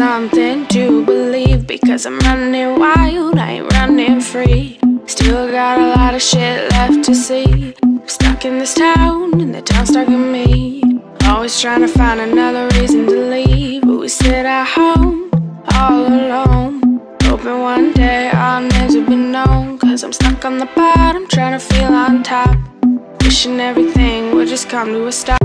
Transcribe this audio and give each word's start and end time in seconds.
something 0.00 0.66
to 0.68 1.04
believe 1.04 1.66
because 1.66 2.06
I'm 2.06 2.18
running 2.20 2.78
wild, 2.80 3.36
I 3.36 3.50
ain't 3.56 3.70
running 3.74 4.18
free. 4.22 4.80
Still 5.04 5.50
got 5.50 5.78
a 5.78 5.88
lot 5.94 6.14
of 6.14 6.22
shit 6.22 6.70
left 6.70 7.04
to 7.04 7.14
see. 7.14 7.74
I'm 7.82 8.08
stuck 8.08 8.46
in 8.46 8.58
this 8.58 8.72
town, 8.72 9.38
and 9.42 9.54
the 9.54 9.60
town's 9.60 9.90
stuck 9.90 10.08
in 10.08 10.32
me. 10.32 10.82
Always 11.24 11.60
trying 11.60 11.82
to 11.82 11.88
find 11.88 12.18
another 12.18 12.64
reason 12.78 13.04
to 13.08 13.18
leave, 13.34 13.82
but 13.82 13.98
we 14.00 14.08
sit 14.08 14.46
at 14.46 14.68
home 14.68 15.30
all 15.74 16.06
alone. 16.06 16.80
Hoping 17.24 17.60
one 17.60 17.92
day 17.92 18.30
I'll 18.30 18.62
never 18.62 19.02
be 19.02 19.16
known. 19.16 19.78
Cause 19.78 20.02
I'm 20.02 20.14
stuck 20.14 20.46
on 20.46 20.56
the 20.56 20.70
bottom, 20.74 21.28
trying 21.28 21.52
to 21.52 21.62
feel 21.70 21.92
on 21.92 22.22
top. 22.22 22.56
Wishing 23.22 23.60
everything 23.60 24.34
would 24.34 24.48
just 24.48 24.70
come 24.70 24.88
to 24.94 25.08
a 25.08 25.12
stop. 25.12 25.39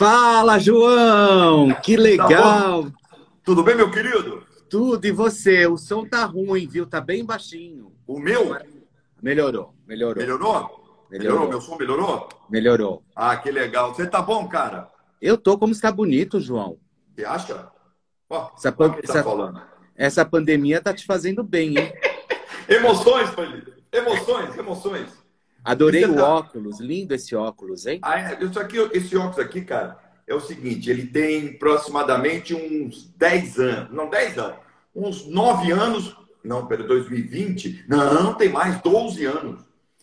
Fala, 0.00 0.58
João! 0.58 1.74
Que 1.82 1.94
legal! 1.94 2.84
Tá 2.84 3.18
Tudo 3.44 3.62
bem, 3.62 3.74
meu 3.74 3.90
querido? 3.90 4.42
Tudo, 4.70 5.04
e 5.04 5.10
você? 5.10 5.66
O 5.66 5.76
som 5.76 6.06
tá 6.06 6.24
ruim, 6.24 6.66
viu? 6.66 6.86
Tá 6.86 7.02
bem 7.02 7.22
baixinho. 7.22 7.92
O 8.06 8.18
meu? 8.18 8.56
Melhorou, 9.22 9.74
melhorou. 9.86 10.22
Melhorou? 10.22 11.04
Melhorou? 11.10 11.48
Meu 11.50 11.60
som 11.60 11.76
melhorou? 11.76 12.26
Melhorou. 12.48 13.02
Ah, 13.14 13.36
que 13.36 13.50
legal. 13.50 13.94
Você 13.94 14.06
tá 14.06 14.22
bom, 14.22 14.48
cara? 14.48 14.88
Eu 15.20 15.36
tô 15.36 15.58
como 15.58 15.72
está 15.74 15.92
bonito, 15.92 16.40
João. 16.40 16.78
Você 17.14 17.26
acha? 17.26 17.70
Ó, 18.30 18.52
essa, 18.56 18.72
pan... 18.72 18.92
tá 18.92 19.00
essa, 19.02 19.22
falando. 19.22 19.60
essa 19.94 20.24
pandemia 20.24 20.80
tá 20.80 20.94
te 20.94 21.04
fazendo 21.04 21.44
bem, 21.44 21.76
hein? 21.76 21.92
emoções, 22.66 23.28
Felipe. 23.34 23.74
Emoções, 23.92 24.56
emoções. 24.56 25.19
Adorei 25.64 26.04
o 26.04 26.14
tá... 26.14 26.26
óculos, 26.26 26.80
lindo 26.80 27.14
esse 27.14 27.34
óculos, 27.34 27.86
hein? 27.86 28.00
Ah, 28.02 28.34
isso 28.34 28.58
aqui, 28.58 28.76
esse 28.92 29.16
óculos 29.16 29.38
aqui, 29.38 29.60
cara, 29.62 29.98
é 30.26 30.34
o 30.34 30.40
seguinte, 30.40 30.90
ele 30.90 31.06
tem 31.06 31.50
aproximadamente 31.54 32.54
uns 32.54 33.12
10 33.16 33.58
anos, 33.58 33.92
não 33.92 34.08
10 34.08 34.38
anos, 34.38 34.56
uns 34.94 35.26
9 35.26 35.72
anos, 35.72 36.16
não, 36.42 36.66
pera, 36.66 36.82
2020, 36.84 37.84
não, 37.88 38.34
tem 38.34 38.48
mais 38.48 38.80
12 38.80 39.24
anos. 39.26 39.60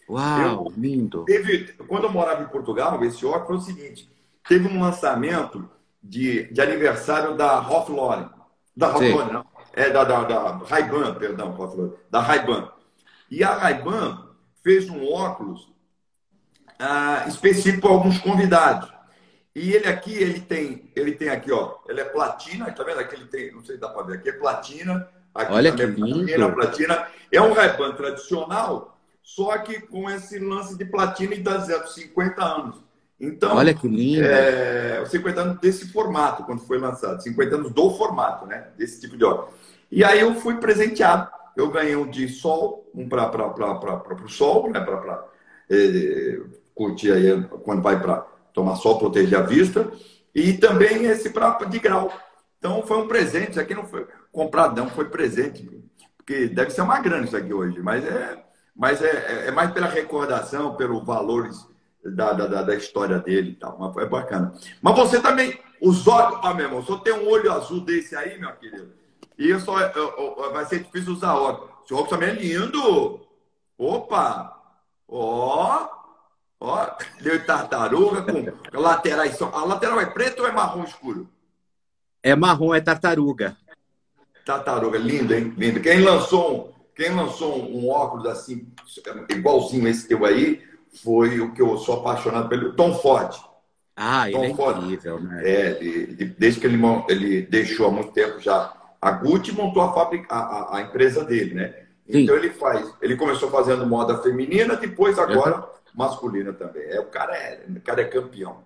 Uau, 0.10 0.68
eu, 0.68 0.74
lindo. 0.78 1.26
Teve, 1.26 1.74
quando 1.88 2.06
eu 2.06 2.12
morava 2.12 2.44
em 2.44 2.48
Portugal, 2.48 3.04
esse 3.04 3.26
óculos 3.26 3.66
foi 3.66 3.74
o 3.74 3.78
seguinte, 3.78 4.10
teve 4.48 4.68
um 4.68 4.80
lançamento 4.80 5.70
de, 6.02 6.52
de 6.54 6.62
aniversário 6.62 7.36
da 7.36 7.60
Ralph 7.60 7.90
Lauren, 7.90 8.30
da 8.76 8.88
Ralph 8.88 9.02
Lauren, 9.02 9.34
não, 9.34 9.46
é 9.74 9.90
da, 9.90 10.04
da, 10.04 10.24
da 10.24 10.58
Ray-Ban, 10.58 11.16
perdão, 11.16 11.56
da 12.10 12.20
Ray-Ban. 12.20 12.72
E 13.30 13.44
a 13.44 13.54
Ray-Ban 13.54 14.27
fez 14.68 14.90
um 14.90 15.10
óculos 15.10 15.72
ah, 16.78 17.24
específico 17.26 17.84
para 17.84 17.92
alguns 17.92 18.18
convidados. 18.20 18.92
E 19.56 19.72
ele 19.72 19.88
aqui, 19.88 20.14
ele 20.14 20.42
tem, 20.42 20.92
ele 20.94 21.14
tem 21.14 21.30
aqui, 21.30 21.54
ó, 21.54 21.76
ele 21.88 22.02
é 22.02 22.04
platina, 22.04 22.70
tá 22.74 22.84
vendo? 22.84 23.00
Aqui 23.00 23.16
ele 23.16 23.28
tem, 23.28 23.54
não 23.54 23.64
sei 23.64 23.76
se 23.76 23.82
dá 23.82 23.88
para 23.88 24.04
ver, 24.04 24.18
aqui 24.18 24.28
é 24.28 24.34
platina. 24.34 25.08
Aqui 25.34 25.54
Olha 25.54 25.72
que 25.72 25.82
é. 25.82 25.88
Platina, 25.88 26.52
platina. 26.52 27.08
É 27.32 27.42
um 27.42 27.54
ray 27.54 27.70
tradicional, 27.96 29.00
só 29.24 29.58
que 29.60 29.80
com 29.80 30.10
esse 30.10 30.38
lance 30.38 30.78
de 30.78 30.84
platina 30.84 31.34
e 31.34 31.40
dá 31.40 31.62
50 31.62 32.44
anos. 32.44 32.76
Então, 33.18 33.56
Olha 33.56 33.74
que 33.74 33.88
lindo. 33.88 34.26
É, 34.26 35.02
50 35.06 35.42
anos 35.42 35.60
desse 35.62 35.94
formato, 35.94 36.44
quando 36.44 36.60
foi 36.60 36.78
lançado. 36.78 37.24
50 37.24 37.56
anos 37.56 37.72
do 37.72 37.90
formato, 37.92 38.46
né? 38.46 38.68
Desse 38.78 39.00
tipo 39.00 39.16
de 39.16 39.24
óculos. 39.24 39.56
E 39.90 40.04
aí 40.04 40.20
eu 40.20 40.36
fui 40.36 40.58
presenteado 40.58 41.37
eu 41.58 41.72
ganhei 41.72 41.96
um 41.96 42.08
de 42.10 42.30
sol, 42.30 42.88
um 42.94 43.10
para 43.10 43.26
o 44.24 44.30
sol, 44.30 44.70
né? 44.70 44.80
Para 44.80 45.26
eh, 45.70 46.40
curtir 46.76 47.12
aí 47.12 47.44
quando 47.64 47.82
vai 47.82 48.00
para 48.00 48.26
tomar 48.54 48.76
sol, 48.76 49.00
proteger 49.00 49.40
a 49.40 49.42
vista, 49.42 49.92
e 50.34 50.54
também 50.54 51.06
esse 51.06 51.32
pra, 51.32 51.58
de 51.66 51.80
grau. 51.80 52.14
Então 52.60 52.84
foi 52.84 52.98
um 52.98 53.08
presente, 53.08 53.52
isso 53.52 53.60
aqui 53.60 53.74
não 53.74 53.86
foi 53.86 54.08
comprado, 54.32 54.80
não, 54.80 54.88
foi 54.88 55.06
presente. 55.06 55.68
Porque 56.16 56.48
deve 56.48 56.70
ser 56.70 56.82
uma 56.82 57.00
grana 57.00 57.26
isso 57.26 57.36
aqui 57.36 57.54
hoje, 57.54 57.80
mas 57.82 58.06
é, 58.06 58.44
mas 58.76 59.02
é, 59.02 59.48
é 59.48 59.52
mais 59.52 59.72
pela 59.72 59.88
recordação, 59.88 60.76
pelos 60.76 61.04
valores 61.04 61.68
da, 62.04 62.34
da, 62.34 62.62
da 62.62 62.76
história 62.76 63.18
dele 63.18 63.52
e 63.52 63.56
tal. 63.56 63.78
Mas 63.80 63.94
foi 63.94 64.08
bacana. 64.08 64.54
Mas 64.82 64.96
você 64.96 65.20
também, 65.20 65.60
os 65.82 66.08
olhos, 66.08 66.40
ah, 66.44 66.54
meu 66.54 66.66
irmão, 66.66 66.84
só 66.84 66.98
tem 66.98 67.14
um 67.14 67.28
olho 67.28 67.52
azul 67.52 67.82
desse 67.82 68.16
aí, 68.16 68.40
meu 68.40 68.52
querido. 68.54 69.07
E 69.38 69.50
eu 69.50 69.60
só, 69.60 69.80
eu, 69.80 70.36
eu, 70.38 70.52
vai 70.52 70.66
ser 70.66 70.84
difícil 70.84 71.14
usar 71.14 71.36
óculos. 71.36 71.70
Esse 71.86 71.94
óculos 71.94 72.10
também 72.10 72.30
é 72.30 72.34
lindo. 72.34 73.22
Opa! 73.78 74.58
Ó! 75.08 75.88
Ó! 76.60 76.88
Deu 77.22 77.46
tartaruga 77.46 78.24
com 78.24 78.80
laterais. 78.80 79.40
A 79.42 79.64
lateral 79.64 80.02
é 80.02 80.08
preto 80.08 80.42
ou 80.42 80.48
é 80.48 80.52
marrom 80.52 80.84
escuro? 80.84 81.30
É 82.24 82.36
marrom, 82.36 82.74
é 82.74 82.82
tartaruga. 82.82 83.56
Tartaruga, 84.44 84.98
lindo, 84.98 85.34
hein? 85.34 85.54
Lindo. 85.56 85.80
Quem 85.80 86.02
lançou, 86.02 86.74
quem 86.96 87.14
lançou 87.14 87.70
um 87.70 87.90
óculos 87.90 88.26
assim, 88.26 88.68
igualzinho 89.30 89.88
esse 89.88 90.08
teu 90.08 90.26
aí, 90.26 90.64
foi 91.04 91.40
o 91.40 91.54
que 91.54 91.62
eu 91.62 91.78
sou 91.78 92.00
apaixonado 92.00 92.50
pelo 92.50 92.74
Tom 92.74 92.96
Ford. 92.96 93.36
Ah, 93.96 94.28
Tom 94.32 94.44
ele 94.44 94.52
é 94.52 94.56
Ford. 94.56 94.78
incrível, 94.84 95.20
né? 95.20 95.42
É, 95.44 95.84
ele, 95.84 96.26
desde 96.38 96.60
que 96.60 96.66
ele, 96.66 96.80
ele 97.10 97.42
deixou 97.44 97.88
há 97.88 97.92
muito 97.92 98.12
tempo 98.12 98.40
já 98.40 98.77
a 99.02 99.12
Gucci 99.12 99.52
montou 99.52 99.82
a, 99.82 99.94
fábrica, 99.94 100.34
a, 100.34 100.78
a, 100.78 100.82
empresa 100.82 101.24
dele, 101.24 101.54
né? 101.54 101.74
Sim. 102.10 102.20
Então 102.20 102.36
ele 102.36 102.50
faz, 102.50 102.94
ele 103.02 103.16
começou 103.16 103.50
fazendo 103.50 103.86
moda 103.86 104.22
feminina, 104.22 104.76
depois 104.76 105.20
agora 105.20 105.58
uhum. 105.58 105.66
masculina 105.94 106.54
também. 106.54 106.84
É, 106.84 107.00
o 107.00 107.06
cara 107.06 107.36
é, 107.36 107.66
o 107.68 107.82
cara 107.82 108.02
é 108.02 108.06
campeão. 108.06 108.66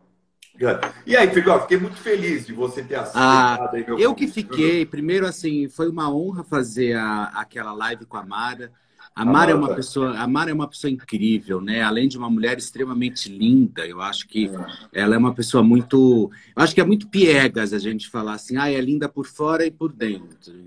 E 1.06 1.16
aí, 1.16 1.28
Felipe, 1.30 1.60
fiquei 1.62 1.78
muito 1.78 1.98
feliz 1.98 2.46
de 2.46 2.54
você 2.54 2.84
ter 2.84 2.96
aceitado 2.96 3.64
ah, 3.64 3.70
aí 3.74 3.86
meu 3.86 3.98
Eu 3.98 4.14
que 4.14 4.28
fiquei, 4.28 4.86
primeiro 4.86 5.26
assim, 5.26 5.68
foi 5.68 5.90
uma 5.90 6.14
honra 6.14 6.44
fazer 6.44 6.94
a, 6.94 7.32
aquela 7.34 7.72
live 7.74 8.06
com 8.06 8.18
a 8.18 8.24
Mara. 8.24 8.72
A 9.14 9.26
Mara, 9.26 9.52
é 9.52 9.54
uma 9.54 9.76
pessoa, 9.76 10.18
a 10.18 10.26
Mara 10.26 10.52
é 10.52 10.54
uma 10.54 10.68
pessoa 10.68 10.90
incrível, 10.90 11.60
né? 11.60 11.82
Além 11.82 12.08
de 12.08 12.18
uma 12.18 12.30
mulher 12.30 12.58
extremamente 12.58 13.30
linda, 13.30 13.86
eu 13.86 14.02
acho 14.02 14.26
que 14.28 14.50
é. 14.94 15.02
ela 15.02 15.16
é 15.16 15.18
uma 15.18 15.34
pessoa 15.34 15.62
muito, 15.62 16.32
eu 16.56 16.64
acho 16.64 16.74
que 16.74 16.80
é 16.80 16.86
muito 16.86 17.10
piegas 17.10 17.74
a 17.74 17.80
gente 17.80 18.10
falar 18.10 18.34
assim, 18.34 18.56
ah, 18.56 18.72
é 18.72 18.80
linda 18.80 19.10
por 19.10 19.26
fora 19.26 19.66
e 19.66 19.72
por 19.72 19.92
dentro. 19.92 20.64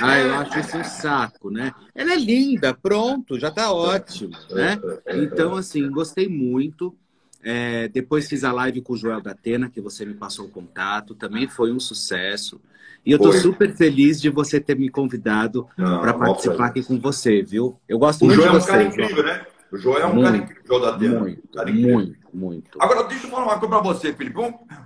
ah, 0.00 0.18
eu 0.18 0.34
acho 0.36 0.58
isso 0.60 0.78
um 0.78 0.84
saco, 0.84 1.50
né? 1.50 1.72
Ela 1.94 2.14
é 2.14 2.16
linda, 2.16 2.72
pronto, 2.72 3.38
já 3.38 3.50
tá 3.50 3.70
ótimo, 3.70 4.32
né? 4.50 4.80
Então 5.14 5.54
assim, 5.54 5.88
gostei 5.90 6.26
muito. 6.26 6.96
É, 7.42 7.88
depois 7.88 8.28
fiz 8.28 8.44
a 8.44 8.52
live 8.52 8.80
com 8.80 8.94
o 8.94 8.96
Joel 8.96 9.20
da 9.20 9.30
Atena, 9.30 9.70
que 9.70 9.80
você 9.80 10.04
me 10.04 10.14
passou 10.14 10.46
o 10.46 10.50
contato, 10.50 11.14
também 11.14 11.46
foi 11.46 11.70
um 11.70 11.78
sucesso. 11.78 12.60
E 13.08 13.12
eu 13.12 13.16
estou 13.16 13.32
super 13.32 13.74
feliz 13.74 14.20
de 14.20 14.28
você 14.28 14.60
ter 14.60 14.78
me 14.78 14.90
convidado 14.90 15.66
para 15.74 16.12
participar 16.12 16.66
aqui 16.66 16.82
com 16.82 17.00
você, 17.00 17.42
viu? 17.42 17.80
Eu 17.88 17.98
gosto 17.98 18.20
o 18.20 18.26
muito 18.26 18.38
João 18.38 18.58
de 18.58 18.62
você. 18.62 18.70
é 18.70 18.74
um 18.74 18.76
cara 18.76 18.82
incrível, 18.84 19.24
né? 19.24 19.46
O 19.72 19.78
João 19.78 19.96
é 19.96 20.04
um 20.04 20.12
muito, 20.12 20.24
cara 20.24 20.36
incrível, 20.36 20.62
João 20.66 20.80
da 20.82 20.88
Atena. 20.90 21.20
Muito, 21.20 21.48
cara 21.48 21.72
muito, 21.72 22.18
muito. 22.34 22.78
Agora, 22.78 23.04
deixa 23.04 23.26
eu 23.26 23.30
falar 23.30 23.44
uma 23.44 23.58
coisa 23.58 23.68
para 23.68 23.80
você, 23.80 24.12
Felipe. 24.12 24.38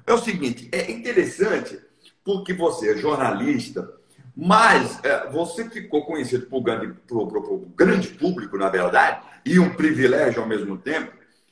É 0.06 0.12
o 0.12 0.18
seguinte, 0.18 0.68
é 0.70 0.92
interessante 0.92 1.80
porque 2.24 2.54
você 2.54 2.92
é 2.92 2.96
jornalista, 2.96 3.92
mas 4.36 5.00
é, 5.02 5.28
você 5.28 5.68
ficou 5.68 6.06
conhecido 6.06 6.46
para 6.46 6.56
o 6.56 7.66
grande 7.76 8.06
público, 8.06 8.56
na 8.56 8.68
verdade, 8.68 9.20
e 9.44 9.58
um 9.58 9.70
privilégio 9.70 10.40
ao 10.40 10.48
mesmo 10.48 10.78
tempo, 10.78 11.10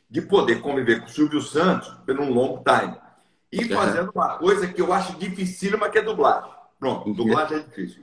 de 0.09 0.23
poder 0.23 0.61
conviver 0.61 1.01
com 1.01 1.07
o 1.07 1.11
Silvio 1.11 1.43
Santos 1.43 1.89
por 2.07 2.21
um 2.21 2.33
longo 2.33 2.63
time. 2.63 2.95
E 3.51 3.65
fazendo 3.65 4.13
uma 4.15 4.39
coisa 4.39 4.69
que 4.69 4.81
eu 4.81 4.93
acho 4.93 5.19
dificílima, 5.19 5.91
que 5.91 5.99
é 5.99 6.03
dublagem. 6.03 6.60
Pronto, 6.81 7.13
dublagem 7.13 7.59
é 7.59 7.61
difícil. 7.61 8.03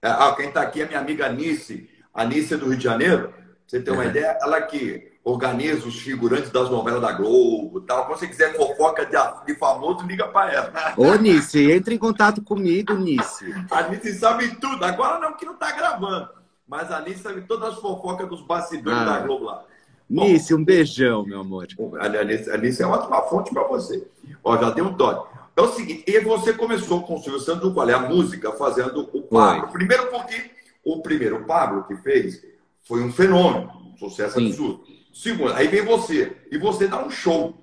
É, 0.00 0.08
ah, 0.08 0.34
quem 0.34 0.48
está 0.48 0.62
aqui 0.62 0.82
é 0.82 0.86
minha 0.86 0.98
amiga 0.98 1.26
Anice, 1.26 1.88
Anice 2.12 2.54
é 2.54 2.56
do 2.56 2.66
Rio 2.68 2.78
de 2.78 2.84
Janeiro. 2.84 3.32
você 3.66 3.80
tem 3.80 3.92
uma 3.92 4.06
ideia? 4.06 4.38
Ela 4.40 4.62
que 4.62 5.12
organiza 5.24 5.88
os 5.88 5.98
figurantes 5.98 6.50
das 6.50 6.68
novelas 6.70 7.00
da 7.00 7.12
Globo 7.12 7.80
tal. 7.80 8.06
Quando 8.06 8.18
você 8.18 8.26
quiser 8.26 8.54
fofoca 8.54 9.06
de, 9.06 9.16
de 9.46 9.58
famoso, 9.58 10.06
liga 10.06 10.28
para 10.28 10.52
ela. 10.52 10.72
Ô, 10.96 11.14
Nice, 11.14 11.72
entre 11.72 11.94
em 11.94 11.98
contato 11.98 12.42
comigo, 12.42 12.94
Nice. 12.94 13.44
A 13.70 13.88
Nice 13.88 14.14
sabe 14.18 14.54
tudo. 14.56 14.84
Agora 14.84 15.18
não, 15.18 15.36
que 15.36 15.46
não 15.46 15.54
está 15.54 15.72
gravando. 15.72 16.28
mas 16.66 16.90
a 16.90 16.98
Alice 16.98 17.22
sabe 17.22 17.42
todas 17.42 17.70
as 17.70 17.80
fofocas 17.80 18.28
dos 18.28 18.42
bastidores 18.42 18.98
ah. 18.98 19.04
da 19.04 19.18
Globo 19.20 19.46
lá. 19.46 19.64
Nice, 20.08 20.54
um 20.54 20.62
beijão, 20.62 21.24
meu 21.24 21.40
amor. 21.40 21.66
A 21.98 22.04
Alice, 22.04 22.50
a 22.50 22.84
é 22.84 22.86
uma 22.86 22.98
ótima 22.98 23.22
fonte 23.22 23.52
para 23.52 23.64
você. 23.64 24.06
Ó, 24.42 24.56
já 24.58 24.70
deu 24.70 24.84
um 24.84 24.94
toque. 24.94 25.33
É 25.56 25.60
o 25.60 25.72
seguinte, 25.72 26.04
e 26.06 26.20
você 26.20 26.52
começou 26.52 27.02
com 27.02 27.14
o 27.14 27.18
Silvio 27.22 27.40
Santos, 27.40 27.72
qual 27.72 27.88
é 27.88 27.94
a 27.94 28.08
música, 28.08 28.52
fazendo 28.52 29.08
o 29.12 29.22
Pablo. 29.22 29.72
Primeiro 29.72 30.10
porque 30.10 30.50
o 30.84 31.00
primeiro 31.00 31.44
Pablo 31.44 31.84
que 31.84 31.96
fez 31.96 32.42
foi 32.82 33.02
um 33.02 33.12
fenômeno, 33.12 33.70
um 33.92 33.96
sucesso 33.96 34.38
Sim. 34.38 34.48
absurdo. 34.48 34.84
Segundo, 35.12 35.52
aí 35.52 35.68
vem 35.68 35.84
você, 35.84 36.36
e 36.50 36.58
você 36.58 36.88
dá 36.88 37.04
um 37.04 37.10
show. 37.10 37.54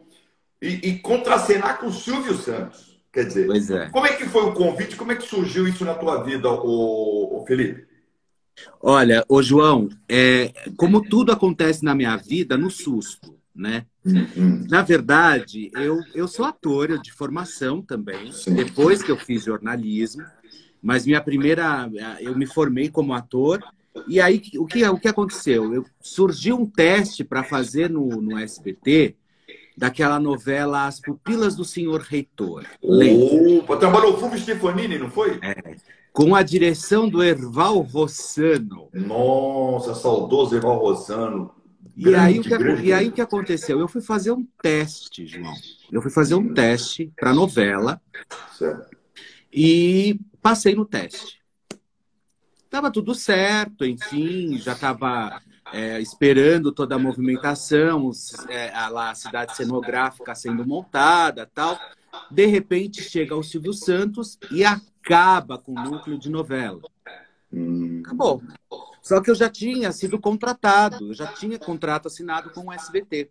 E, 0.61 0.89
e 0.89 0.99
contracenar 0.99 1.79
com 1.79 1.87
o 1.87 1.93
Silvio 1.93 2.35
Santos. 2.35 3.01
Quer 3.11 3.25
dizer, 3.25 3.49
é. 3.75 3.89
como 3.89 4.05
é 4.05 4.13
que 4.13 4.25
foi 4.25 4.43
o 4.43 4.53
convite? 4.53 4.95
Como 4.95 5.11
é 5.11 5.15
que 5.15 5.27
surgiu 5.27 5.67
isso 5.67 5.83
na 5.83 5.93
tua 5.93 6.23
vida, 6.23 6.49
o, 6.49 7.43
Felipe? 7.45 7.85
Olha, 8.79 9.25
o 9.27 9.41
João, 9.41 9.89
é, 10.07 10.53
como 10.77 11.01
tudo 11.01 11.31
acontece 11.31 11.83
na 11.83 11.93
minha 11.93 12.15
vida, 12.15 12.57
no 12.57 12.69
susto, 12.69 13.35
né? 13.55 13.85
Uhum. 14.05 14.65
Na 14.69 14.81
verdade, 14.81 15.71
eu, 15.75 15.99
eu 16.13 16.27
sou 16.27 16.45
ator 16.45 16.99
de 16.99 17.11
formação 17.11 17.81
também, 17.81 18.31
Sim. 18.31 18.55
depois 18.55 19.03
que 19.03 19.11
eu 19.11 19.17
fiz 19.17 19.43
jornalismo, 19.43 20.23
mas 20.81 21.05
minha 21.05 21.21
primeira, 21.21 21.89
eu 22.19 22.35
me 22.35 22.45
formei 22.45 22.89
como 22.89 23.13
ator, 23.13 23.63
e 24.07 24.19
aí 24.19 24.41
o 24.57 24.65
que, 24.65 24.87
o 24.87 24.97
que 24.97 25.07
aconteceu? 25.07 25.73
Eu, 25.73 25.85
surgiu 25.99 26.57
um 26.57 26.65
teste 26.65 27.23
para 27.23 27.43
fazer 27.43 27.89
no, 27.89 28.07
no 28.21 28.37
SBT 28.37 29.15
daquela 29.77 30.19
novela 30.19 30.87
As 30.87 30.99
Pupilas 30.99 31.55
do 31.55 31.65
Senhor 31.65 32.01
Reitor. 32.01 32.65
Opa, 32.81 33.77
trabalhou 33.77 34.13
o 34.13 34.17
Fulvio 34.17 34.39
Stefanini, 34.39 34.97
não 34.97 35.09
foi? 35.09 35.39
É 35.41 35.75
com 36.13 36.35
a 36.35 36.43
direção 36.43 37.07
do 37.07 37.23
Erval 37.23 37.79
Rossano. 37.79 38.89
Nossa, 38.93 39.95
saudoso 39.95 40.55
Erval 40.55 40.77
Rossano. 40.77 41.51
E, 42.03 42.15
aí, 42.15 42.39
o 42.39 42.41
que, 42.41 42.49
e 42.83 42.91
aí 42.91 43.09
o 43.09 43.11
que 43.11 43.21
aconteceu? 43.21 43.79
Eu 43.79 43.87
fui 43.87 44.01
fazer 44.01 44.31
um 44.31 44.43
teste, 44.59 45.27
João. 45.27 45.53
Eu 45.91 46.01
fui 46.01 46.09
fazer 46.09 46.33
um 46.33 46.51
teste 46.51 47.13
para 47.15 47.31
novela. 47.31 48.01
Certo. 48.57 48.97
E 49.53 50.19
passei 50.41 50.73
no 50.73 50.83
teste. 50.83 51.39
Tava 52.71 52.89
tudo 52.89 53.13
certo, 53.13 53.85
enfim, 53.85 54.57
já 54.57 54.73
estava 54.73 55.39
é, 55.71 56.01
esperando 56.01 56.71
toda 56.71 56.95
a 56.95 56.99
movimentação, 56.99 58.09
é, 58.49 58.73
a, 58.73 58.89
lá, 58.89 59.11
a 59.11 59.15
cidade 59.15 59.55
cenográfica 59.55 60.33
sendo 60.33 60.65
montada 60.65 61.47
tal. 61.53 61.79
De 62.31 62.47
repente 62.47 63.03
chega 63.03 63.35
o 63.35 63.43
Silvio 63.43 63.73
Santos 63.73 64.39
e 64.49 64.63
acaba 64.63 65.59
com 65.59 65.73
o 65.73 65.83
núcleo 65.83 66.17
de 66.17 66.31
novela. 66.31 66.81
Hum. 67.53 68.01
Acabou. 68.03 68.41
Só 69.01 69.19
que 69.19 69.31
eu 69.31 69.35
já 69.35 69.49
tinha 69.49 69.91
sido 69.91 70.19
contratado, 70.19 71.07
eu 71.07 71.13
já 71.13 71.27
tinha 71.27 71.57
contrato 71.57 72.07
assinado 72.07 72.51
com 72.51 72.67
o 72.67 72.71
SBT. 72.71 73.29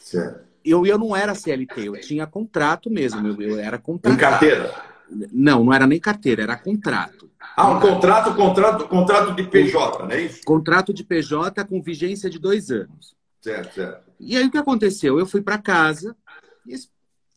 Certo. 0.00 0.44
Eu, 0.64 0.86
eu 0.86 0.98
não 0.98 1.14
era 1.14 1.34
CLT, 1.34 1.88
eu 1.88 2.00
tinha 2.00 2.26
contrato 2.26 2.90
mesmo, 2.90 3.26
eu, 3.26 3.40
eu 3.40 3.58
era 3.58 3.78
contratado. 3.78 4.14
Em 4.14 4.18
carteira? 4.18 4.74
Não, 5.32 5.64
não 5.64 5.72
era 5.72 5.86
nem 5.86 6.00
carteira, 6.00 6.42
era 6.42 6.56
contrato. 6.56 7.30
Ah, 7.56 7.70
um 7.70 7.80
contrato, 7.80 8.34
contrato, 8.34 8.88
contrato 8.88 9.34
de 9.34 9.44
PJ, 9.44 10.04
não 10.04 10.10
é 10.10 10.22
isso? 10.22 10.40
Contrato 10.44 10.94
de 10.94 11.04
PJ 11.04 11.64
com 11.64 11.82
vigência 11.82 12.30
de 12.30 12.38
dois 12.38 12.70
anos. 12.70 13.14
Certo, 13.40 13.74
certo. 13.74 14.12
E 14.18 14.36
aí 14.36 14.46
o 14.46 14.50
que 14.50 14.58
aconteceu? 14.58 15.18
Eu 15.18 15.26
fui 15.26 15.42
para 15.42 15.58
casa, 15.58 16.16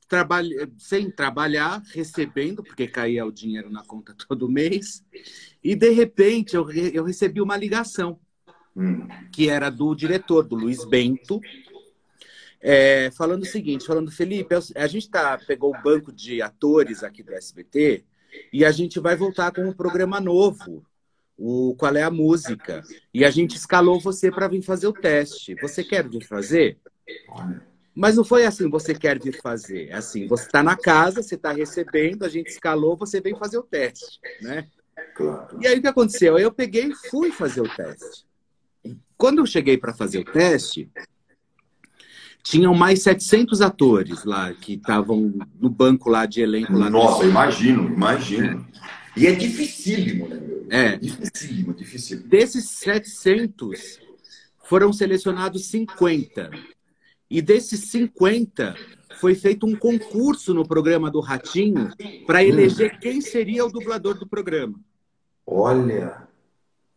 trabalha, 0.07 0.69
sem 0.77 1.09
trabalhar, 1.09 1.81
recebendo, 1.93 2.63
porque 2.63 2.87
caía 2.87 3.25
o 3.25 3.31
dinheiro 3.31 3.69
na 3.69 3.83
conta 3.83 4.15
todo 4.27 4.49
mês, 4.49 5.03
e 5.65 5.75
de 5.75 5.89
repente 5.89 6.55
eu, 6.55 6.71
eu 6.71 7.03
recebi 7.03 7.41
uma 7.41 7.57
ligação, 7.57 8.19
hum. 8.77 9.07
que 9.31 9.49
era 9.49 9.71
do 9.71 9.95
diretor, 9.95 10.43
do 10.43 10.55
Luiz 10.55 10.85
Bento, 10.85 11.41
é, 12.61 13.09
falando 13.17 13.41
o 13.41 13.47
seguinte, 13.47 13.83
falando, 13.83 14.11
Felipe, 14.11 14.53
a 14.75 14.85
gente 14.85 15.09
tá, 15.09 15.39
pegou 15.39 15.75
o 15.75 15.81
banco 15.81 16.13
de 16.13 16.39
atores 16.39 17.03
aqui 17.03 17.23
do 17.23 17.33
SBT 17.33 18.03
e 18.53 18.63
a 18.63 18.71
gente 18.71 18.99
vai 18.99 19.15
voltar 19.15 19.51
com 19.51 19.67
um 19.67 19.73
programa 19.73 20.21
novo, 20.21 20.85
o 21.35 21.75
Qual 21.79 21.95
é 21.95 22.03
a 22.03 22.11
Música, 22.11 22.83
e 23.11 23.25
a 23.25 23.31
gente 23.31 23.55
escalou 23.55 23.99
você 23.99 24.31
para 24.31 24.47
vir 24.47 24.61
fazer 24.61 24.85
o 24.85 24.93
teste. 24.93 25.55
Você 25.55 25.83
quer 25.83 26.07
vir 26.07 26.23
fazer? 26.23 26.77
Mas 27.95 28.15
não 28.15 28.23
foi 28.23 28.45
assim, 28.45 28.69
você 28.69 28.93
quer 28.93 29.19
vir 29.19 29.41
fazer. 29.41 29.89
É 29.89 29.95
assim, 29.95 30.27
você 30.27 30.45
está 30.45 30.61
na 30.61 30.75
casa, 30.75 31.23
você 31.23 31.33
está 31.33 31.51
recebendo, 31.51 32.23
a 32.23 32.29
gente 32.29 32.49
escalou, 32.51 32.95
você 32.95 33.19
vem 33.19 33.35
fazer 33.35 33.57
o 33.57 33.63
teste, 33.63 34.19
né? 34.41 34.67
Claro. 35.15 35.57
E 35.61 35.65
aí 35.65 35.79
o 35.79 35.81
que 35.81 35.87
aconteceu? 35.87 36.37
Eu 36.37 36.51
peguei 36.51 36.89
e 36.89 37.09
fui 37.09 37.31
fazer 37.31 37.61
o 37.61 37.75
teste. 37.75 38.25
Quando 39.17 39.39
eu 39.39 39.45
cheguei 39.45 39.77
para 39.77 39.93
fazer 39.93 40.19
o 40.19 40.25
teste, 40.25 40.91
tinham 42.43 42.75
mais 42.75 43.01
700 43.01 43.61
atores 43.61 44.25
lá 44.25 44.53
que 44.53 44.73
estavam 44.73 45.33
no 45.57 45.69
banco 45.69 46.09
lá 46.09 46.25
de 46.25 46.41
elenco. 46.41 46.73
Lá 46.73 46.89
Nossa, 46.89 47.23
imagino, 47.23 47.87
imagino. 47.87 48.67
É. 49.15 49.19
E 49.19 49.25
é 49.25 49.31
dificílimo, 49.31 50.27
né? 50.27 50.37
Meu? 50.37 50.67
É. 50.69 50.97
Dificílimo, 50.97 51.73
dificílimo. 51.73 52.27
Desses 52.27 52.69
700, 52.71 54.01
foram 54.65 54.91
selecionados 54.91 55.67
50. 55.67 56.51
E 57.29 57.41
desses 57.41 57.89
50, 57.89 58.75
foi 59.17 59.33
feito 59.33 59.65
um 59.65 59.77
concurso 59.77 60.53
no 60.53 60.67
programa 60.67 61.09
do 61.09 61.21
Ratinho 61.21 61.89
para 62.27 62.43
eleger 62.43 62.99
quem 62.99 63.21
seria 63.21 63.65
o 63.65 63.71
dublador 63.71 64.19
do 64.19 64.27
programa. 64.27 64.77
Olha! 65.45 66.25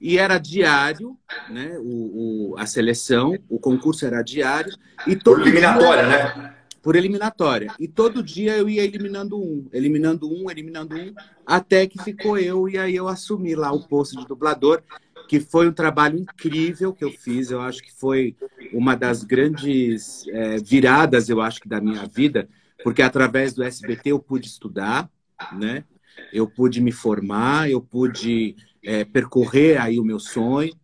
E 0.00 0.16
era 0.16 0.38
diário, 0.38 1.16
né? 1.50 1.76
O, 1.78 2.52
o 2.52 2.58
a 2.58 2.66
seleção, 2.66 3.36
o 3.48 3.58
concurso 3.58 4.06
era 4.06 4.22
diário. 4.22 4.72
E 5.06 5.16
todo 5.16 5.38
Por 5.38 5.48
eliminatória, 5.48 6.06
dia, 6.06 6.34
né? 6.36 6.54
Por 6.80 6.96
eliminatória. 6.96 7.74
E 7.78 7.88
todo 7.88 8.22
dia 8.22 8.56
eu 8.56 8.68
ia 8.68 8.84
eliminando 8.84 9.36
um, 9.38 9.66
eliminando 9.72 10.30
um, 10.30 10.48
eliminando 10.50 10.96
um, 10.96 11.12
até 11.44 11.86
que 11.86 12.02
ficou 12.02 12.38
eu, 12.38 12.68
e 12.68 12.78
aí 12.78 12.94
eu 12.94 13.08
assumi 13.08 13.54
lá 13.56 13.72
o 13.72 13.86
posto 13.86 14.16
de 14.16 14.26
dublador 14.26 14.82
que 15.28 15.38
foi 15.38 15.68
um 15.68 15.72
trabalho 15.72 16.18
incrível 16.18 16.92
que 16.92 17.04
eu 17.04 17.10
fiz. 17.12 17.50
Eu 17.50 17.60
acho 17.60 17.82
que 17.82 17.92
foi 17.92 18.34
uma 18.72 18.96
das 18.96 19.22
grandes 19.22 20.26
é, 20.28 20.56
viradas, 20.56 21.28
eu 21.28 21.40
acho 21.42 21.60
que 21.60 21.68
da 21.68 21.80
minha 21.80 22.06
vida, 22.06 22.48
porque 22.82 23.02
através 23.02 23.52
do 23.52 23.62
SBT 23.62 24.10
eu 24.10 24.18
pude 24.18 24.48
estudar, 24.48 25.10
né? 25.52 25.84
Eu 26.32 26.46
pude 26.46 26.80
me 26.80 26.92
formar, 26.92 27.70
eu 27.70 27.80
pude 27.80 28.56
é, 28.82 29.04
percorrer 29.04 29.80
aí 29.80 29.98
o 29.98 30.04
meu 30.04 30.18
sonho. 30.18 30.74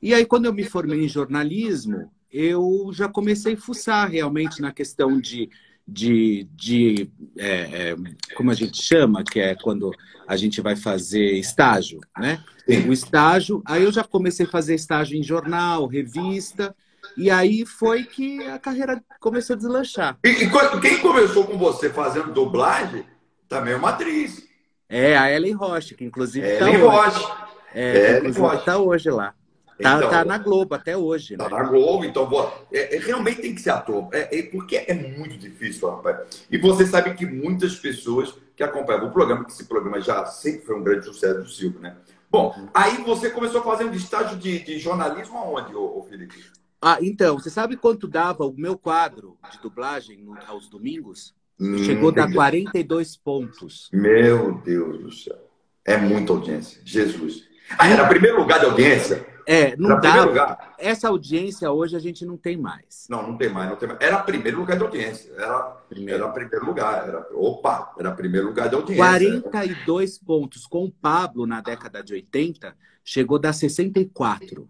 E 0.00 0.14
aí 0.14 0.24
quando 0.24 0.46
eu 0.46 0.52
me 0.52 0.64
formei 0.64 1.04
em 1.04 1.08
jornalismo, 1.08 2.10
eu 2.32 2.90
já 2.92 3.08
comecei 3.08 3.54
a 3.54 3.58
fuçar 3.58 4.10
realmente 4.10 4.60
na 4.60 4.72
questão 4.72 5.20
de 5.20 5.48
de, 5.86 6.48
de 6.54 7.10
é, 7.38 7.90
é, 7.90 7.96
como 8.34 8.50
a 8.50 8.54
gente 8.54 8.82
chama, 8.82 9.22
que 9.22 9.38
é 9.38 9.54
quando 9.54 9.92
a 10.26 10.36
gente 10.36 10.60
vai 10.60 10.74
fazer 10.74 11.32
estágio, 11.34 12.00
né? 12.18 12.42
Sim. 12.68 12.88
O 12.88 12.92
estágio, 12.92 13.62
aí 13.64 13.84
eu 13.84 13.92
já 13.92 14.02
comecei 14.02 14.44
a 14.44 14.48
fazer 14.48 14.74
estágio 14.74 15.16
em 15.16 15.22
jornal, 15.22 15.86
revista, 15.86 16.74
e 17.16 17.30
aí 17.30 17.64
foi 17.64 18.02
que 18.02 18.42
a 18.48 18.58
carreira 18.58 19.00
começou 19.20 19.54
a 19.54 19.56
deslanchar. 19.56 20.18
E, 20.24 20.28
e 20.28 20.80
quem 20.80 20.98
começou 20.98 21.46
com 21.46 21.56
você 21.56 21.88
fazendo 21.88 22.32
dublagem 22.32 23.04
também 23.48 23.74
é 23.74 23.76
uma 23.76 23.90
atriz. 23.90 24.45
É, 24.88 25.16
a 25.16 25.30
Ellen 25.32 25.54
Rocha, 25.54 25.94
que 25.94 26.04
inclusive 26.04 26.46
está 26.46 26.66
hoje. 26.66 26.76
Rocha. 26.78 27.36
É, 27.74 28.20
é 28.24 28.28
está 28.28 28.78
hoje 28.78 29.10
lá. 29.10 29.34
Tá, 29.82 29.98
então, 29.98 30.08
tá 30.08 30.24
na 30.24 30.38
Globo 30.38 30.74
até 30.74 30.96
hoje. 30.96 31.36
Tá 31.36 31.50
né? 31.50 31.50
na 31.50 31.64
Globo, 31.64 32.04
então 32.04 32.28
é, 32.72 32.96
é, 32.96 32.98
realmente 32.98 33.42
tem 33.42 33.54
que 33.54 33.60
ser 33.60 33.70
ator. 33.70 34.08
É, 34.12 34.38
é, 34.38 34.42
porque 34.44 34.76
é 34.76 34.94
muito 34.94 35.36
difícil, 35.36 35.90
rapaz. 35.90 36.46
E 36.50 36.56
você 36.56 36.86
sabe 36.86 37.14
que 37.14 37.26
muitas 37.26 37.76
pessoas 37.76 38.34
que 38.56 38.62
acompanham 38.62 39.06
o 39.06 39.10
programa, 39.10 39.44
que 39.44 39.52
esse 39.52 39.66
programa 39.66 40.00
já 40.00 40.24
sempre 40.26 40.64
foi 40.64 40.76
um 40.76 40.82
grande 40.82 41.04
sucesso 41.04 41.42
do 41.42 41.48
Silvio, 41.48 41.80
né? 41.80 41.94
Bom, 42.30 42.54
uhum. 42.56 42.68
aí 42.72 43.02
você 43.04 43.28
começou 43.28 43.60
a 43.60 43.64
fazer 43.64 43.84
um 43.84 43.92
estágio 43.92 44.38
de, 44.38 44.60
de 44.60 44.78
jornalismo 44.78 45.36
aonde, 45.36 45.74
ô, 45.74 45.98
ô, 45.98 46.02
Felipe? 46.04 46.42
Ah, 46.80 46.98
então, 47.02 47.38
você 47.38 47.50
sabe 47.50 47.76
quanto 47.76 48.08
dava 48.08 48.46
o 48.46 48.54
meu 48.56 48.78
quadro 48.78 49.36
de 49.50 49.60
dublagem 49.60 50.26
aos 50.46 50.68
domingos? 50.68 51.34
Hum, 51.58 51.78
Chegou 51.78 52.10
a 52.10 52.12
dar 52.12 52.32
42 52.32 53.16
pontos. 53.16 53.88
Meu 53.92 54.60
Deus 54.64 55.00
do 55.00 55.12
céu. 55.12 55.38
É 55.84 55.96
muita 55.96 56.32
audiência. 56.32 56.80
Jesus. 56.84 57.44
Ah, 57.78 57.88
era 57.88 58.06
primeiro 58.06 58.38
lugar 58.38 58.60
de 58.60 58.66
audiência? 58.66 59.26
É, 59.46 59.76
não 59.76 60.00
dá. 60.00 60.24
Lugar. 60.24 60.74
Essa 60.76 61.08
audiência 61.08 61.70
hoje 61.70 61.94
a 61.94 62.00
gente 62.00 62.26
não 62.26 62.36
tem 62.36 62.56
mais. 62.56 63.06
Não, 63.08 63.22
não 63.22 63.36
tem 63.36 63.48
mais, 63.48 63.70
não 63.70 63.76
tem 63.76 63.88
mais. 63.88 64.00
Era 64.00 64.18
primeiro 64.18 64.58
lugar 64.58 64.76
de 64.76 64.82
audiência. 64.82 65.32
Era 65.36 65.60
primeiro, 65.88 66.24
era 66.24 66.32
primeiro 66.32 66.66
lugar. 66.66 67.08
Era, 67.08 67.26
opa, 67.32 67.94
era 67.96 68.10
primeiro 68.10 68.48
lugar 68.48 68.68
de 68.68 68.74
audiência. 68.74 69.04
42 69.04 70.18
pontos 70.18 70.66
com 70.66 70.84
o 70.84 70.90
Pablo 70.90 71.46
na 71.46 71.60
década 71.60 72.02
de 72.02 72.12
80, 72.14 72.74
chegou 73.04 73.36
a 73.36 73.40
dar 73.40 73.52
64. 73.52 74.68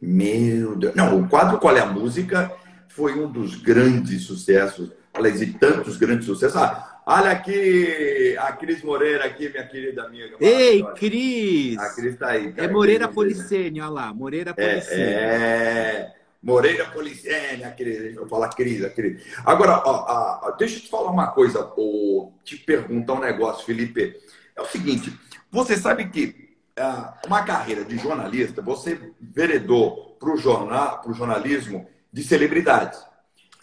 Meu 0.00 0.76
Deus. 0.76 0.94
Não, 0.94 1.20
o 1.20 1.28
quadro 1.28 1.58
Qual 1.58 1.76
é 1.76 1.80
a 1.80 1.86
Música 1.86 2.50
foi 2.88 3.18
um 3.22 3.30
dos 3.30 3.56
grandes 3.56 4.22
sucessos 4.22 4.90
Aliás, 5.16 5.40
de 5.40 5.46
tantos 5.54 5.96
grandes 5.96 6.26
sucessos. 6.26 6.56
Ah, 6.56 7.00
olha 7.06 7.30
aqui 7.30 8.36
a 8.38 8.52
Cris 8.52 8.82
Moreira, 8.82 9.24
aqui, 9.24 9.48
minha 9.48 9.66
querida 9.66 10.04
amiga. 10.04 10.36
Ei, 10.38 10.84
Cris! 10.94 11.78
A 11.78 11.94
Cris 11.94 12.12
está 12.12 12.28
aí. 12.28 12.52
Cara. 12.52 12.68
É 12.68 12.70
Moreira 12.70 13.08
Policene, 13.08 13.80
olha 13.80 13.90
lá. 13.90 14.14
Moreira 14.14 14.52
Policene. 14.52 15.02
É, 15.02 15.06
é... 15.06 16.14
Moreira 16.42 16.84
Policene, 16.86 17.64
a 17.64 17.70
Cris. 17.70 18.14
Eu 18.14 18.28
falo 18.28 18.44
a 18.44 18.48
Cris, 18.48 18.84
a 18.84 18.90
Cris. 18.90 19.22
Agora, 19.44 19.82
ó, 19.84 20.42
ó, 20.42 20.50
deixa 20.52 20.76
eu 20.76 20.80
te 20.82 20.90
falar 20.90 21.10
uma 21.10 21.28
coisa, 21.28 21.72
ou 21.76 22.34
te 22.44 22.56
perguntar 22.56 23.14
um 23.14 23.20
negócio, 23.20 23.64
Felipe. 23.64 24.14
É 24.54 24.60
o 24.60 24.66
seguinte, 24.66 25.12
você 25.50 25.76
sabe 25.76 26.08
que 26.08 26.56
uh, 26.78 27.26
uma 27.26 27.42
carreira 27.42 27.84
de 27.84 27.96
jornalista, 27.96 28.60
você 28.60 28.98
veredou 29.20 30.16
para 30.18 30.30
o 30.30 30.36
jornal, 30.36 31.02
jornalismo 31.14 31.86
de 32.12 32.22
celebridades. 32.22 33.05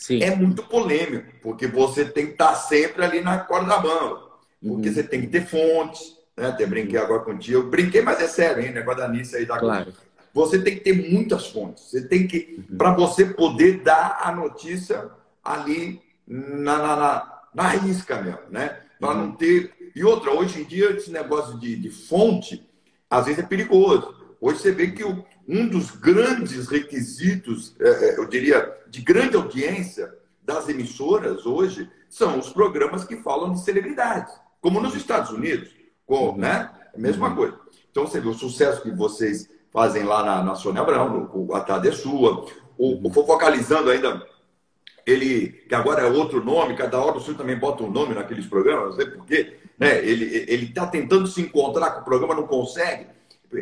Sim. 0.04 0.22
É 0.22 0.36
muito 0.36 0.64
polêmico, 0.64 1.32
porque 1.42 1.66
você 1.66 2.04
tem 2.04 2.26
que 2.26 2.32
estar 2.34 2.54
sempre 2.56 3.06
ali 3.06 3.22
na 3.22 3.38
corda 3.38 3.70
da 3.70 3.80
banda. 3.80 4.20
Porque 4.62 4.90
uhum. 4.90 4.94
você 4.94 5.02
tem 5.02 5.22
que 5.22 5.28
ter 5.28 5.46
fontes, 5.46 6.18
né? 6.36 6.48
Até 6.48 6.66
brinquei 6.66 7.00
agora 7.00 7.22
contigo. 7.22 7.64
Brinquei, 7.70 8.02
mas 8.02 8.22
é 8.22 8.28
sério, 8.28 8.62
hein? 8.62 8.74
Negócio 8.74 9.00
da 9.00 9.08
Nice 9.08 9.34
aí 9.34 9.46
da 9.46 9.58
claro. 9.58 9.94
Você 10.34 10.62
tem 10.62 10.76
que 10.76 10.82
ter 10.82 11.10
muitas 11.10 11.48
fontes. 11.48 11.86
Você 11.86 12.06
tem 12.06 12.28
que, 12.28 12.66
uhum. 12.70 12.78
para 12.78 12.92
você 12.92 13.28
poder 13.28 13.80
dar 13.80 14.20
a 14.22 14.36
notícia 14.36 15.10
ali 15.42 16.02
na, 16.28 16.80
na, 16.80 16.96
na, 16.98 17.42
na 17.56 17.68
risca 17.70 18.22
mesmo, 18.22 18.42
né? 18.50 18.78
Para 19.00 19.12
uhum. 19.12 19.28
não 19.28 19.32
ter. 19.32 19.72
E 19.96 20.04
outra, 20.04 20.32
hoje 20.32 20.60
em 20.60 20.66
dia, 20.66 20.92
esse 20.92 21.12
negócio 21.12 21.58
de, 21.58 21.78
de 21.78 21.90
fonte, 21.90 22.62
às 23.10 23.28
vezes 23.28 23.42
é 23.42 23.48
perigoso. 23.48 24.14
Hoje 24.42 24.60
você 24.60 24.74
vê 24.74 24.92
que 24.92 25.06
o, 25.06 25.24
um 25.48 25.68
dos 25.68 25.92
grandes 25.92 26.68
requisitos, 26.68 27.76
é, 27.80 27.90
é, 27.90 28.20
eu 28.20 28.26
diria, 28.26 28.76
de 28.88 29.02
grande 29.02 29.36
audiência 29.36 30.14
das 30.42 30.70
emissoras 30.70 31.46
hoje 31.46 31.90
são 32.10 32.40
os 32.40 32.50
programas 32.50 33.04
que 33.04 33.18
falam 33.18 33.54
de 33.54 33.62
celebridades, 33.62 34.34
como 34.62 34.80
nos 34.80 34.96
Estados 34.96 35.32
Unidos, 35.32 35.70
com, 36.06 36.30
uhum. 36.30 36.38
né? 36.38 36.72
A 36.94 36.98
mesma 36.98 37.30
uhum. 37.30 37.36
coisa. 37.36 37.60
Então 37.92 38.06
você 38.06 38.20
vê 38.20 38.28
o 38.28 38.34
sucesso 38.34 38.82
que 38.82 38.92
vocês 38.92 39.50
fazem 39.72 40.04
lá 40.04 40.24
na, 40.24 40.44
na 40.44 40.56
Sônia 40.56 40.82
Abrão, 40.82 41.30
o 41.34 41.56
A 41.56 41.62
Tarde 41.62 41.90
é 41.90 41.92
Sua, 41.92 42.46
o, 42.78 43.08
o 43.08 43.12
Fofocalizando 43.12 43.90
ainda, 43.90 44.26
ele, 45.06 45.50
que 45.68 45.76
agora 45.76 46.02
é 46.02 46.10
outro 46.10 46.44
nome, 46.44 46.78
cada 46.78 47.00
hora 47.00 47.18
o 47.18 47.22
senhor 47.22 47.36
também 47.36 47.58
bota 47.58 47.84
um 47.84 47.92
nome 47.92 48.14
naqueles 48.14 48.46
programas, 48.46 48.86
não 48.86 48.94
sei 48.94 49.06
porquê, 49.08 49.58
né? 49.78 49.98
Ele 50.00 50.66
está 50.66 50.86
tentando 50.88 51.28
se 51.28 51.42
encontrar 51.42 51.92
com 51.92 52.02
o 52.02 52.06
programa, 52.06 52.36
não 52.36 52.48
consegue. 52.48 53.08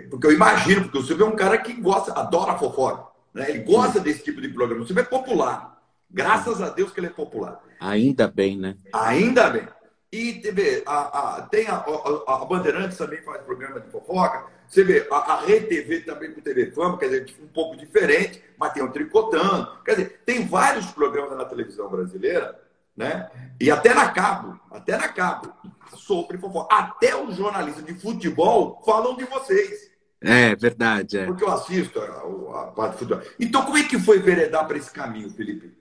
Porque 0.10 0.27
eu 0.27 0.31
imagino, 0.31 0.83
porque 0.83 0.98
o 0.98 1.03
Silvio 1.03 1.25
é 1.25 1.29
um 1.29 1.36
cara 1.36 1.57
que 1.57 1.74
gosta, 1.74 2.13
adora 2.13 2.57
fofoca. 2.57 3.12
Né? 3.33 3.50
Ele 3.50 3.60
gosta 3.60 4.00
desse 4.00 4.24
tipo 4.24 4.41
de 4.41 4.50
programa. 4.50 4.83
O 4.83 4.88
Silvio 4.88 5.01
é 5.01 5.05
popular. 5.05 5.81
Graças 6.10 6.62
a 6.62 6.69
Deus 6.69 6.91
que 6.91 7.00
ele 7.00 7.07
é 7.07 7.12
popular. 7.12 7.62
Ainda 7.79 8.27
bem, 8.27 8.57
né? 8.57 8.75
Ainda 8.93 9.50
bem. 9.50 9.67
E 10.12 10.33
TV, 10.33 10.83
a, 10.86 11.38
a, 11.38 11.41
tem 11.43 11.67
a, 11.67 11.75
a, 11.75 12.41
a, 12.41 12.45
Bandeirantes 12.45 12.98
também 12.98 13.21
faz 13.21 13.41
programa 13.43 13.79
de 13.79 13.89
fofoca. 13.89 14.45
Você 14.67 14.83
vê, 14.83 15.07
a, 15.10 15.15
a 15.15 15.41
Rede 15.41 15.67
TV 15.67 16.01
também 16.01 16.33
com 16.33 16.41
TV 16.41 16.69
Fama, 16.71 16.98
quer 16.98 17.05
dizer, 17.05 17.33
um 17.41 17.48
pouco 17.48 17.77
diferente, 17.77 18.43
mas 18.57 18.74
tem 18.74 18.83
o 18.83 18.91
Tricotando. 18.91 19.69
Quer 19.86 19.91
dizer, 19.95 20.21
tem 20.25 20.45
vários 20.45 20.86
programas 20.88 21.38
na 21.38 21.45
televisão 21.45 21.89
brasileira 21.89 22.60
né? 22.95 23.29
E 23.60 23.69
até 23.71 23.93
na 23.93 24.10
cabo, 24.10 24.60
até 24.69 24.98
na 24.98 25.07
cabo, 25.07 25.53
sobre 25.95 26.38
fofoca. 26.38 26.74
Até 26.74 27.15
os 27.15 27.36
jornalistas 27.36 27.86
de 27.86 27.93
futebol 27.93 28.81
falam 28.86 29.15
de 29.15 29.25
vocês. 29.25 29.91
É, 30.19 30.55
verdade. 30.55 31.17
É. 31.17 31.25
Porque 31.25 31.43
eu 31.43 31.51
assisto 31.51 32.00
a, 32.00 32.62
a 32.62 32.67
parte 32.67 32.93
de 32.93 33.00
futebol. 33.00 33.24
Então, 33.39 33.65
como 33.65 33.77
é 33.77 33.83
que 33.83 34.00
foi 34.00 34.19
veredar 34.19 34.67
para 34.67 34.77
esse 34.77 34.91
caminho, 34.91 35.29
Felipe? 35.31 35.74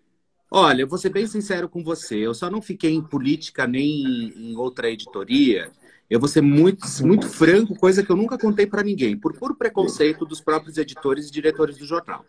Olha, 0.50 0.82
eu 0.82 0.88
vou 0.88 0.98
ser 0.98 1.10
bem 1.10 1.26
sincero 1.26 1.68
com 1.68 1.84
você. 1.84 2.16
Eu 2.16 2.34
só 2.34 2.50
não 2.50 2.60
fiquei 2.60 2.92
em 2.92 3.02
política 3.02 3.66
nem 3.66 4.32
em 4.36 4.56
outra 4.56 4.90
editoria. 4.90 5.70
Eu 6.08 6.18
vou 6.18 6.28
ser 6.28 6.40
muito, 6.40 6.84
muito 7.02 7.28
franco, 7.28 7.78
coisa 7.78 8.02
que 8.02 8.10
eu 8.10 8.16
nunca 8.16 8.36
contei 8.36 8.66
para 8.66 8.82
ninguém, 8.82 9.16
por 9.16 9.32
puro 9.38 9.54
preconceito 9.54 10.26
dos 10.26 10.40
próprios 10.40 10.76
editores 10.76 11.28
e 11.28 11.30
diretores 11.30 11.78
do 11.78 11.86
jornal. 11.86 12.24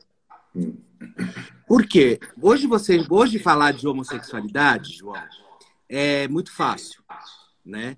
Por 1.67 1.85
quê? 1.85 2.19
Hoje 2.41 2.67
você, 2.67 3.05
hoje 3.09 3.39
falar 3.39 3.71
de 3.71 3.87
homossexualidade, 3.87 4.97
João, 4.97 5.21
é 5.87 6.27
muito 6.27 6.53
fácil, 6.53 7.01
né? 7.65 7.97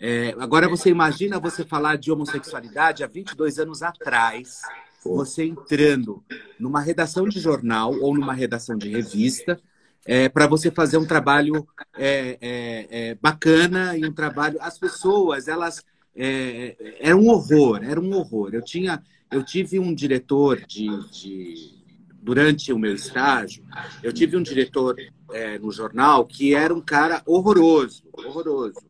É, 0.00 0.34
agora 0.38 0.68
você 0.68 0.90
imagina 0.90 1.40
você 1.40 1.64
falar 1.64 1.96
de 1.96 2.12
homossexualidade 2.12 3.02
há 3.02 3.06
22 3.08 3.58
anos 3.58 3.82
atrás, 3.82 4.62
você 5.04 5.44
entrando 5.44 6.22
numa 6.58 6.80
redação 6.80 7.28
de 7.28 7.40
jornal 7.40 7.92
ou 8.00 8.14
numa 8.14 8.32
redação 8.32 8.76
de 8.76 8.88
revista, 8.88 9.60
é, 10.06 10.28
para 10.28 10.46
você 10.46 10.70
fazer 10.70 10.98
um 10.98 11.06
trabalho 11.06 11.66
é, 11.96 12.38
é, 12.40 12.88
é, 12.90 13.14
bacana 13.16 13.96
e 13.96 14.06
um 14.06 14.12
trabalho. 14.12 14.58
As 14.60 14.78
pessoas, 14.78 15.48
elas. 15.48 15.84
É, 16.16 16.96
era 16.98 17.16
um 17.16 17.28
horror, 17.28 17.80
era 17.82 18.00
um 18.00 18.12
horror. 18.14 18.50
Eu 18.52 18.62
tinha, 18.62 19.02
eu 19.30 19.44
tive 19.44 19.78
um 19.78 19.94
diretor 19.94 20.64
de, 20.66 20.88
de 21.10 21.77
durante 22.20 22.72
o 22.72 22.78
meu 22.78 22.94
estágio, 22.94 23.64
eu 24.02 24.12
tive 24.12 24.36
um 24.36 24.42
diretor 24.42 24.96
é, 25.32 25.58
no 25.58 25.70
jornal 25.72 26.26
que 26.26 26.54
era 26.54 26.74
um 26.74 26.80
cara 26.80 27.22
horroroso, 27.26 28.02
horroroso, 28.12 28.80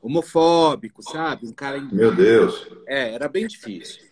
homofóbico, 0.00 1.02
sabe? 1.02 1.46
Um 1.46 1.52
cara. 1.52 1.80
Meu 1.80 2.14
Deus! 2.14 2.66
É, 2.86 3.12
era 3.14 3.28
bem 3.28 3.46
difícil. 3.46 4.08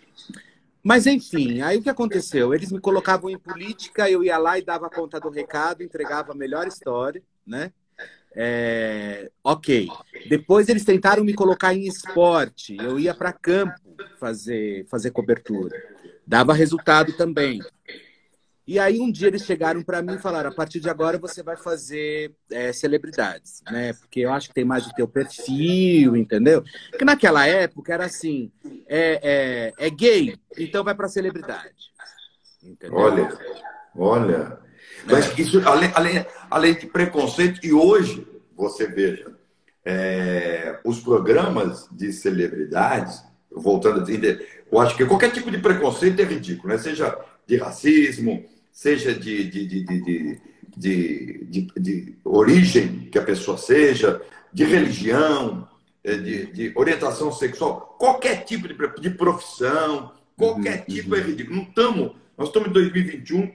Mas, 0.82 1.04
enfim, 1.04 1.62
aí 1.62 1.78
o 1.78 1.82
que 1.82 1.90
aconteceu? 1.90 2.54
Eles 2.54 2.70
me 2.70 2.80
colocavam 2.80 3.28
em 3.28 3.36
política, 3.36 4.08
eu 4.08 4.22
ia 4.22 4.38
lá 4.38 4.56
e 4.56 4.62
dava 4.62 4.88
conta 4.88 5.18
do 5.18 5.30
recado, 5.30 5.82
entregava 5.82 6.30
a 6.30 6.34
melhor 6.34 6.68
história, 6.68 7.20
né? 7.44 7.72
É, 8.38 9.30
ok. 9.42 9.88
Depois 10.28 10.68
eles 10.68 10.84
tentaram 10.84 11.24
me 11.24 11.34
colocar 11.34 11.74
em 11.74 11.88
esporte, 11.88 12.76
eu 12.76 13.00
ia 13.00 13.14
para 13.14 13.32
campo 13.32 13.74
fazer, 14.20 14.86
fazer 14.86 15.10
cobertura. 15.10 15.74
Dava 16.24 16.52
resultado 16.52 17.14
também. 17.14 17.60
E 18.66 18.80
aí 18.80 18.98
um 18.98 19.12
dia 19.12 19.28
eles 19.28 19.44
chegaram 19.44 19.82
para 19.82 20.02
mim 20.02 20.14
e 20.14 20.18
falaram: 20.18 20.50
a 20.50 20.54
partir 20.54 20.80
de 20.80 20.90
agora 20.90 21.18
você 21.18 21.42
vai 21.42 21.56
fazer 21.56 22.34
é, 22.50 22.72
celebridades, 22.72 23.62
né? 23.70 23.92
Porque 23.92 24.20
eu 24.20 24.32
acho 24.32 24.48
que 24.48 24.54
tem 24.54 24.64
mais 24.64 24.86
o 24.86 24.94
teu 24.94 25.06
perfil, 25.06 26.16
entendeu? 26.16 26.64
Porque 26.90 27.04
naquela 27.04 27.46
época 27.46 27.94
era 27.94 28.06
assim: 28.06 28.50
é, 28.88 29.72
é, 29.78 29.86
é 29.86 29.90
gay, 29.90 30.36
então 30.58 30.82
vai 30.82 30.94
para 30.94 31.08
celebridade. 31.08 31.92
Entendeu? 32.62 32.98
Olha, 32.98 33.38
olha. 33.94 34.58
Mas 35.04 35.38
isso, 35.38 35.60
além, 35.64 35.92
além, 35.94 36.26
além 36.50 36.74
de 36.74 36.86
preconceito, 36.86 37.64
e 37.64 37.72
hoje, 37.72 38.26
você 38.56 38.88
veja, 38.88 39.32
é, 39.84 40.80
os 40.84 40.98
programas 40.98 41.88
de 41.92 42.12
celebridades, 42.12 43.22
voltando 43.48 44.00
a 44.00 44.02
dizer, 44.02 44.64
eu 44.70 44.80
acho 44.80 44.96
que 44.96 45.06
qualquer 45.06 45.30
tipo 45.30 45.52
de 45.52 45.58
preconceito 45.58 46.20
é 46.20 46.24
ridículo, 46.24 46.72
né? 46.72 46.78
Seja 46.78 47.16
de 47.46 47.56
racismo, 47.56 48.44
seja 48.76 49.14
de, 49.14 49.44
de, 49.44 49.66
de, 49.66 50.40
de, 50.76 51.70
de, 51.80 52.14
origem 52.22 53.08
que 53.10 53.18
a 53.18 53.22
pessoa 53.22 53.56
seja, 53.56 54.20
de 54.52 54.64
religião, 54.64 55.66
é, 56.04 56.14
de, 56.14 56.72
orientação 56.76 57.32
sexual, 57.32 57.96
qualquer 57.98 58.44
tipo 58.44 58.68
de, 58.68 59.10
profissão, 59.10 60.12
qualquer 60.36 60.80
uhum, 60.80 60.94
tipo 60.94 61.14
é 61.14 61.18
uhum. 61.18 61.24
é 61.24 61.26
ridículo. 61.26 61.56
Não 61.56 61.62
estamos, 61.62 62.12
nós 62.36 62.48
estamos 62.48 62.68
em 62.68 62.72
2021, 62.72 63.50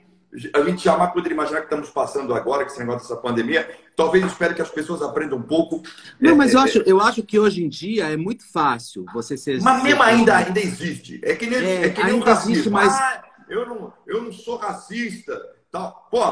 a 0.54 0.62
gente 0.62 0.82
jamais 0.82 1.12
poderia 1.12 1.34
imaginar 1.34 1.60
que 1.60 1.66
estamos 1.66 1.90
passando 1.90 2.34
agora, 2.34 2.64
que 2.64 2.72
esse 2.72 2.80
negócio 2.80 3.08
dessa 3.08 3.20
pandemia. 3.20 3.70
Talvez 3.94 4.24
espero 4.24 4.56
que 4.56 4.62
as 4.62 4.70
pessoas 4.70 5.02
aprendam 5.02 5.38
um 5.38 5.42
pouco. 5.42 5.82
Não, 6.18 6.34
mas 6.34 6.52
é, 6.52 6.56
eu, 6.56 6.60
é, 6.60 6.64
acho, 6.64 6.78
eu 6.78 7.00
acho 7.00 7.22
que 7.22 7.38
hoje 7.38 7.62
em 7.62 7.68
dia 7.68 8.06
é 8.08 8.16
muito 8.16 8.44
fácil 8.50 9.04
você 9.14 9.36
ser. 9.36 9.60
Mas 9.60 9.84
mesmo 9.84 10.02
ainda, 10.02 10.38
ainda 10.38 10.58
existe. 10.58 11.20
É 11.22 11.36
que 11.36 11.46
nem, 11.46 11.60
é, 11.60 11.84
é 11.84 11.90
que 11.90 12.02
nem 12.02 12.14
ainda 12.14 12.24
um 12.24 12.28
racismo. 12.28 12.52
Existe, 12.52 12.70
mas... 12.70 12.92
Ah, 12.92 13.22
eu 13.52 13.66
não, 13.66 13.92
eu 14.06 14.22
não 14.22 14.32
sou 14.32 14.56
racista. 14.56 15.38
Tal. 15.70 16.08
Pô, 16.10 16.22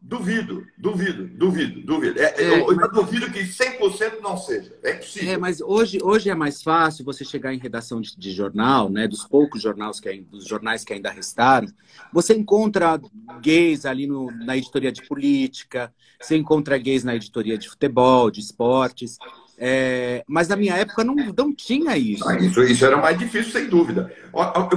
duvido, 0.00 0.66
duvido, 0.76 1.26
duvido, 1.26 1.80
duvido. 1.80 2.20
É, 2.20 2.34
é, 2.36 2.60
eu, 2.60 2.76
mas... 2.76 2.92
duvido 2.92 3.30
que 3.30 3.40
100% 3.40 4.20
não 4.22 4.36
seja. 4.36 4.76
É 4.82 4.94
possível. 4.94 5.32
É, 5.32 5.36
mas 5.38 5.60
hoje, 5.60 5.98
hoje 6.02 6.30
é 6.30 6.34
mais 6.34 6.62
fácil 6.62 7.04
você 7.04 7.24
chegar 7.24 7.52
em 7.52 7.58
redação 7.58 8.00
de, 8.00 8.16
de 8.16 8.30
jornal, 8.32 8.90
né? 8.90 9.08
Dos 9.08 9.24
poucos 9.24 9.62
jornais 9.62 9.98
que, 9.98 10.20
dos 10.20 10.46
jornais 10.46 10.84
que 10.84 10.92
ainda 10.92 11.10
restaram. 11.10 11.68
Você 12.12 12.34
encontra 12.34 13.00
gays 13.40 13.86
ali 13.86 14.06
no, 14.06 14.30
na 14.30 14.56
editoria 14.56 14.92
de 14.92 15.06
política, 15.08 15.92
você 16.20 16.36
encontra 16.36 16.78
gays 16.78 17.02
na 17.02 17.16
editoria 17.16 17.56
de 17.56 17.68
futebol, 17.68 18.30
de 18.30 18.40
esportes. 18.40 19.18
É, 19.60 20.22
mas 20.28 20.46
na 20.46 20.54
minha 20.54 20.76
época 20.76 21.02
não, 21.02 21.16
não 21.36 21.52
tinha 21.52 21.96
isso. 21.96 22.28
Ah, 22.28 22.36
isso. 22.36 22.62
Isso 22.62 22.84
era 22.84 22.96
mais 22.96 23.18
difícil, 23.18 23.50
sem 23.52 23.68
dúvida. 23.68 24.12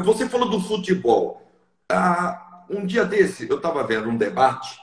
Você 0.03 0.27
falou 0.27 0.49
do 0.49 0.59
futebol. 0.59 1.50
Ah, 1.91 2.65
um 2.69 2.85
dia 2.85 3.05
desse, 3.05 3.49
eu 3.49 3.57
estava 3.57 3.83
vendo 3.83 4.09
um 4.09 4.17
debate, 4.17 4.79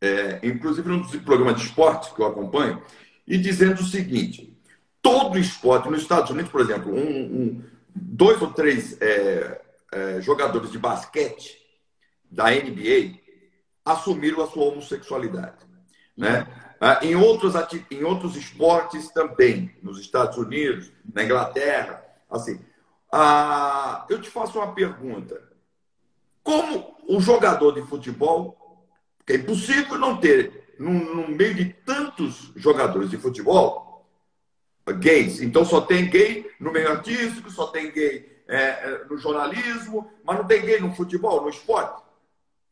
é, 0.00 0.40
inclusive 0.42 0.88
num 0.88 1.00
dos 1.00 1.16
programas 1.16 1.56
de 1.56 1.66
esporte 1.66 2.14
que 2.14 2.20
eu 2.20 2.26
acompanho, 2.26 2.82
e 3.26 3.38
dizendo 3.38 3.80
o 3.80 3.86
seguinte: 3.86 4.56
todo 5.00 5.38
esporte, 5.38 5.88
nos 5.88 6.02
Estados 6.02 6.30
Unidos, 6.30 6.50
por 6.50 6.60
exemplo, 6.60 6.94
um, 6.94 7.00
um, 7.00 7.64
dois 7.94 8.40
ou 8.42 8.52
três 8.52 9.00
é, 9.00 9.60
é, 9.92 10.20
jogadores 10.20 10.70
de 10.70 10.78
basquete 10.78 11.58
da 12.30 12.50
NBA 12.50 13.18
assumiram 13.84 14.42
a 14.42 14.48
sua 14.48 14.64
homossexualidade. 14.64 15.64
Né? 16.16 16.46
Ah, 16.80 16.98
em, 17.02 17.14
outros, 17.14 17.54
em 17.90 18.04
outros 18.04 18.36
esportes 18.36 19.10
também, 19.12 19.74
nos 19.82 19.98
Estados 19.98 20.36
Unidos, 20.36 20.90
na 21.14 21.24
Inglaterra. 21.24 22.04
Assim, 22.28 22.60
ah, 23.12 24.04
eu 24.10 24.20
te 24.20 24.28
faço 24.28 24.58
uma 24.58 24.74
pergunta. 24.74 25.40
Como 26.46 26.96
o 27.08 27.20
jogador 27.20 27.72
de 27.72 27.82
futebol, 27.82 28.56
que 29.26 29.32
é 29.32 29.36
impossível 29.36 29.98
não 29.98 30.16
ter, 30.16 30.76
no, 30.78 30.92
no 30.92 31.28
meio 31.28 31.52
de 31.56 31.64
tantos 31.64 32.52
jogadores 32.54 33.10
de 33.10 33.16
futebol, 33.16 34.06
gays. 35.00 35.42
Então 35.42 35.64
só 35.64 35.80
tem 35.80 36.08
gay 36.08 36.48
no 36.60 36.70
meio 36.70 36.88
artístico, 36.88 37.50
só 37.50 37.66
tem 37.66 37.90
gay 37.90 38.44
é, 38.46 38.58
é 38.58 39.04
no 39.10 39.18
jornalismo, 39.18 40.08
mas 40.22 40.38
não 40.38 40.44
tem 40.44 40.64
gay 40.64 40.78
no 40.78 40.94
futebol, 40.94 41.42
no 41.42 41.48
esporte. 41.48 42.00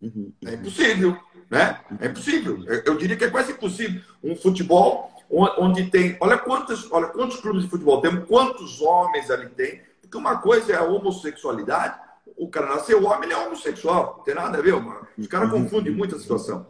Uhum, 0.00 0.32
uhum. 0.40 0.48
É 0.48 0.54
impossível, 0.54 1.18
né? 1.50 1.80
É 2.00 2.06
impossível. 2.06 2.64
Eu 2.86 2.96
diria 2.96 3.16
que 3.16 3.24
é 3.24 3.30
quase 3.30 3.50
impossível 3.50 4.00
um 4.22 4.36
futebol 4.36 5.10
onde 5.28 5.90
tem, 5.90 6.16
olha 6.20 6.38
quantos, 6.38 6.92
olha 6.92 7.08
quantos 7.08 7.40
clubes 7.40 7.64
de 7.64 7.70
futebol 7.70 8.00
tem, 8.00 8.24
quantos 8.24 8.80
homens 8.80 9.32
ali 9.32 9.48
tem, 9.48 9.82
porque 10.00 10.16
uma 10.16 10.38
coisa 10.38 10.74
é 10.74 10.76
a 10.76 10.84
homossexualidade, 10.84 12.03
o 12.36 12.48
cara 12.48 12.66
nasceu 12.74 13.04
homem, 13.04 13.24
ele 13.24 13.32
é 13.32 13.46
homossexual, 13.46 14.16
não 14.18 14.24
tem 14.24 14.34
nada 14.34 14.58
a 14.58 14.62
ver, 14.62 14.74
mano. 14.74 15.06
Os 15.16 15.26
caras 15.26 15.52
uhum. 15.52 15.62
confundem 15.62 15.92
muito 15.92 16.16
a 16.16 16.18
situação. 16.18 16.66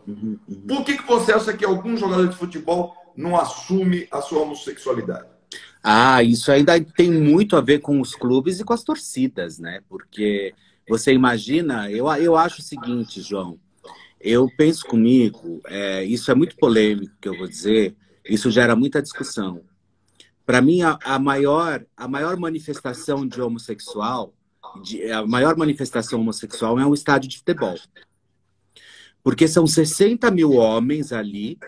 Por 0.68 0.84
que, 0.84 0.98
que 0.98 1.06
você 1.06 1.32
acha 1.32 1.52
que 1.52 1.64
algum 1.64 1.96
jogador 1.96 2.28
de 2.28 2.36
futebol 2.36 2.94
não 3.16 3.36
assume 3.38 4.06
a 4.10 4.20
sua 4.20 4.40
homossexualidade? 4.40 5.26
Ah, 5.82 6.22
isso 6.22 6.50
ainda 6.50 6.78
tem 6.82 7.10
muito 7.10 7.56
a 7.56 7.60
ver 7.60 7.80
com 7.80 8.00
os 8.00 8.14
clubes 8.14 8.60
e 8.60 8.64
com 8.64 8.72
as 8.72 8.82
torcidas, 8.82 9.58
né? 9.58 9.80
Porque 9.88 10.54
você 10.88 11.12
imagina, 11.12 11.90
eu, 11.90 12.06
eu 12.14 12.36
acho 12.36 12.60
o 12.60 12.64
seguinte, 12.64 13.20
João, 13.20 13.58
eu 14.20 14.48
penso 14.56 14.86
comigo, 14.86 15.60
é, 15.66 16.02
isso 16.04 16.30
é 16.30 16.34
muito 16.34 16.56
polêmico 16.56 17.14
que 17.20 17.28
eu 17.28 17.36
vou 17.36 17.46
dizer, 17.46 17.94
isso 18.24 18.50
gera 18.50 18.74
muita 18.74 19.02
discussão. 19.02 19.62
Para 20.46 20.62
mim, 20.62 20.82
a, 20.82 20.98
a, 21.04 21.18
maior, 21.18 21.84
a 21.96 22.08
maior 22.08 22.36
manifestação 22.36 23.26
de 23.26 23.40
homossexual, 23.40 24.32
de, 24.82 25.10
a 25.10 25.26
maior 25.26 25.56
manifestação 25.56 26.20
homossexual 26.20 26.78
é 26.78 26.86
um 26.86 26.94
estádio 26.94 27.28
de 27.28 27.38
futebol. 27.38 27.76
Porque 29.22 29.48
são 29.48 29.66
60 29.66 30.30
mil 30.30 30.52
homens 30.52 31.12
ali, 31.12 31.58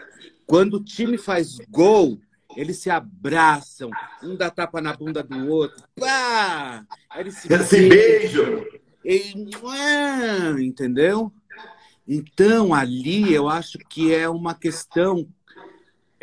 quando 0.47 0.75
o 0.75 0.85
time 0.85 1.17
faz 1.17 1.57
gol, 1.71 2.21
eles 2.57 2.79
se 2.79 2.91
abraçam, 2.91 3.91
um 4.23 4.37
dá 4.37 4.51
tapa 4.51 4.81
na 4.81 4.95
bunda 4.95 5.23
do 5.23 5.49
outro, 5.49 5.83
pá! 5.99 6.87
Eles 7.17 7.35
se, 7.37 7.49
beijam. 7.89 8.65
E, 9.05 9.35
entendeu? 10.61 11.33
Então, 12.09 12.73
ali 12.73 13.33
eu 13.33 13.49
acho 13.49 13.79
que 13.79 14.15
é 14.15 14.29
uma 14.29 14.55
questão, 14.55 15.29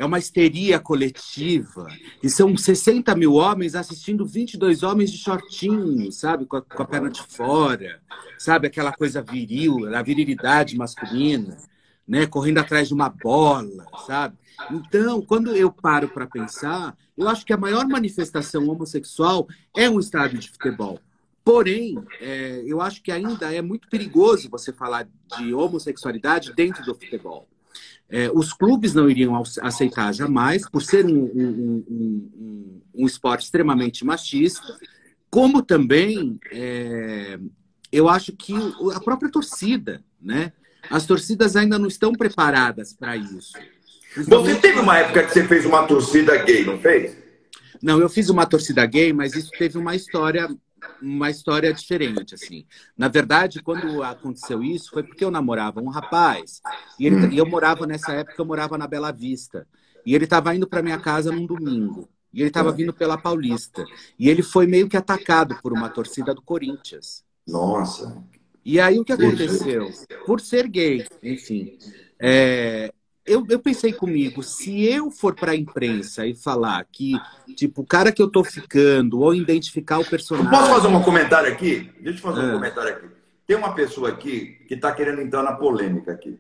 é 0.04 0.06
uma 0.06 0.20
histeria 0.20 0.80
coletiva. 0.80 1.88
E 2.22 2.30
são 2.30 2.56
60 2.56 3.16
mil 3.16 3.34
homens 3.36 3.74
assistindo 3.74 4.26
22 4.26 4.84
homens 4.84 5.12
de 5.12 5.18
shortinho, 5.18 6.12
sabe? 6.12 6.46
Com 6.46 6.58
a, 6.58 6.62
com 6.62 6.84
a 6.84 6.86
perna 6.86 7.10
de 7.10 7.22
fora, 7.24 8.02
sabe? 8.38 8.68
Aquela 8.68 8.92
coisa 8.92 9.22
viril, 9.22 9.94
a 9.96 10.02
virilidade 10.02 10.78
masculina, 10.78 11.58
né? 12.08 12.28
Correndo 12.28 12.58
atrás 12.58 12.90
de 12.90 12.94
uma 12.94 13.10
bola, 13.10 13.86
sabe? 14.06 14.38
Então, 14.72 15.22
quando 15.22 15.56
eu 15.56 15.72
paro 15.72 16.10
para 16.10 16.28
pensar, 16.28 16.96
eu 17.18 17.30
acho 17.30 17.46
que 17.46 17.54
a 17.54 17.58
maior 17.58 17.88
manifestação 17.88 18.68
homossexual 18.68 19.48
é 19.76 19.90
um 19.90 20.00
estádio 20.00 20.38
de 20.38 20.50
futebol. 20.50 21.00
Porém, 21.46 21.98
é, 22.22 22.62
eu 22.66 22.82
acho 22.82 23.02
que 23.02 23.12
ainda 23.12 23.54
é 23.54 23.62
muito 23.62 23.90
perigoso 23.90 24.50
você 24.50 24.72
falar 24.72 25.08
de 25.38 25.54
homossexualidade 25.54 26.54
dentro 26.54 26.84
do 26.86 26.94
futebol. 26.94 27.48
É, 28.10 28.30
os 28.34 28.53
clubes 28.53 28.94
não 28.94 29.10
iriam 29.10 29.41
aceitar 29.62 30.13
jamais, 30.13 30.69
por 30.69 30.84
ser 30.84 31.06
um, 31.06 31.24
um, 31.24 31.86
um, 31.89 32.82
um 32.95 33.06
esporte 33.06 33.43
extremamente 33.43 34.06
machista, 34.06 34.78
como 35.30 35.63
também 35.63 36.39
é, 36.52 37.39
eu 37.91 38.10
acho 38.10 38.34
que 38.34 38.54
a 38.95 39.00
própria 39.00 39.32
torcida, 39.32 40.04
né? 40.21 40.52
As 40.89 41.06
torcidas 41.06 41.56
ainda 41.56 41.80
não 41.80 41.88
estão 41.88 42.12
preparadas 42.12 42.93
para 42.93 43.15
isso. 43.15 43.54
Você 44.15 44.56
teve 44.56 44.80
uma 44.80 44.98
época 44.98 45.24
que 45.24 45.32
você 45.32 45.48
fez 45.48 45.65
uma 45.65 45.88
torcida 45.88 46.38
gay, 46.43 46.65
não 46.65 46.78
fez? 46.78 47.15
Não, 47.82 48.00
eu 48.00 48.10
fiz 48.10 48.30
uma 48.30 48.45
torcida 48.45 48.86
gay, 48.86 49.12
mas 49.12 49.36
isso 49.36 49.50
teve 49.58 49.78
uma 49.78 49.95
história 49.95 50.48
uma 51.02 51.30
história 51.30 51.74
diferente, 51.74 52.36
assim. 52.36 52.65
Na 52.98 53.08
verdade, 53.08 53.62
quando 53.62 54.02
aconteceu 54.04 54.63
isso, 54.63 54.91
foi 54.91 55.04
porque 55.04 55.24
eu 55.24 55.32
namorava 55.32 55.82
um 55.82 55.89
rapaz. 55.89 56.62
E, 57.00 57.06
ele, 57.06 57.36
e 57.36 57.38
eu 57.38 57.46
morava, 57.46 57.86
nessa 57.86 58.13
época, 58.13 58.36
eu 58.38 58.46
morava 58.46 58.78
na 58.78 58.88
Bela 58.88 59.12
Vista. 59.12 59.67
E 60.06 60.13
ele 60.15 60.26
estava 60.26 60.56
indo 60.56 60.67
para 60.67 60.82
minha 60.82 61.00
casa 61.00 61.32
num 61.32 61.46
domingo. 61.46 62.10
E 62.34 62.41
ele 62.41 62.50
estava 62.50 62.72
vindo 62.72 62.93
pela 62.93 63.17
Paulista. 63.17 63.86
E 64.17 64.30
ele 64.30 64.41
foi 64.41 64.65
meio 64.65 64.89
que 64.89 64.98
atacado 64.98 65.56
por 65.62 65.72
uma 65.72 65.89
torcida 65.89 66.34
do 66.34 66.41
Corinthians. 66.41 67.24
Nossa! 67.48 68.24
E 68.65 68.80
aí 68.80 68.98
o 68.98 69.04
que 69.04 69.12
aconteceu? 69.13 69.91
Por 70.26 70.39
ser 70.39 70.67
gay, 70.67 71.06
enfim. 71.22 71.78
É, 72.17 72.93
eu, 73.26 73.46
eu 73.50 73.60
pensei 73.60 73.94
comigo, 73.94 74.44
se 74.44 74.84
eu 74.86 75.10
for 75.10 75.34
para 75.34 75.52
a 75.52 75.56
imprensa 75.56 76.26
e 76.26 76.36
falar 76.36 76.86
que, 76.92 77.14
tipo, 77.56 77.82
o 77.82 77.86
cara 77.86 78.12
que 78.12 78.22
eu 78.22 78.30
tô 78.30 78.44
ficando, 78.44 79.22
ou 79.22 79.34
identificar 79.34 80.00
o 80.00 80.06
personagem. 80.06 80.50
Posso 80.50 80.70
fazer 80.70 80.88
um 80.88 81.02
comentário 81.02 81.52
aqui? 81.52 81.90
Deixa 82.02 82.20
eu 82.20 82.22
fazer 82.22 82.42
um 82.42 82.50
ah. 82.50 82.54
comentário 82.54 82.90
aqui. 82.90 83.08
Tem 83.48 83.56
uma 83.56 83.74
pessoa 83.74 84.10
aqui 84.10 84.58
que 84.68 84.74
está 84.74 84.92
querendo 84.92 85.22
entrar 85.22 85.42
na 85.42 85.54
polêmica 85.54 86.12
aqui. 86.12 86.38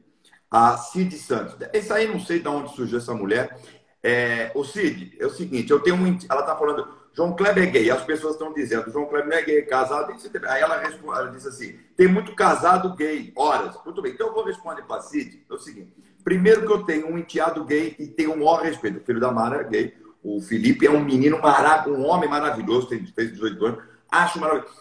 A 0.51 0.77
Cid 0.77 1.17
Santos. 1.17 1.55
Esse 1.71 1.91
aí 1.91 2.07
não 2.07 2.19
sei 2.19 2.39
de 2.39 2.47
onde 2.47 2.75
surgiu 2.75 2.97
essa 2.97 3.13
mulher. 3.13 3.57
É, 4.01 4.51
o 4.53 4.63
Cid, 4.65 5.15
é 5.19 5.25
o 5.25 5.29
seguinte, 5.29 5.71
eu 5.71 5.79
tenho 5.79 5.95
um. 5.95 6.17
Ela 6.29 6.41
está 6.41 6.55
falando, 6.55 6.85
João 7.13 7.33
Kleber 7.33 7.63
é 7.63 7.67
gay. 7.67 7.89
As 7.89 8.03
pessoas 8.03 8.33
estão 8.33 8.53
dizendo, 8.53 8.91
João 8.91 9.05
Kleber 9.05 9.29
não 9.29 9.37
é 9.37 9.41
gay, 9.41 9.61
casado. 9.61 10.13
Aí 10.47 10.61
ela, 10.61 10.79
responde, 10.79 11.17
ela 11.17 11.31
disse 11.31 11.47
assim: 11.47 11.79
tem 11.95 12.07
muito 12.07 12.35
casado 12.35 12.93
gay, 12.95 13.31
horas. 13.35 13.75
Muito 13.85 14.01
bem, 14.01 14.11
então 14.11 14.27
eu 14.27 14.33
vou 14.33 14.43
responder 14.43 14.81
para 14.83 14.97
a 14.97 15.01
Cid. 15.01 15.45
É 15.49 15.53
o 15.53 15.57
seguinte 15.57 15.93
Primeiro 16.23 16.65
que 16.65 16.71
eu 16.71 16.83
tenho 16.83 17.07
um 17.07 17.17
enteado 17.17 17.65
gay 17.65 17.95
e 17.99 18.07
tenho 18.07 18.33
um 18.33 18.37
maior 18.37 18.61
respeito. 18.61 18.99
O 18.99 19.03
filho 19.03 19.19
da 19.19 19.31
Mara 19.31 19.61
é 19.61 19.63
gay. 19.63 19.93
O 20.23 20.39
Felipe 20.39 20.85
é 20.85 20.89
um 20.89 21.03
menino 21.03 21.41
maravilhoso, 21.41 22.01
um 22.01 22.07
homem 22.07 22.29
maravilhoso, 22.29 22.87
tem, 22.87 23.05
fez 23.05 23.31
18 23.31 23.65
anos. 23.65 23.83
Acho 24.09 24.39
maravilhoso. 24.39 24.73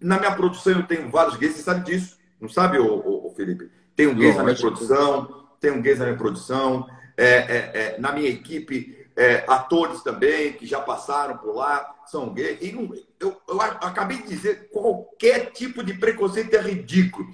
Na 0.00 0.18
minha 0.18 0.34
produção 0.34 0.74
eu 0.74 0.86
tenho 0.86 1.10
vários 1.10 1.36
gays, 1.36 1.56
você 1.56 1.62
sabe 1.62 1.84
disso. 1.84 2.16
Não 2.40 2.48
sabe, 2.48 2.78
o, 2.78 2.86
o, 2.86 3.26
o 3.26 3.34
Felipe? 3.34 3.70
Tenho 3.96 4.14
gays 4.14 4.36
na 4.36 4.44
minha 4.44 4.56
produção, 4.56 5.46
tenho 5.60 5.80
gays 5.82 5.98
na 5.98 6.04
minha 6.06 6.18
produção. 6.18 6.86
É, 7.16 7.26
é, 7.26 7.70
é, 7.74 7.98
na 7.98 8.12
minha 8.12 8.28
equipe, 8.28 9.06
é, 9.16 9.44
atores 9.48 10.02
também 10.02 10.52
que 10.52 10.66
já 10.66 10.80
passaram 10.80 11.38
por 11.38 11.54
lá, 11.54 11.94
são 12.06 12.32
gays. 12.32 12.58
E 12.60 12.72
eu, 13.20 13.40
eu 13.48 13.60
acabei 13.60 14.18
de 14.18 14.28
dizer, 14.28 14.68
qualquer 14.70 15.50
tipo 15.52 15.82
de 15.82 15.94
preconceito 15.94 16.54
é 16.54 16.60
ridículo. 16.60 17.26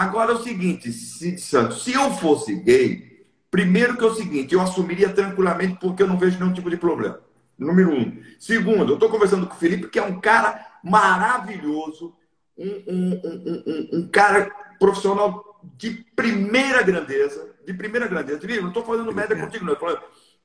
Agora 0.00 0.32
é 0.32 0.34
o 0.34 0.42
seguinte, 0.42 0.90
Cid 0.90 1.38
Santos, 1.38 1.84
se 1.84 1.92
eu 1.92 2.10
fosse 2.12 2.54
gay, 2.54 3.26
primeiro 3.50 3.98
que 3.98 4.02
é 4.02 4.06
o 4.06 4.14
seguinte, 4.14 4.54
eu 4.54 4.60
assumiria 4.62 5.10
tranquilamente 5.10 5.76
porque 5.78 6.02
eu 6.02 6.06
não 6.06 6.16
vejo 6.16 6.38
nenhum 6.38 6.54
tipo 6.54 6.70
de 6.70 6.78
problema. 6.78 7.20
Número 7.58 7.92
um. 7.92 8.18
Segundo, 8.38 8.92
eu 8.92 8.94
estou 8.94 9.10
conversando 9.10 9.46
com 9.46 9.54
o 9.54 9.58
Felipe, 9.58 9.88
que 9.88 9.98
é 9.98 10.02
um 10.02 10.18
cara 10.18 10.58
maravilhoso, 10.82 12.14
um, 12.56 12.82
um, 12.88 13.20
um, 13.66 13.88
um 13.98 14.08
cara 14.08 14.50
profissional 14.78 15.60
de 15.76 15.90
primeira 16.16 16.82
grandeza, 16.82 17.50
de 17.66 17.74
primeira 17.74 18.08
grandeza. 18.08 18.40
Não 18.62 18.68
estou 18.68 18.82
fazendo 18.82 19.14
média 19.14 19.36
contigo, 19.36 19.66
não. 19.66 19.76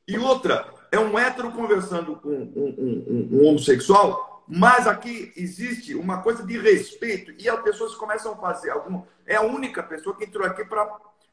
E 0.06 0.18
outra, 0.18 0.68
é 0.92 1.00
um 1.00 1.18
hétero 1.18 1.50
conversando 1.52 2.18
com 2.18 2.30
um 2.30 3.48
homossexual 3.48 4.35
mas 4.48 4.88
aqui 4.88 5.34
existe 5.36 5.96
uma 5.96 6.22
coisa 6.22 6.44
de 6.44 6.58
respeito 6.58 7.34
e 7.40 7.50
as 7.50 7.62
pessoas 7.62 7.96
começam 7.96 8.34
a 8.34 8.38
fazer 8.38 8.70
algum. 8.70 9.02
É 9.26 9.36
a 9.36 9.42
única 9.42 9.82
pessoa 9.82 10.16
que 10.16 10.26
entrou 10.26 10.46
aqui 10.46 10.64
para, 10.64 10.88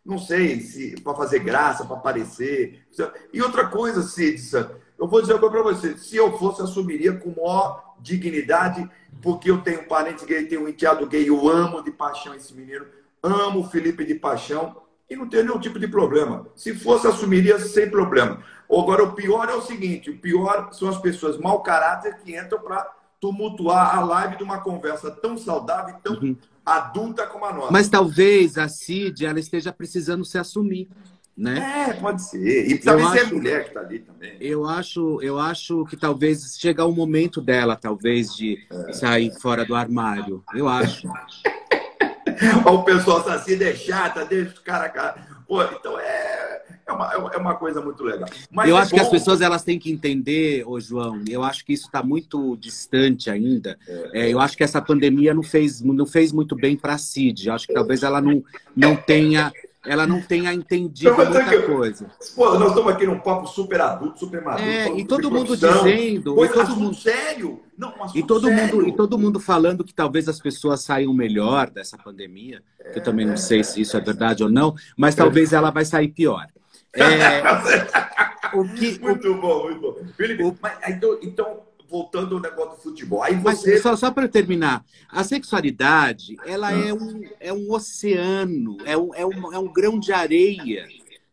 não 0.04 0.18
sei, 0.18 0.60
se 0.60 1.00
para 1.02 1.14
fazer 1.14 1.40
graça, 1.40 1.84
para 1.84 1.96
aparecer. 1.96 2.86
E 3.32 3.42
outra 3.42 3.68
coisa, 3.68 4.02
Cídica, 4.02 4.74
eu 4.98 5.06
vou 5.06 5.20
dizer 5.20 5.38
para 5.38 5.62
você: 5.62 5.96
se 5.98 6.16
eu 6.16 6.38
fosse, 6.38 6.62
assumiria 6.62 7.12
com 7.12 7.30
maior 7.30 7.96
dignidade, 8.00 8.88
porque 9.20 9.50
eu 9.50 9.60
tenho 9.60 9.82
um 9.82 9.88
parente 9.88 10.24
gay, 10.24 10.46
tenho 10.46 10.64
um 10.64 10.68
enteado 10.68 11.06
gay, 11.06 11.28
eu 11.28 11.48
amo 11.48 11.82
de 11.82 11.90
paixão 11.90 12.34
esse 12.34 12.54
menino, 12.54 12.86
amo 13.22 13.60
o 13.60 13.68
Felipe 13.68 14.04
de 14.04 14.14
paixão 14.14 14.80
e 15.08 15.14
não 15.14 15.28
tenho 15.28 15.44
nenhum 15.44 15.60
tipo 15.60 15.78
de 15.78 15.86
problema. 15.86 16.46
Se 16.56 16.74
fosse, 16.74 17.06
assumiria 17.06 17.58
sem 17.58 17.90
problema. 17.90 18.42
Agora, 18.70 19.04
o 19.04 19.12
pior 19.12 19.48
é 19.50 19.54
o 19.54 19.60
seguinte: 19.60 20.08
o 20.08 20.18
pior 20.18 20.72
são 20.72 20.88
as 20.88 20.98
pessoas 20.98 21.36
mau 21.36 21.62
caráter 21.62 22.16
que 22.16 22.34
entram 22.34 22.58
para 22.58 23.01
tumultuar 23.22 23.96
a 23.96 24.00
live 24.00 24.36
de 24.36 24.42
uma 24.42 24.58
conversa 24.58 25.08
tão 25.08 25.38
saudável 25.38 25.94
e 25.96 26.02
tão 26.02 26.14
uhum. 26.14 26.36
adulta 26.66 27.24
como 27.24 27.44
a 27.44 27.52
nossa. 27.52 27.70
Mas 27.70 27.88
talvez 27.88 28.58
a 28.58 28.68
Cid 28.68 29.24
ela 29.24 29.38
esteja 29.38 29.72
precisando 29.72 30.24
se 30.24 30.36
assumir. 30.36 30.88
Né? 31.34 31.86
É, 31.88 31.94
pode 31.94 32.20
ser. 32.20 32.68
E 32.68 32.78
talvez 32.78 33.10
seja 33.10 33.24
a 33.24 33.34
mulher 33.34 33.62
que 33.62 33.68
está 33.68 33.80
ali 33.80 34.00
também. 34.00 34.36
Eu 34.40 34.66
acho, 34.66 35.22
eu 35.22 35.38
acho 35.38 35.84
que 35.86 35.96
talvez 35.96 36.56
chega 36.58 36.84
o 36.84 36.92
momento 36.92 37.40
dela, 37.40 37.76
talvez, 37.76 38.34
de 38.34 38.58
é. 38.68 38.92
sair 38.92 39.32
fora 39.40 39.64
do 39.64 39.74
armário. 39.74 40.42
Eu 40.52 40.68
acho. 40.68 41.06
o 42.66 42.82
pessoal 42.82 43.26
assim, 43.30 43.54
é 43.62 43.72
chata, 43.72 44.26
deixa 44.26 44.58
o 44.58 44.62
cara. 44.62 45.14
Pô, 45.46 45.62
então 45.62 45.98
é, 45.98 46.61
é 46.92 47.14
é 47.14 47.18
uma, 47.18 47.30
é 47.34 47.36
uma 47.36 47.54
coisa 47.54 47.80
muito 47.80 48.02
legal. 48.02 48.28
Mas 48.50 48.68
eu 48.68 48.76
é 48.76 48.80
acho 48.80 48.90
bom... 48.90 48.96
que 48.96 49.02
as 49.02 49.08
pessoas 49.08 49.40
elas 49.40 49.62
têm 49.62 49.78
que 49.78 49.90
entender, 49.90 50.64
ô 50.66 50.80
João, 50.80 51.22
eu 51.28 51.42
acho 51.42 51.64
que 51.64 51.72
isso 51.72 51.86
está 51.86 52.02
muito 52.02 52.56
distante 52.56 53.30
ainda. 53.30 53.78
É. 53.86 54.22
É, 54.22 54.32
eu 54.32 54.40
acho 54.40 54.56
que 54.56 54.64
essa 54.64 54.80
pandemia 54.80 55.34
não 55.34 55.42
fez, 55.42 55.80
não 55.80 56.06
fez 56.06 56.32
muito 56.32 56.54
bem 56.54 56.76
para 56.76 56.94
a 56.94 56.98
CID. 56.98 57.48
Eu 57.48 57.54
acho 57.54 57.66
que 57.66 57.74
talvez 57.74 58.02
ela 58.02 58.20
não, 58.20 58.42
não 58.76 58.96
tenha 58.96 59.52
ela 59.84 60.06
não 60.06 60.22
tenha 60.22 60.54
entendido 60.54 61.10
então, 61.10 61.24
muita 61.24 61.44
que, 61.44 61.62
coisa. 61.62 62.06
Pô, 62.36 62.56
nós 62.56 62.68
estamos 62.68 62.92
aqui 62.92 63.04
num 63.04 63.18
papo 63.18 63.48
super 63.48 63.80
adulto, 63.80 64.20
super 64.20 64.40
maduro. 64.40 64.68
É, 64.68 64.88
e 64.96 65.04
todo 65.04 65.28
mundo 65.28 65.56
dizendo. 65.56 66.44
E 66.44 66.48
todo 66.48 66.76
mundo 66.76 66.94
sério. 66.94 67.60
Não, 67.76 67.92
e 68.14 68.22
todo 68.22 68.46
sério. 68.46 68.76
mundo 68.76 68.88
E 68.88 68.92
todo 68.92 69.18
mundo 69.18 69.40
falando 69.40 69.82
que 69.82 69.92
talvez 69.92 70.28
as 70.28 70.38
pessoas 70.38 70.82
saiam 70.82 71.12
melhor 71.12 71.68
dessa 71.68 71.98
pandemia. 71.98 72.62
É, 72.78 72.90
que 72.90 73.00
eu 73.00 73.02
também 73.02 73.26
não 73.26 73.36
sei 73.36 73.64
se 73.64 73.80
isso 73.80 73.96
é 73.96 74.00
verdade 74.00 74.44
ou 74.44 74.50
não, 74.50 74.74
mas 74.96 75.16
talvez 75.16 75.52
ela 75.52 75.70
vai 75.70 75.84
sair 75.84 76.08
pior. 76.08 76.46
É, 76.94 77.42
o 78.54 78.64
que, 78.74 78.98
muito 78.98 79.28
o, 79.28 79.40
bom, 79.40 79.64
muito 79.64 79.80
bom. 79.80 79.96
Felipe, 80.16 80.42
o, 80.42 80.56
mas, 80.60 80.78
então, 80.88 81.18
então 81.22 81.62
voltando 81.92 82.36
ao 82.36 82.40
negócio 82.40 82.76
do 82.76 82.82
futebol. 82.82 83.22
Aí 83.22 83.34
você... 83.34 83.72
Mas 83.72 83.82
só, 83.82 83.94
só 83.94 84.10
para 84.10 84.26
terminar, 84.26 84.82
a 85.08 85.22
sexualidade 85.22 86.36
ela 86.46 86.68
ah. 86.68 86.72
é, 86.72 86.94
um, 86.94 87.22
é 87.38 87.52
um 87.52 87.70
oceano, 87.70 88.78
é 88.86 88.96
um, 88.96 89.14
é, 89.14 89.26
um, 89.26 89.52
é 89.52 89.58
um 89.58 89.70
grão 89.70 90.00
de 90.00 90.10
areia 90.10 90.88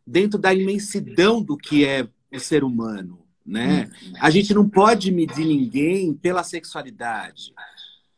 dentro 0.05 0.37
da 0.37 0.53
imensidão 0.53 1.41
do 1.41 1.55
que 1.55 1.85
é 1.85 2.07
o 2.33 2.39
ser 2.39 2.63
humano. 2.63 3.19
Né? 3.45 3.89
A 4.19 4.29
gente 4.29 4.53
não 4.53 4.67
pode 4.67 5.11
medir 5.11 5.45
ninguém 5.45 6.13
pela 6.13 6.43
sexualidade, 6.43 7.53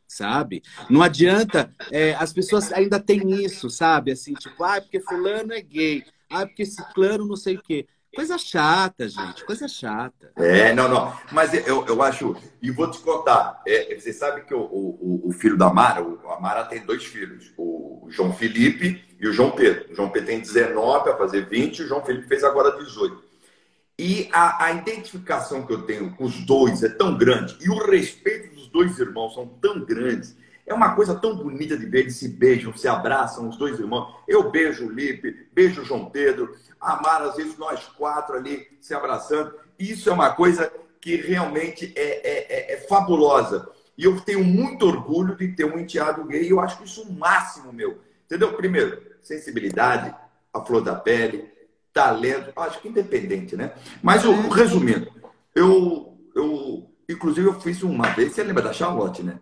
sabe? 0.07 0.61
Não 0.89 1.01
adianta, 1.01 1.71
é, 1.91 2.13
as 2.15 2.33
pessoas 2.33 2.73
ainda 2.73 2.99
têm 2.99 3.45
isso, 3.45 3.69
sabe? 3.69 4.11
Assim, 4.11 4.33
tipo, 4.33 4.61
ah, 4.63 4.81
porque 4.81 4.99
fulano 4.99 5.53
é 5.53 5.61
gay, 5.61 6.03
ah, 6.31 6.45
porque 6.45 6.65
ciclano 6.65 7.25
não 7.25 7.35
sei 7.35 7.55
o 7.55 7.61
quê. 7.61 7.85
Coisa 8.13 8.37
chata, 8.37 9.07
gente, 9.07 9.45
coisa 9.45 9.69
chata. 9.69 10.33
É, 10.35 10.73
não, 10.73 10.89
não. 10.89 11.17
Mas 11.31 11.53
eu, 11.53 11.85
eu 11.87 12.01
acho, 12.01 12.35
e 12.61 12.69
vou 12.69 12.91
te 12.91 12.99
contar, 12.99 13.61
é, 13.65 13.97
você 13.97 14.11
sabe 14.11 14.41
que 14.41 14.53
o, 14.53 14.59
o, 14.59 15.29
o 15.29 15.31
filho 15.31 15.57
da 15.57 15.71
Mara, 15.71 16.03
o, 16.03 16.19
a 16.29 16.39
Mara 16.39 16.65
tem 16.65 16.85
dois 16.85 17.05
filhos, 17.05 17.53
o 17.57 18.07
João 18.09 18.33
Felipe 18.33 19.01
e 19.17 19.27
o 19.27 19.31
João 19.31 19.51
Pedro. 19.51 19.93
O 19.93 19.95
João 19.95 20.09
Pedro 20.09 20.27
tem 20.27 20.41
19 20.41 21.03
para 21.03 21.17
fazer 21.17 21.47
20, 21.47 21.79
e 21.79 21.83
o 21.83 21.87
João 21.87 22.03
Felipe 22.03 22.27
fez 22.27 22.43
agora 22.43 22.77
18. 22.77 23.23
E 23.97 24.27
a, 24.33 24.65
a 24.65 24.71
identificação 24.73 25.65
que 25.65 25.71
eu 25.71 25.83
tenho 25.83 26.13
com 26.15 26.25
os 26.25 26.45
dois 26.45 26.83
é 26.83 26.89
tão 26.89 27.17
grande, 27.17 27.55
e 27.61 27.69
o 27.69 27.77
respeito 27.89 28.53
dos 28.53 28.67
dois 28.67 28.99
irmãos 28.99 29.33
são 29.33 29.47
tão 29.47 29.85
grandes, 29.85 30.35
é 30.65 30.73
uma 30.73 30.95
coisa 30.95 31.15
tão 31.15 31.35
bonita 31.35 31.77
de 31.77 31.85
ver, 31.85 32.01
eles 32.01 32.15
se 32.15 32.27
beijam, 32.27 32.75
se 32.75 32.87
abraçam, 32.87 33.49
os 33.49 33.57
dois 33.57 33.79
irmãos. 33.79 34.13
Eu 34.27 34.49
beijo 34.49 34.85
o 34.85 34.91
Lipe, 34.91 35.47
beijo 35.53 35.81
o 35.81 35.85
João 35.85 36.09
Pedro, 36.09 36.55
amar 36.79 37.21
às 37.21 37.35
vezes 37.35 37.57
nós 37.57 37.85
quatro 37.97 38.35
ali 38.35 38.67
se 38.79 38.93
abraçando. 38.93 39.53
Isso 39.77 40.09
é 40.09 40.13
uma 40.13 40.31
coisa 40.31 40.71
que 40.99 41.15
realmente 41.15 41.91
é, 41.95 42.01
é, 42.01 42.71
é, 42.71 42.73
é 42.73 42.77
fabulosa. 42.87 43.67
E 43.97 44.05
eu 44.05 44.19
tenho 44.21 44.43
muito 44.43 44.85
orgulho 44.85 45.35
de 45.35 45.49
ter 45.49 45.65
um 45.65 45.77
enteado 45.77 46.25
gay. 46.25 46.43
E 46.43 46.49
eu 46.49 46.59
acho 46.59 46.77
que 46.77 46.85
isso 46.85 47.01
é 47.01 47.03
o 47.05 47.11
máximo 47.11 47.73
meu. 47.73 47.99
Entendeu? 48.25 48.53
Primeiro, 48.53 49.01
sensibilidade, 49.21 50.15
a 50.53 50.61
flor 50.61 50.81
da 50.81 50.95
pele, 50.95 51.51
talento. 51.93 52.51
Acho 52.55 52.79
que 52.81 52.87
independente, 52.87 53.55
né? 53.55 53.73
Mas, 54.01 54.23
eu, 54.23 54.49
resumindo, 54.49 55.11
eu, 55.53 56.17
eu, 56.35 56.89
inclusive, 57.09 57.47
eu 57.47 57.59
fiz 57.59 57.83
uma 57.83 58.09
vez. 58.09 58.33
Você 58.33 58.43
lembra 58.43 58.63
da 58.63 58.73
Charlotte, 58.73 59.23
né? 59.23 59.39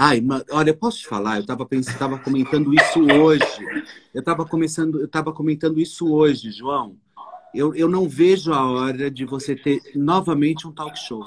Ai, 0.00 0.22
olha, 0.52 0.70
eu 0.70 0.76
posso 0.76 0.98
te 0.98 1.08
falar, 1.08 1.38
eu 1.38 1.40
estava 1.40 1.66
pensando, 1.66 1.98
tava 1.98 2.18
comentando 2.20 2.72
isso 2.72 3.04
hoje. 3.20 3.42
Eu 4.14 4.20
estava 4.20 4.46
começando, 4.46 5.00
eu 5.00 5.06
estava 5.06 5.32
comentando 5.32 5.80
isso 5.80 6.14
hoje, 6.14 6.52
João. 6.52 6.94
Eu, 7.52 7.74
eu 7.74 7.88
não 7.88 8.08
vejo 8.08 8.52
a 8.52 8.64
hora 8.64 9.10
de 9.10 9.24
você 9.24 9.56
ter 9.56 9.82
novamente 9.96 10.68
um 10.68 10.72
talk 10.72 10.96
show. 10.96 11.24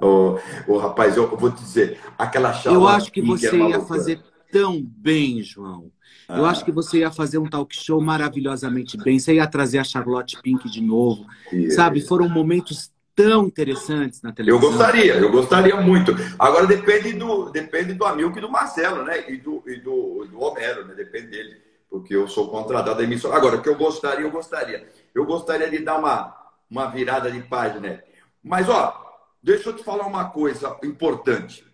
Ô, 0.00 0.06
oh, 0.06 0.38
oh, 0.68 0.78
rapaz, 0.78 1.18
eu 1.18 1.36
vou 1.36 1.50
te 1.50 1.60
dizer, 1.60 2.00
aquela 2.16 2.54
chave. 2.54 2.74
Eu 2.74 2.88
acho 2.88 3.12
que 3.12 3.20
você 3.20 3.54
ia 3.54 3.80
fazer 3.80 4.22
tão 4.50 4.82
bem, 4.82 5.42
João. 5.42 5.92
Ah. 6.26 6.38
Eu 6.38 6.46
acho 6.46 6.64
que 6.64 6.72
você 6.72 7.00
ia 7.00 7.10
fazer 7.10 7.36
um 7.36 7.46
talk 7.46 7.76
show 7.76 8.00
maravilhosamente 8.00 8.96
bem. 8.96 9.18
Você 9.18 9.34
ia 9.34 9.46
trazer 9.46 9.80
a 9.80 9.84
Charlotte 9.84 10.40
Pink 10.40 10.66
de 10.70 10.80
novo. 10.80 11.26
Yeah. 11.52 11.74
Sabe? 11.74 12.00
Foram 12.00 12.26
momentos 12.26 12.90
tão 13.22 13.46
interessantes 13.46 14.22
na 14.22 14.32
televisão. 14.32 14.62
Eu 14.62 14.70
gostaria, 14.70 15.14
eu 15.14 15.30
gostaria 15.30 15.76
muito. 15.80 16.12
Agora 16.38 16.66
depende 16.66 17.12
do, 17.12 17.50
depende 17.50 17.92
do 17.92 18.04
Amilco 18.04 18.38
e 18.38 18.40
do 18.40 18.50
Marcelo, 18.50 19.04
né? 19.04 19.30
E 19.30 19.36
do, 19.36 19.62
e 19.66 19.76
do, 19.76 20.26
do 20.26 20.40
Homero, 20.40 20.86
né? 20.86 20.94
Depende 20.94 21.28
dele. 21.28 21.56
Porque 21.88 22.14
eu 22.14 22.28
sou 22.28 22.48
contratado 22.48 22.96
da 22.96 23.04
emissora. 23.04 23.36
Agora, 23.36 23.56
o 23.56 23.62
que 23.62 23.68
eu 23.68 23.76
gostaria, 23.76 24.24
eu 24.24 24.30
gostaria. 24.30 24.88
Eu 25.14 25.26
gostaria 25.26 25.68
de 25.68 25.80
dar 25.80 25.98
uma, 25.98 26.34
uma 26.70 26.86
virada 26.86 27.30
de 27.30 27.40
página. 27.42 28.02
Mas, 28.42 28.68
ó, 28.68 28.94
deixa 29.42 29.68
eu 29.68 29.76
te 29.76 29.84
falar 29.84 30.06
uma 30.06 30.30
coisa 30.30 30.76
importante. 30.82 31.64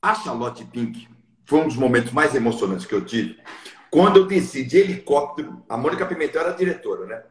A 0.00 0.14
Charlotte 0.14 0.64
Pink 0.64 1.08
foi 1.44 1.60
um 1.60 1.66
dos 1.68 1.76
momentos 1.76 2.12
mais 2.12 2.34
emocionantes 2.34 2.86
que 2.86 2.94
eu 2.94 3.04
tive. 3.04 3.38
Quando 3.90 4.18
eu 4.18 4.26
desci 4.26 4.64
de 4.64 4.78
helicóptero, 4.78 5.62
a 5.68 5.76
Mônica 5.76 6.04
Pimentel 6.04 6.42
era 6.42 6.52
diretora, 6.52 7.06
né? 7.06 7.22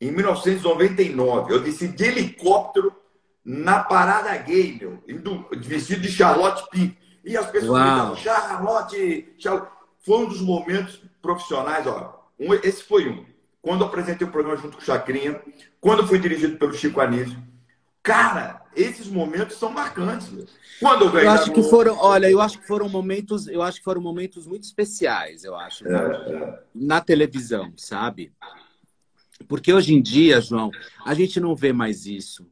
Em 0.00 0.10
1999, 0.10 1.52
eu 1.52 1.60
desci 1.60 1.88
de 1.88 2.04
helicóptero 2.04 2.99
na 3.44 3.82
parada 3.82 4.36
gay, 4.36 4.76
meu, 4.80 5.02
indo, 5.08 5.46
vestido 5.56 6.02
de 6.02 6.10
Charlotte 6.10 6.68
Pink. 6.70 6.96
E 7.24 7.36
as 7.36 7.50
pessoas 7.50 7.82
gritavam, 7.82 8.16
Charlotte, 8.16 9.34
Charlotte. 9.38 9.72
Foi 10.04 10.18
um 10.18 10.28
dos 10.28 10.40
momentos 10.40 11.02
profissionais, 11.20 11.86
ó. 11.86 12.26
Um, 12.38 12.54
esse 12.54 12.82
foi 12.82 13.08
um. 13.08 13.26
Quando 13.60 13.82
eu 13.82 13.88
apresentei 13.88 14.26
o 14.26 14.30
programa 14.30 14.56
junto 14.56 14.76
com 14.76 14.82
o 14.82 14.86
Chacrinha, 14.86 15.40
quando 15.80 16.06
fui 16.06 16.18
dirigido 16.18 16.56
pelo 16.56 16.72
Chico 16.72 17.00
Anísio. 17.00 17.36
Cara, 18.02 18.62
esses 18.74 19.08
momentos 19.08 19.58
são 19.58 19.70
marcantes, 19.70 20.30
meu. 20.30 20.46
Quando 20.78 21.04
eu 21.04 21.12
ganhei. 21.12 21.28
Eu 21.28 21.32
acho 21.32 21.52
que 21.52 21.62
foram, 21.62 21.98
olha, 21.98 22.30
eu 22.30 22.40
acho 22.40 22.58
que 22.58 22.66
foram 22.66 22.88
momentos, 22.88 23.46
eu 23.46 23.60
acho 23.60 23.78
que 23.78 23.84
foram 23.84 24.00
momentos 24.00 24.46
muito 24.46 24.64
especiais, 24.64 25.44
eu 25.44 25.54
acho, 25.54 25.86
é, 25.86 25.94
é. 25.94 26.62
na 26.74 27.02
televisão, 27.02 27.72
sabe? 27.76 28.32
Porque 29.46 29.72
hoje 29.72 29.92
em 29.92 30.00
dia, 30.00 30.40
João, 30.40 30.70
a 31.04 31.12
gente 31.12 31.38
não 31.38 31.54
vê 31.54 31.72
mais 31.72 32.06
isso. 32.06 32.46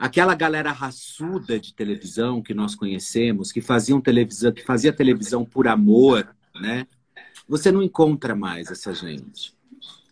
Aquela 0.00 0.34
galera 0.34 0.72
raçuda 0.72 1.60
de 1.60 1.74
televisão 1.74 2.40
que 2.40 2.54
nós 2.54 2.74
conhecemos, 2.74 3.52
que 3.52 3.60
televisão, 4.00 4.50
que 4.50 4.64
fazia 4.64 4.94
televisão 4.94 5.44
por 5.44 5.68
amor, 5.68 6.34
né? 6.58 6.86
Você 7.46 7.70
não 7.70 7.82
encontra 7.82 8.34
mais 8.34 8.70
essa 8.70 8.94
gente. 8.94 9.52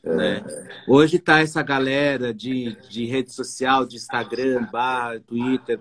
Né? 0.05 0.45
Hoje 0.87 1.17
está 1.17 1.41
essa 1.41 1.63
galera 1.63 2.35
de, 2.35 2.77
de 2.91 3.07
rede 3.07 3.33
social, 3.33 3.87
de 3.87 3.97
Instagram, 3.97 4.69
barra, 4.71 5.21
Twitter. 5.21 5.81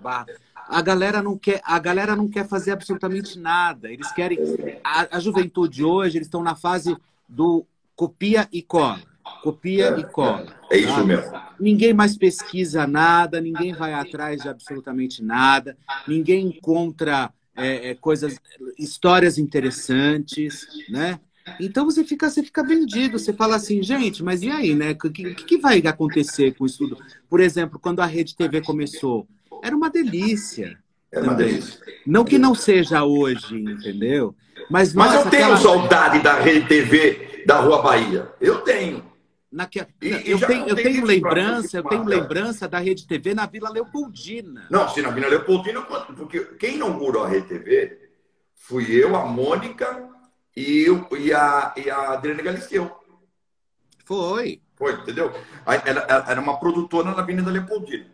A 0.54 0.80
galera 0.80 1.22
não 1.22 1.36
quer, 1.36 1.60
a 1.62 1.78
galera 1.78 2.16
não 2.16 2.28
quer 2.28 2.48
fazer 2.48 2.70
absolutamente 2.70 3.38
nada. 3.38 3.92
Eles 3.92 4.10
querem. 4.12 4.38
A, 4.82 5.18
a 5.18 5.20
juventude 5.20 5.84
hoje, 5.84 6.16
eles 6.16 6.28
estão 6.28 6.42
na 6.42 6.54
fase 6.54 6.96
do 7.28 7.62
copia 7.94 8.48
e 8.50 8.62
cola 8.62 9.02
copia 9.42 9.88
é, 9.88 10.00
e 10.00 10.04
cola. 10.04 10.46
É, 10.70 10.76
é 10.76 10.80
isso 10.80 10.94
tá? 10.94 11.04
mesmo. 11.04 11.40
Ninguém 11.58 11.92
mais 11.92 12.16
pesquisa 12.16 12.86
nada, 12.86 13.40
ninguém 13.40 13.72
vai 13.72 13.94
atrás 13.94 14.42
de 14.42 14.48
absolutamente 14.48 15.22
nada, 15.22 15.76
ninguém 16.06 16.46
encontra 16.46 17.32
é, 17.56 17.90
é, 17.90 17.94
coisas, 17.94 18.38
histórias 18.78 19.38
interessantes, 19.38 20.66
né? 20.88 21.18
Então 21.58 21.84
você 21.84 22.04
fica, 22.04 22.28
você 22.28 22.42
fica 22.42 22.62
vendido, 22.62 23.18
você 23.18 23.32
fala 23.32 23.56
assim, 23.56 23.82
gente, 23.82 24.22
mas 24.22 24.42
e 24.42 24.50
aí, 24.50 24.74
né? 24.74 24.92
O 24.92 25.10
que, 25.10 25.34
que 25.34 25.58
vai 25.58 25.80
acontecer 25.80 26.54
com 26.54 26.66
isso 26.66 26.78
tudo? 26.78 26.98
Por 27.28 27.40
exemplo, 27.40 27.78
quando 27.78 28.00
a 28.00 28.06
Rede 28.06 28.36
TV 28.36 28.60
começou, 28.60 29.26
era 29.62 29.74
uma 29.74 29.90
delícia. 29.90 30.78
Era 31.10 31.24
uma 31.24 31.34
delícia. 31.34 31.80
Não 32.06 32.24
que 32.24 32.38
não 32.38 32.54
seja 32.54 33.02
hoje, 33.04 33.58
entendeu? 33.58 34.34
Mas, 34.70 34.92
mas 34.92 35.12
nossa, 35.12 35.26
eu 35.26 35.30
tenho 35.30 35.44
aquela... 35.44 35.56
saudade 35.58 36.22
da 36.22 36.38
Rede 36.38 36.66
TV 36.68 37.44
da 37.46 37.60
Rua 37.60 37.82
Bahia. 37.82 38.28
Eu 38.40 38.60
tenho. 38.60 39.02
Naque... 39.50 39.86
E, 40.02 40.30
eu, 40.30 40.38
tenho, 40.38 40.68
eu 40.68 40.76
tenho 40.76 41.04
lembrança, 41.04 41.78
eu 41.78 41.84
tenho 41.84 42.04
lembrança 42.04 42.68
da 42.68 42.78
Rede 42.78 43.06
TV 43.06 43.34
na 43.34 43.46
Vila 43.46 43.70
Leopoldina. 43.70 44.66
Não, 44.70 44.88
sim, 44.88 45.00
na 45.00 45.10
Vila 45.10 45.28
Leopoldina, 45.28 45.80
porque 45.82 46.40
quem 46.58 46.74
inaugurou 46.74 47.24
a 47.24 47.28
Rede 47.28 47.48
TV 47.48 48.10
fui 48.54 48.92
eu, 48.92 49.16
a 49.16 49.24
Mônica 49.24 50.06
e, 50.54 50.86
e, 51.18 51.32
a, 51.32 51.72
e 51.76 51.88
a 51.88 52.12
Adriana 52.12 52.42
Galisteu. 52.42 52.94
Foi. 54.04 54.60
Foi, 54.76 54.92
entendeu? 54.92 55.32
Era, 55.66 56.24
era 56.28 56.40
uma 56.40 56.58
produtora 56.60 57.10
na 57.10 57.22
Avenida 57.22 57.50
Leopoldina. 57.50 58.06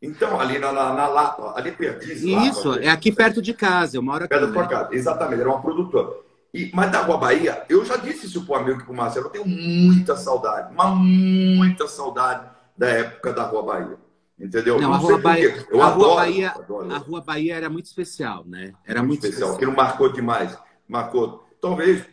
Então, 0.00 0.38
ali 0.38 0.58
na, 0.58 0.72
na, 0.72 0.92
na 0.92 1.06
Lapa, 1.06 1.54
ali 1.56 1.72
perto. 1.72 2.04
Isso, 2.04 2.74
é 2.74 2.88
aqui 2.88 3.12
perto 3.12 3.40
de 3.40 3.54
casa, 3.54 3.96
eu 3.96 4.02
moro 4.02 4.24
aqui. 4.24 4.28
Perto 4.28 4.46
da 4.48 4.52
tua 4.52 4.62
né? 4.62 4.68
casa, 4.68 4.94
exatamente, 4.94 5.40
era 5.40 5.48
uma 5.48 5.62
produtora. 5.62 6.12
E, 6.52 6.70
mas 6.74 6.90
da 6.90 7.00
Rua 7.00 7.16
Bahia, 7.16 7.64
eu 7.68 7.84
já 7.84 7.96
disse 7.96 8.26
isso 8.26 8.44
para 8.44 8.52
o 8.52 8.56
amigo 8.56 8.80
e 8.80 8.84
para 8.84 8.92
o 8.92 8.96
Marcelo, 8.96 9.26
eu 9.26 9.30
tenho 9.30 9.46
muita 9.46 10.16
saudade, 10.16 10.74
mas 10.74 10.94
muita 10.98 11.88
saudade 11.88 12.50
da 12.76 12.88
época 12.88 13.32
da 13.32 13.44
Rua 13.44 13.62
Bahia. 13.62 13.98
Entendeu? 14.38 14.80
Não, 14.80 14.92
a 14.92 14.96
Rua 14.96 15.18
Bahia, 15.18 15.66
eu 15.70 15.82
a 15.82 15.86
adoro, 15.86 16.08
Rua 16.08 16.16
Bahia, 16.16 16.50
adoro. 16.50 16.92
a 16.92 16.98
Rua 16.98 17.20
Bahia 17.20 17.54
era 17.54 17.70
muito 17.70 17.86
especial, 17.86 18.44
né? 18.44 18.72
Era 18.84 19.00
muito, 19.00 19.22
muito 19.22 19.24
especial, 19.24 19.54
aquilo 19.54 19.74
marcou 19.74 20.12
demais. 20.12 20.58
Marcou, 20.88 21.48
talvez 21.60 22.04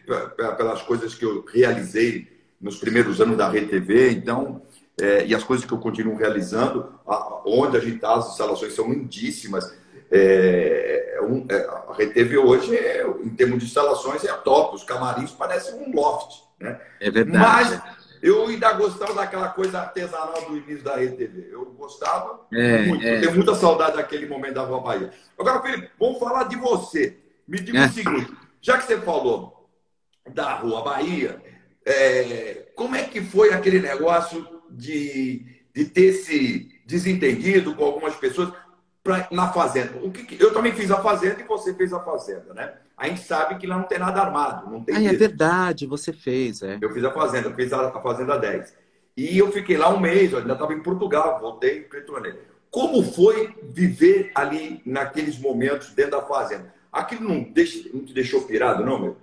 pelas 0.57 0.81
coisas 0.83 1.15
que 1.15 1.25
eu 1.25 1.43
realizei 1.51 2.39
nos 2.61 2.77
primeiros 2.77 3.19
anos 3.19 3.37
da 3.37 3.49
RTV, 3.49 4.11
então 4.11 4.61
é, 5.01 5.25
e 5.25 5.33
as 5.33 5.43
coisas 5.43 5.65
que 5.65 5.73
eu 5.73 5.77
continuo 5.77 6.15
realizando, 6.15 6.93
a, 7.07 7.41
onde 7.45 7.77
a 7.77 7.79
gente 7.79 7.95
está, 7.95 8.15
as 8.15 8.31
instalações 8.31 8.73
são 8.73 8.91
lindíssimas. 8.91 9.77
É, 10.11 11.15
é 11.17 11.21
um, 11.21 11.45
é, 11.49 11.55
a 11.55 11.93
Reteve 11.95 12.37
hoje, 12.37 12.75
é, 12.75 13.05
em 13.23 13.29
termos 13.29 13.59
de 13.59 13.65
instalações, 13.65 14.23
é 14.23 14.33
top. 14.33 14.75
Os 14.75 14.83
camarins 14.83 15.31
parecem 15.31 15.75
um 15.75 15.93
loft. 15.93 16.41
Né? 16.59 16.79
É 16.99 17.11
verdade. 17.11 17.37
Mas 17.37 17.99
eu 18.21 18.47
ainda 18.47 18.73
gostava 18.73 19.13
daquela 19.13 19.49
coisa 19.49 19.79
artesanal 19.79 20.45
do 20.47 20.57
início 20.57 20.83
da 20.83 20.95
RTV. 20.95 21.49
Eu 21.51 21.65
gostava 21.77 22.45
é, 22.51 22.85
muito. 22.85 23.05
É. 23.05 23.19
Tenho 23.19 23.35
muita 23.35 23.55
saudade 23.55 23.97
daquele 23.97 24.27
momento 24.27 24.55
da 24.55 24.63
Rua 24.63 24.81
Bahia. 24.81 25.11
Agora, 25.37 25.61
Felipe, 25.61 25.89
vamos 25.99 26.19
falar 26.19 26.43
de 26.45 26.55
você. 26.55 27.17
Me 27.47 27.59
diga 27.59 27.85
o 27.85 27.89
seguinte: 27.89 28.33
já 28.61 28.77
que 28.77 28.85
você 28.85 28.97
falou 28.97 29.69
da 30.33 30.55
Rua 30.55 30.83
Bahia, 30.83 31.41
como 32.75 32.95
é 32.95 33.03
que 33.03 33.21
foi 33.21 33.53
aquele 33.53 33.79
negócio 33.79 34.45
de, 34.69 35.45
de 35.73 35.85
ter 35.85 36.13
se 36.13 36.79
desentendido 36.85 37.75
com 37.75 37.85
algumas 37.85 38.15
pessoas 38.15 38.51
pra, 39.03 39.27
na 39.31 39.51
Fazenda? 39.51 39.97
O 40.03 40.11
que, 40.11 40.23
que- 40.23 40.43
eu 40.43 40.53
também 40.53 40.71
fiz 40.73 40.91
a 40.91 41.01
Fazenda 41.01 41.41
e 41.41 41.43
você 41.43 41.73
fez 41.73 41.93
a 41.93 41.99
Fazenda, 41.99 42.53
né? 42.53 42.73
A 42.97 43.07
gente 43.07 43.21
sabe 43.21 43.57
que 43.57 43.65
lá 43.65 43.77
não 43.77 43.85
tem 43.85 43.97
nada 43.99 44.21
armado, 44.21 44.69
não 44.69 44.83
tem 44.83 44.95
Ah, 44.95 45.01
é 45.03 45.13
verdade, 45.13 45.85
você 45.85 46.11
fez, 46.11 46.61
é. 46.61 46.77
Eu 46.81 46.93
fiz 46.93 47.03
a 47.03 47.11
Fazenda, 47.11 47.47
eu 47.49 47.55
fiz 47.55 47.71
a, 47.71 47.87
a 47.87 48.01
Fazenda 48.01 48.37
10. 48.37 48.73
E 49.15 49.37
eu 49.37 49.51
fiquei 49.51 49.77
lá 49.77 49.89
um 49.89 49.99
mês, 49.99 50.31
eu 50.31 50.39
ainda 50.39 50.53
estava 50.53 50.73
em 50.73 50.81
Portugal, 50.83 51.39
voltei 51.39 51.87
e 51.91 51.95
retornei. 51.95 52.33
Como 52.71 53.01
foi 53.03 53.55
viver 53.63 54.31
ali 54.35 54.81
naqueles 54.85 55.39
momentos 55.39 55.93
dentro 55.93 56.11
da 56.11 56.21
Fazenda? 56.21 56.73
Aquilo 56.91 57.27
não, 57.27 57.41
deixa, 57.43 57.89
não 57.93 58.03
te 58.05 58.13
deixou 58.13 58.41
pirado, 58.43 58.85
não, 58.85 58.99
meu? 58.99 59.17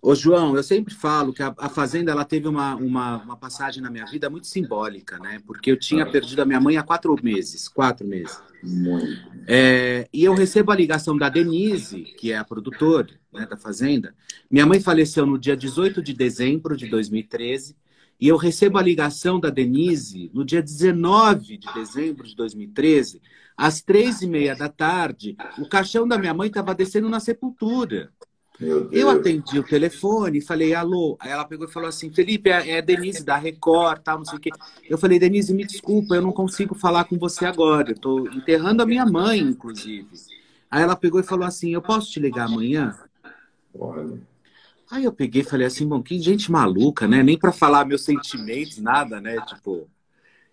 Ô, 0.00 0.14
João, 0.14 0.56
eu 0.56 0.62
sempre 0.62 0.94
falo 0.94 1.32
que 1.32 1.42
a, 1.42 1.52
a 1.58 1.68
Fazenda 1.68 2.12
ela 2.12 2.24
teve 2.24 2.46
uma, 2.46 2.76
uma, 2.76 3.16
uma 3.16 3.36
passagem 3.36 3.82
na 3.82 3.90
minha 3.90 4.06
vida 4.06 4.30
muito 4.30 4.46
simbólica, 4.46 5.18
né? 5.18 5.40
Porque 5.44 5.72
eu 5.72 5.76
tinha 5.78 6.06
perdido 6.06 6.40
a 6.40 6.44
minha 6.44 6.60
mãe 6.60 6.76
há 6.76 6.84
quatro 6.84 7.16
meses, 7.20 7.66
quatro 7.66 8.06
meses. 8.06 8.40
Muito. 8.62 9.20
É, 9.46 10.08
e 10.12 10.24
eu 10.24 10.34
recebo 10.34 10.70
a 10.70 10.76
ligação 10.76 11.16
da 11.16 11.28
Denise, 11.28 12.02
que 12.16 12.30
é 12.30 12.38
a 12.38 12.44
produtora 12.44 13.08
né, 13.32 13.44
da 13.44 13.56
Fazenda. 13.56 14.14
Minha 14.48 14.66
mãe 14.66 14.78
faleceu 14.78 15.26
no 15.26 15.36
dia 15.36 15.56
18 15.56 16.00
de 16.00 16.12
dezembro 16.12 16.76
de 16.76 16.86
2013. 16.86 17.76
E 18.20 18.26
eu 18.26 18.36
recebo 18.36 18.78
a 18.78 18.82
ligação 18.82 19.38
da 19.38 19.48
Denise 19.48 20.30
no 20.34 20.44
dia 20.44 20.60
19 20.60 21.56
de 21.56 21.72
dezembro 21.72 22.26
de 22.26 22.34
2013, 22.34 23.22
às 23.56 23.80
três 23.80 24.22
e 24.22 24.26
meia 24.26 24.56
da 24.56 24.68
tarde. 24.68 25.36
O 25.56 25.68
caixão 25.68 26.06
da 26.06 26.18
minha 26.18 26.34
mãe 26.34 26.48
estava 26.48 26.74
descendo 26.74 27.08
na 27.08 27.20
sepultura. 27.20 28.12
Eu 28.60 29.08
atendi 29.08 29.58
o 29.58 29.62
telefone, 29.62 30.40
falei, 30.40 30.74
alô. 30.74 31.16
Aí 31.20 31.30
ela 31.30 31.44
pegou 31.44 31.66
e 31.66 31.70
falou 31.70 31.88
assim: 31.88 32.12
Felipe, 32.12 32.50
é 32.50 32.70
é 32.70 32.78
a 32.78 32.80
Denise 32.80 33.24
da 33.24 33.36
Record, 33.36 34.02
tal, 34.02 34.18
não 34.18 34.24
sei 34.24 34.36
o 34.36 34.40
quê. 34.40 34.50
Eu 34.88 34.98
falei, 34.98 35.18
Denise, 35.18 35.54
me 35.54 35.64
desculpa, 35.64 36.16
eu 36.16 36.22
não 36.22 36.32
consigo 36.32 36.74
falar 36.74 37.04
com 37.04 37.16
você 37.16 37.46
agora. 37.46 37.92
Eu 37.92 37.98
tô 37.98 38.26
enterrando 38.28 38.82
a 38.82 38.86
minha 38.86 39.06
mãe, 39.06 39.38
inclusive. 39.38 40.08
Aí 40.70 40.82
ela 40.82 40.96
pegou 40.96 41.20
e 41.20 41.24
falou 41.24 41.46
assim: 41.46 41.72
Eu 41.72 41.82
posso 41.82 42.10
te 42.10 42.18
ligar 42.18 42.46
amanhã? 42.46 42.98
Olha. 43.72 44.20
Aí 44.90 45.04
eu 45.04 45.12
peguei 45.12 45.42
e 45.42 45.44
falei 45.44 45.66
assim: 45.66 45.86
Bom, 45.86 46.02
que 46.02 46.18
gente 46.18 46.50
maluca, 46.50 47.06
né? 47.06 47.22
Nem 47.22 47.38
para 47.38 47.52
falar 47.52 47.84
meus 47.84 48.04
sentimentos, 48.04 48.78
nada, 48.78 49.20
né? 49.20 49.36
Tipo. 49.46 49.88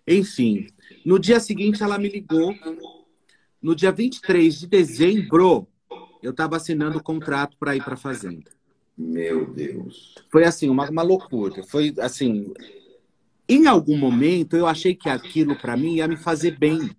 Enfim, 0.06 0.68
no 1.04 1.18
dia 1.18 1.40
seguinte 1.40 1.82
ela 1.82 1.98
me 1.98 2.08
ligou. 2.08 2.54
No 3.60 3.74
dia 3.74 3.90
23 3.90 4.60
de 4.60 4.66
dezembro, 4.68 5.66
eu 6.26 6.32
estava 6.32 6.56
assinando 6.56 6.98
o 6.98 7.02
contrato 7.02 7.56
para 7.56 7.76
ir 7.76 7.84
para 7.84 7.94
a 7.94 7.96
Fazenda. 7.96 8.50
Meu 8.98 9.46
Deus. 9.46 10.16
Foi 10.28 10.42
assim, 10.42 10.68
uma, 10.68 10.90
uma 10.90 11.02
loucura. 11.02 11.62
Foi 11.62 11.94
assim. 12.00 12.52
Em 13.48 13.68
algum 13.68 13.96
momento 13.96 14.56
eu 14.56 14.66
achei 14.66 14.92
que 14.92 15.08
aquilo 15.08 15.54
para 15.54 15.76
mim 15.76 15.94
ia 15.94 16.08
me 16.08 16.16
fazer 16.16 16.58
bem. 16.58 16.90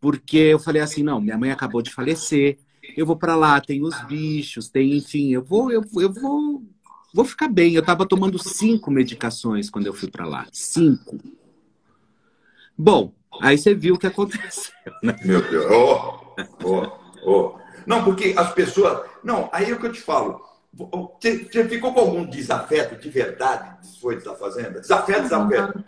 Porque 0.00 0.36
eu 0.36 0.60
falei 0.60 0.80
assim, 0.80 1.02
não, 1.02 1.20
minha 1.20 1.36
mãe 1.36 1.50
acabou 1.50 1.82
de 1.82 1.92
falecer, 1.92 2.56
eu 2.96 3.04
vou 3.04 3.16
para 3.16 3.34
lá, 3.34 3.60
tem 3.60 3.82
os 3.82 4.00
bichos, 4.02 4.68
tem, 4.68 4.96
enfim, 4.96 5.32
eu 5.32 5.42
vou, 5.42 5.72
eu, 5.72 5.82
eu 5.96 6.12
vou, 6.12 6.62
vou 7.12 7.24
ficar 7.24 7.48
bem. 7.48 7.74
Eu 7.74 7.80
estava 7.80 8.06
tomando 8.06 8.38
cinco 8.38 8.92
medicações 8.92 9.68
quando 9.68 9.86
eu 9.86 9.92
fui 9.92 10.08
para 10.08 10.24
lá, 10.24 10.46
cinco. 10.52 11.18
Bom, 12.76 13.12
aí 13.42 13.58
você 13.58 13.74
viu 13.74 13.96
o 13.96 13.98
que 13.98 14.06
aconteceu, 14.06 14.72
né? 15.02 15.16
Meu 15.24 15.42
Deus. 15.50 15.66
Oh, 15.68 16.36
oh, 16.62 16.92
oh. 17.24 17.67
Não, 17.88 18.04
porque 18.04 18.34
as 18.36 18.52
pessoas. 18.52 19.08
Não, 19.24 19.48
aí 19.50 19.70
é 19.70 19.74
o 19.74 19.80
que 19.80 19.86
eu 19.86 19.92
te 19.92 20.00
falo. 20.00 20.46
Você, 20.74 21.44
você 21.44 21.66
ficou 21.66 21.94
com 21.94 22.00
algum 22.00 22.26
desafeto 22.26 23.00
de 23.00 23.08
verdade 23.08 23.78
depois 23.82 24.22
da 24.22 24.34
Fazenda? 24.34 24.78
Desafeto, 24.78 25.22
desafeto. 25.22 25.84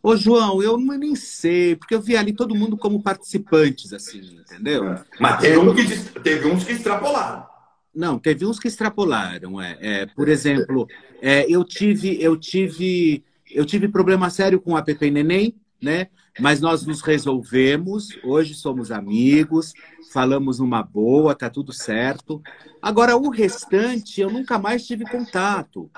Ô, 0.00 0.16
João, 0.16 0.62
eu 0.62 0.78
nem 0.78 1.16
sei, 1.16 1.74
porque 1.74 1.94
eu 1.94 2.00
vi 2.00 2.16
ali 2.16 2.32
todo 2.32 2.54
mundo 2.54 2.76
como 2.76 3.02
participantes, 3.02 3.92
assim, 3.92 4.40
entendeu? 4.40 4.96
Mas 5.18 5.40
teve, 5.40 5.58
um 5.58 5.74
que, 5.74 6.20
teve 6.20 6.48
uns 6.48 6.64
que 6.64 6.72
extrapolaram. 6.72 7.46
Não, 7.92 8.18
teve 8.18 8.46
uns 8.46 8.58
que 8.60 8.68
extrapolaram. 8.68 9.60
É, 9.60 9.76
É, 9.80 10.06
por 10.06 10.28
exemplo, 10.28 10.88
é, 11.20 11.44
eu 11.48 11.64
tive, 11.64 12.20
eu 12.22 12.36
tive, 12.36 13.24
eu 13.50 13.66
tive 13.66 13.88
problema 13.88 14.30
sério 14.30 14.60
com 14.60 14.76
a 14.76 14.82
Pepe 14.82 15.10
Neném, 15.10 15.54
né? 15.80 16.06
Mas 16.38 16.60
nós 16.60 16.86
nos 16.86 17.00
resolvemos. 17.02 18.08
Hoje 18.24 18.54
somos 18.54 18.90
amigos, 18.90 19.72
falamos 20.12 20.58
numa 20.58 20.82
boa, 20.82 21.34
tá 21.34 21.50
tudo 21.50 21.72
certo. 21.72 22.42
Agora 22.80 23.16
o 23.16 23.30
restante 23.30 24.20
eu 24.20 24.30
nunca 24.30 24.58
mais 24.58 24.86
tive 24.86 25.04
contato, 25.04 25.90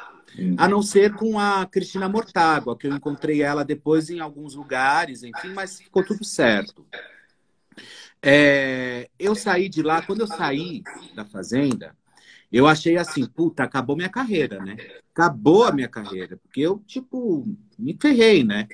a 0.57 0.69
não 0.69 0.83
ser 0.83 1.15
com 1.15 1.39
a 1.39 1.67
Cristina 1.67 2.09
Mortágua, 2.09 2.77
que 2.77 2.87
eu 2.87 2.93
encontrei 2.93 3.43
ela 3.43 3.65
depois 3.65 4.11
em 4.11 4.21
alguns 4.21 4.55
lugares, 4.55 5.23
enfim, 5.23 5.53
mas 5.55 5.79
ficou 5.79 6.03
tudo 6.03 6.25
certo. 6.25 6.85
É, 8.23 9.09
eu 9.19 9.35
saí 9.35 9.69
de 9.69 9.83
lá, 9.83 10.03
quando 10.03 10.21
eu 10.21 10.27
saí 10.27 10.83
da 11.15 11.25
fazenda, 11.25 11.95
eu 12.51 12.67
achei 12.67 12.97
assim, 12.97 13.27
puta, 13.27 13.65
acabou 13.65 13.97
minha 13.97 14.09
carreira, 14.09 14.59
né? 14.61 14.77
Acabou 15.13 15.65
a 15.65 15.73
minha 15.73 15.89
carreira, 15.89 16.37
porque 16.37 16.61
eu, 16.61 16.79
tipo, 16.87 17.47
me 17.79 17.97
ferrei, 18.01 18.43
né? 18.43 18.67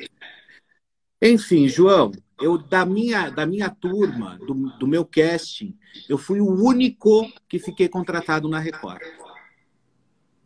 Enfim, 1.22 1.68
João, 1.68 2.12
eu 2.40 2.56
da 2.56 2.86
minha, 2.86 3.28
da 3.28 3.44
minha 3.44 3.68
turma, 3.68 4.38
do, 4.38 4.54
do 4.78 4.86
meu 4.86 5.04
casting, 5.04 5.76
eu 6.08 6.16
fui 6.16 6.40
o 6.40 6.48
único 6.48 7.30
que 7.48 7.58
fiquei 7.58 7.88
contratado 7.88 8.48
na 8.48 8.58
Record. 8.58 9.02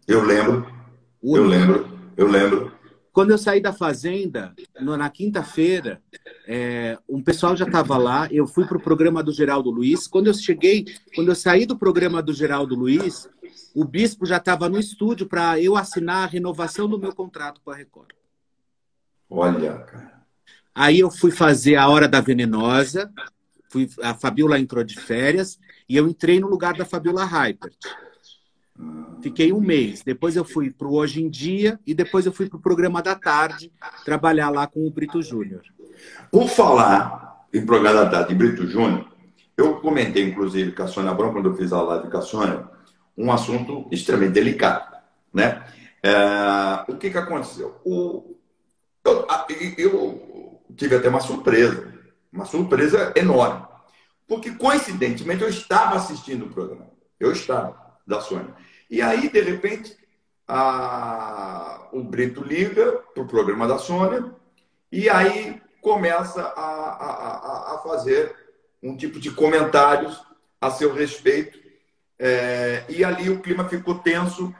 Eu 0.06 0.24
lembro, 0.24 0.66
eu 1.22 1.44
lembro, 1.44 1.88
eu 2.16 2.26
lembro. 2.26 2.72
Quando 3.12 3.30
eu 3.30 3.38
saí 3.38 3.60
da 3.60 3.72
fazenda, 3.72 4.52
na 4.80 5.08
quinta-feira, 5.08 6.02
é, 6.48 6.98
um 7.08 7.22
pessoal 7.22 7.56
já 7.56 7.64
estava 7.64 7.96
lá. 7.96 8.26
Eu 8.28 8.44
fui 8.44 8.66
para 8.66 8.76
o 8.76 8.82
programa 8.82 9.22
do 9.22 9.30
Geraldo 9.30 9.70
Luiz. 9.70 10.08
Quando 10.08 10.26
eu 10.26 10.34
cheguei, 10.34 10.84
quando 11.14 11.28
eu 11.28 11.34
saí 11.37 11.64
do 11.64 11.78
programa 11.78 12.20
do 12.20 12.32
Geraldo 12.32 12.74
Luiz, 12.74 13.28
o 13.72 13.84
bispo 13.84 14.26
já 14.26 14.38
estava 14.38 14.68
no 14.68 14.80
estúdio 14.80 15.28
para 15.28 15.60
eu 15.60 15.76
assinar 15.76 16.24
a 16.24 16.26
renovação 16.26 16.88
do 16.88 16.98
meu 16.98 17.14
contrato 17.14 17.60
com 17.64 17.70
a 17.70 17.76
Record. 17.76 18.10
Olha, 19.30 19.78
cara. 19.78 20.13
Aí 20.74 21.00
eu 21.00 21.10
fui 21.10 21.30
fazer 21.30 21.76
a 21.76 21.88
Hora 21.88 22.08
da 22.08 22.20
Venenosa. 22.20 23.10
Fui, 23.68 23.88
a 24.02 24.14
Fabiola 24.14 24.58
entrou 24.58 24.82
de 24.82 24.98
férias 24.98 25.58
e 25.88 25.96
eu 25.96 26.08
entrei 26.08 26.40
no 26.40 26.48
lugar 26.48 26.74
da 26.74 26.84
Fabiola 26.84 27.24
Hypert. 27.24 27.76
Fiquei 29.22 29.52
um 29.52 29.60
mês. 29.60 30.02
Depois 30.02 30.34
eu 30.34 30.44
fui 30.44 30.70
para 30.70 30.88
o 30.88 30.94
Hoje 30.94 31.22
em 31.22 31.30
Dia 31.30 31.78
e 31.87 31.94
depois 31.94 32.26
eu 32.26 32.32
fui 32.32 32.48
para 32.48 32.58
o 32.58 32.62
programa 32.62 33.00
da 33.00 33.14
tarde 33.14 33.72
trabalhar 34.04 34.50
lá 34.50 34.66
com 34.66 34.87
o 34.87 34.90
Brito 34.90 35.22
Júnior. 35.22 35.62
Por 36.30 36.48
falar 36.48 37.46
em 37.52 37.64
programa 37.64 38.04
da 38.04 38.10
tarde 38.10 38.30
de 38.30 38.34
Brito 38.34 38.66
Júnior, 38.66 39.08
eu 39.56 39.76
comentei, 39.76 40.24
inclusive, 40.24 40.72
com 40.72 40.82
a 40.82 40.88
Sônia 40.88 41.12
Abrão, 41.12 41.32
quando 41.32 41.50
eu 41.50 41.54
fiz 41.54 41.72
a 41.72 41.80
live 41.80 42.10
com 42.10 42.18
a 42.18 42.22
Sônia, 42.22 42.68
um 43.16 43.30
assunto 43.30 43.87
extremamente 43.92 44.32
delicado. 44.32 44.92
Né? 45.32 45.62
É, 46.02 46.84
o 46.88 46.96
que, 46.96 47.10
que 47.10 47.18
aconteceu? 47.18 47.80
O, 47.84 48.37
eu, 49.04 49.26
eu 49.78 50.34
tive 50.76 50.96
até 50.96 51.08
uma 51.08 51.20
surpresa, 51.20 51.92
uma 52.32 52.44
surpresa 52.44 53.12
enorme. 53.16 53.64
Porque, 54.26 54.52
coincidentemente, 54.52 55.42
eu 55.42 55.48
estava 55.48 55.96
assistindo 55.96 56.46
o 56.46 56.50
programa. 56.50 56.87
Eu 57.20 57.32
estava, 57.32 57.76
da 58.06 58.20
Sônia. 58.20 58.54
E 58.90 59.00
aí, 59.02 59.28
de 59.28 59.40
repente, 59.40 59.96
a- 60.48 61.88
o 61.92 62.02
Brito 62.02 62.42
liga 62.42 62.92
para 63.14 63.22
o 63.22 63.26
programa 63.26 63.66
da 63.66 63.78
Sônia 63.78 64.32
e 64.90 65.08
aí 65.08 65.60
começa 65.80 66.42
a, 66.42 66.62
a, 66.62 67.74
a- 67.74 67.78
fazer 67.82 68.34
um 68.82 68.96
tipo 68.96 69.18
de 69.20 69.30
comentários 69.30 70.22
a 70.60 70.70
seu 70.70 70.92
respeito. 70.94 71.58
É, 72.18 72.84
e 72.88 73.04
ali 73.04 73.28
o 73.30 73.40
clima 73.40 73.68
ficou 73.68 73.98
tenso. 73.98 74.54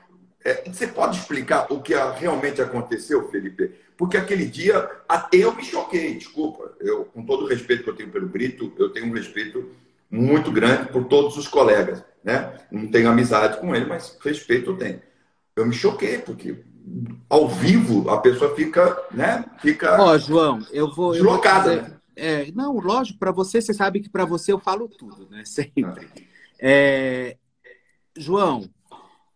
É, 0.44 0.64
você 0.70 0.87
pode 0.87 1.18
explicar 1.18 1.66
o 1.72 1.81
que 1.81 1.94
realmente 1.94 2.61
aconteceu, 2.61 3.29
Felipe? 3.31 3.74
Porque 3.96 4.16
aquele 4.16 4.46
dia 4.46 4.90
até 5.09 5.38
eu 5.38 5.54
me 5.54 5.64
choquei, 5.64 6.14
desculpa. 6.14 6.72
Eu, 6.80 7.04
com 7.07 7.24
todo 7.24 7.44
o 7.44 7.48
respeito 7.48 7.85
que 7.85 7.90
eu 7.90 7.96
tenho 7.96 8.11
pelo 8.11 8.28
Brito, 8.28 8.72
eu 8.78 8.90
tenho 8.90 9.07
um 9.07 9.12
respeito 9.12 9.70
muito 10.11 10.50
grande 10.50 10.88
por 10.88 11.04
todos 11.04 11.37
os 11.37 11.46
colegas. 11.46 12.02
Né? 12.22 12.59
Não 12.70 12.88
tenho 12.88 13.09
amizade 13.09 13.59
com 13.59 13.74
ele, 13.74 13.87
mas 13.87 14.16
respeito 14.20 14.70
eu 14.70 14.76
tenho. 14.76 15.00
Eu 15.57 15.66
me 15.66 15.74
choquei, 15.74 16.18
porque 16.18 16.57
ao 17.28 17.48
vivo 17.48 18.11
a 18.11 18.18
pessoa 18.20 18.54
fica, 18.54 19.07
né? 19.12 19.44
Fica. 19.61 20.00
Ó, 20.00 20.12
oh, 20.12 20.18
João, 20.18 20.66
eu 20.72 20.92
vou. 20.92 21.12
Deslocada. 21.12 21.70
Eu 21.70 21.76
vou 21.76 21.85
dizer, 21.85 22.00
é, 22.16 22.52
não, 22.52 22.78
lógico, 22.78 23.18
para 23.18 23.33
você, 23.33 23.61
você 23.61 23.72
sabe 23.72 24.00
que 24.00 24.09
para 24.09 24.24
você 24.24 24.52
eu 24.52 24.59
falo 24.59 24.88
tudo, 24.88 25.28
né? 25.30 25.44
Sempre. 25.46 26.09
É, 26.59 27.37
João, 28.16 28.68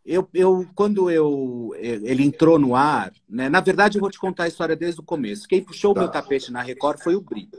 eu, 0.08 0.26
eu, 0.32 0.66
quando 0.74 1.10
eu, 1.10 1.74
ele 1.76 2.24
entrou 2.24 2.58
no 2.58 2.74
ar, 2.74 3.12
né? 3.28 3.50
na 3.50 3.60
verdade 3.60 3.98
eu 3.98 4.00
vou 4.00 4.10
te 4.10 4.18
contar 4.18 4.44
a 4.44 4.48
história 4.48 4.74
desde 4.74 5.00
o 5.00 5.04
começo. 5.04 5.46
Quem 5.46 5.62
puxou 5.62 5.92
tá. 5.92 6.00
o 6.00 6.02
meu 6.02 6.10
tapete 6.10 6.50
na 6.50 6.62
Record 6.62 6.98
foi 7.00 7.14
o 7.14 7.20
Brito. 7.20 7.58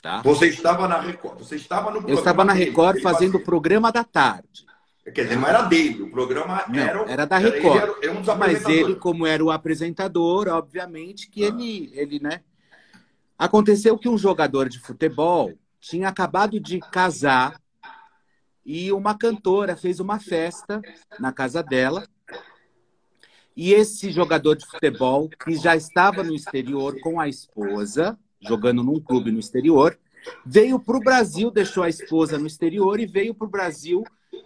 Tá? 0.00 0.22
Você 0.22 0.46
estava 0.46 0.88
na 0.88 0.98
Record, 0.98 1.38
você 1.38 1.56
estava 1.56 1.90
no 1.90 2.08
Eu 2.08 2.14
estava 2.14 2.44
na 2.44 2.54
Record 2.54 2.94
dele, 2.94 3.02
fazendo 3.02 3.36
o 3.36 3.44
programa 3.44 3.92
da 3.92 4.02
tarde. 4.02 4.66
Quer 5.14 5.24
dizer, 5.24 5.36
não 5.36 5.46
era 5.46 5.62
dele, 5.62 6.02
o 6.02 6.10
programa 6.10 6.64
não, 6.68 6.78
era, 6.78 7.10
era 7.10 7.24
da 7.26 7.36
Record. 7.36 7.82
Era, 7.82 7.94
era 8.02 8.12
um 8.12 8.36
Mas 8.38 8.66
ele, 8.66 8.94
como 8.94 9.26
era 9.26 9.44
o 9.44 9.50
apresentador, 9.50 10.48
obviamente 10.48 11.28
que 11.28 11.44
ah. 11.44 11.48
ele, 11.48 11.90
ele, 11.94 12.20
né? 12.20 12.40
Aconteceu 13.38 13.98
que 13.98 14.08
um 14.08 14.16
jogador 14.16 14.68
de 14.68 14.78
futebol 14.78 15.52
tinha 15.78 16.08
acabado 16.08 16.58
de 16.58 16.80
casar 16.80 17.60
e 18.68 18.92
uma 18.92 19.16
cantora 19.16 19.74
fez 19.74 19.98
uma 19.98 20.20
festa 20.20 20.82
na 21.18 21.32
casa 21.32 21.62
dela. 21.62 22.06
E 23.56 23.72
esse 23.72 24.10
jogador 24.10 24.56
de 24.56 24.66
futebol, 24.66 25.30
que 25.30 25.56
já 25.56 25.74
estava 25.74 26.22
no 26.22 26.34
exterior 26.34 27.00
com 27.00 27.18
a 27.18 27.26
esposa, 27.26 28.18
jogando 28.38 28.84
num 28.84 29.00
clube 29.00 29.32
no 29.32 29.40
exterior, 29.40 29.98
veio 30.44 30.78
para 30.78 30.98
o 30.98 31.00
Brasil, 31.00 31.50
deixou 31.50 31.82
a 31.82 31.88
esposa 31.88 32.36
no 32.36 32.46
exterior 32.46 33.00
e 33.00 33.06
veio 33.06 33.34
para 33.34 33.46
o 33.46 33.50
Brasil 33.50 34.04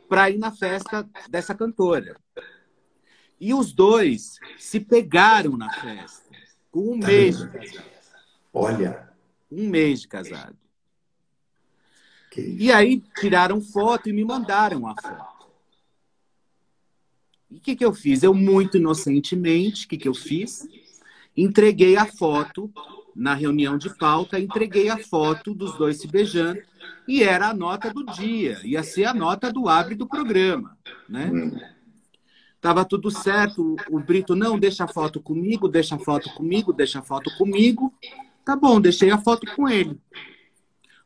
para 0.09 0.31
ir 0.31 0.39
na 0.39 0.53
festa 0.53 1.05
dessa 1.29 1.53
cantora. 1.53 2.17
E 3.41 3.53
os 3.53 3.73
dois 3.73 4.39
se 4.57 4.79
pegaram 4.79 5.57
na 5.57 5.69
festa, 5.81 6.31
com 6.71 6.93
um 6.93 6.97
mês 6.97 7.39
de 7.39 7.49
casado. 7.49 7.85
Olha. 8.53 9.09
Um 9.51 9.69
mês 9.69 10.03
de 10.03 10.09
casado. 10.09 10.62
E 12.41 12.73
aí 12.73 13.03
tiraram 13.19 13.61
foto 13.61 14.09
e 14.09 14.13
me 14.13 14.25
mandaram 14.25 14.87
a 14.87 14.95
foto. 15.01 15.47
E 17.51 17.57
o 17.57 17.61
que, 17.61 17.77
que 17.77 17.85
eu 17.85 17.93
fiz? 17.93 18.23
Eu, 18.23 18.33
muito 18.33 18.79
inocentemente, 18.79 19.85
o 19.85 19.89
que, 19.89 19.99
que 19.99 20.09
eu 20.09 20.15
fiz? 20.15 20.67
Entreguei 21.37 21.97
a 21.97 22.07
foto 22.07 22.73
na 23.15 23.35
reunião 23.35 23.77
de 23.77 23.95
pauta, 23.97 24.41
entreguei 24.41 24.89
a 24.89 24.97
foto 24.97 25.53
dos 25.53 25.77
dois 25.77 26.01
se 26.01 26.07
beijando 26.07 26.63
e 27.07 27.23
era 27.23 27.49
a 27.49 27.55
nota 27.55 27.93
do 27.93 28.05
dia, 28.07 28.59
ia 28.65 28.83
ser 28.83 29.05
a 29.05 29.13
nota 29.13 29.53
do 29.53 29.69
abre 29.69 29.95
do 29.95 30.07
programa, 30.07 30.77
né? 31.09 31.31
Hum. 31.31 31.59
Tava 32.61 32.85
tudo 32.85 33.11
certo, 33.11 33.77
o 33.91 33.99
Brito, 33.99 34.37
não, 34.37 34.59
deixa 34.59 34.85
a 34.85 34.89
foto 34.89 35.21
comigo, 35.21 35.69
deixa 35.69 35.97
a 35.97 35.99
foto 35.99 36.33
comigo, 36.33 36.73
deixa 36.73 37.01
a 37.01 37.03
foto 37.03 37.29
comigo. 37.37 37.93
Tá 38.45 38.55
bom, 38.55 38.81
deixei 38.81 39.11
a 39.11 39.19
foto 39.19 39.53
com 39.57 39.69
ele. 39.69 40.01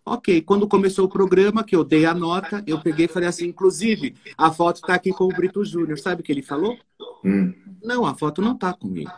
Ok, 0.08 0.40
quando 0.42 0.68
começou 0.68 1.06
o 1.06 1.08
programa, 1.08 1.64
que 1.64 1.74
eu 1.74 1.82
dei 1.82 2.06
a 2.06 2.14
nota, 2.14 2.62
eu 2.64 2.80
peguei 2.80 3.06
e 3.06 3.08
falei 3.08 3.28
assim, 3.28 3.46
inclusive, 3.48 4.14
a 4.38 4.52
foto 4.52 4.76
está 4.76 4.94
aqui 4.94 5.10
com 5.10 5.24
o 5.24 5.28
Brito 5.28 5.64
Júnior. 5.64 5.98
Sabe 5.98 6.20
o 6.20 6.24
que 6.24 6.30
ele 6.30 6.42
falou? 6.42 6.78
Hum. 7.24 7.52
Não, 7.82 8.06
a 8.06 8.14
foto 8.14 8.40
não 8.40 8.52
está 8.52 8.72
comigo. 8.72 9.10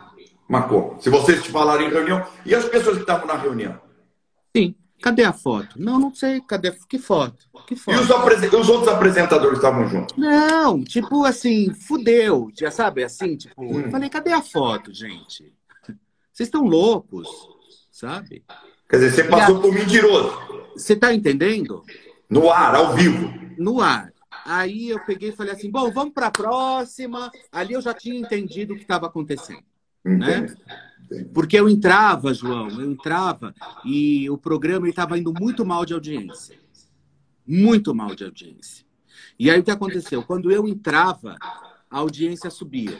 Marcou. 0.47 0.97
Se 0.99 1.11
vocês 1.11 1.43
te 1.43 1.51
falaram 1.51 1.83
em 1.83 1.91
reunião, 1.91 2.25
e 2.43 2.55
as 2.55 2.65
pessoas 2.65 2.95
que 2.95 3.03
estavam 3.03 3.27
na 3.27 3.35
reunião? 3.35 3.79
Sim. 4.55 4.73
Cadê 4.99 5.23
a 5.23 5.31
foto? 5.31 5.79
Não, 5.79 5.99
não 5.99 6.13
sei. 6.13 6.41
Cadê? 6.41 6.71
Que 6.89 6.97
foto? 6.97 7.37
Que 7.67 7.75
foto? 7.75 7.95
E 7.95 8.01
os, 8.01 8.53
os 8.53 8.69
outros 8.69 8.87
apresentadores 8.87 9.59
estavam 9.59 9.87
juntos? 9.87 10.17
Não, 10.17 10.83
tipo 10.83 11.23
assim, 11.23 11.71
fudeu. 11.71 12.49
Já 12.59 12.71
sabe, 12.71 13.03
assim, 13.03 13.37
tipo, 13.37 13.63
hum. 13.63 13.81
eu 13.81 13.91
falei, 13.91 14.09
cadê 14.09 14.33
a 14.33 14.41
foto, 14.41 14.91
gente? 14.91 15.53
Vocês 16.33 16.47
estão 16.47 16.63
loucos, 16.63 17.29
sabe? 17.91 18.43
Quer 18.89 18.97
dizer, 18.97 19.11
você 19.11 19.23
passou 19.25 19.57
a... 19.57 19.61
por 19.61 19.71
mentiroso. 19.71 20.59
Você 20.79 20.95
tá 20.95 21.13
entendendo? 21.13 21.83
No 22.29 22.49
ar, 22.49 22.73
ao 22.73 22.95
vivo. 22.95 23.33
No 23.57 23.81
ar. 23.81 24.13
Aí 24.45 24.89
eu 24.89 24.99
peguei 25.05 25.29
e 25.29 25.35
falei 25.35 25.53
assim, 25.53 25.69
bom, 25.69 25.91
vamos 25.91 26.13
para 26.13 26.27
a 26.27 26.31
próxima. 26.31 27.29
Ali 27.51 27.73
eu 27.73 27.81
já 27.81 27.93
tinha 27.93 28.17
entendido 28.17 28.73
o 28.73 28.75
que 28.77 28.83
estava 28.83 29.07
acontecendo. 29.07 29.63
Né? 30.03 30.55
Porque 31.33 31.59
eu 31.59 31.67
entrava, 31.67 32.33
João, 32.33 32.69
eu 32.69 32.89
entrava 32.89 33.53
e 33.83 34.29
o 34.29 34.37
programa 34.37 34.87
estava 34.87 35.17
indo 35.17 35.33
muito 35.33 35.65
mal 35.65 35.85
de 35.85 35.93
audiência. 35.93 36.57
Muito 37.45 37.93
mal 37.93 38.15
de 38.15 38.23
audiência. 38.23 38.85
E 39.37 39.51
aí 39.51 39.59
o 39.59 39.63
que 39.63 39.71
aconteceu? 39.71 40.23
Quando 40.23 40.49
eu 40.49 40.67
entrava, 40.67 41.35
a 41.89 41.97
audiência 41.97 42.49
subia. 42.49 42.97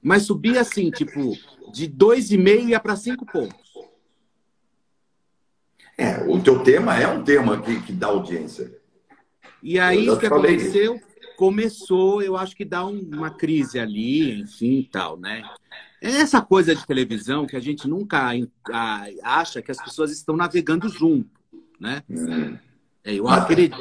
Mas 0.00 0.24
subia 0.24 0.60
assim, 0.60 0.90
tipo, 0.90 1.32
de 1.72 1.88
dois 1.88 2.30
e 2.30 2.36
meio 2.36 2.68
ia 2.68 2.78
para 2.78 2.94
cinco 2.94 3.26
pontos. 3.26 3.63
É, 5.96 6.18
o 6.26 6.42
teu 6.42 6.62
tema 6.62 6.98
é 6.98 7.06
um 7.06 7.22
tema 7.22 7.60
que, 7.60 7.80
que 7.82 7.92
dá 7.92 8.08
audiência. 8.08 8.70
E 9.62 9.78
aí 9.78 10.08
o 10.10 10.18
que 10.18 10.26
aconteceu? 10.26 10.96
Isso 10.96 11.14
começou, 11.36 12.22
eu 12.22 12.36
acho 12.36 12.56
que 12.56 12.64
dá 12.64 12.84
uma 12.84 13.30
crise 13.30 13.78
ali, 13.78 14.40
enfim, 14.40 14.80
e 14.80 14.84
tal, 14.84 15.18
né? 15.18 15.42
É 16.00 16.08
essa 16.08 16.40
coisa 16.40 16.74
de 16.74 16.86
televisão 16.86 17.46
que 17.46 17.56
a 17.56 17.60
gente 17.60 17.88
nunca 17.88 18.30
acha 19.22 19.62
que 19.62 19.70
as 19.70 19.82
pessoas 19.82 20.10
estão 20.10 20.36
navegando 20.36 20.88
junto, 20.88 21.30
né? 21.80 22.02
Hum. 22.08 22.56
Eu 23.04 23.28
acredito, 23.28 23.76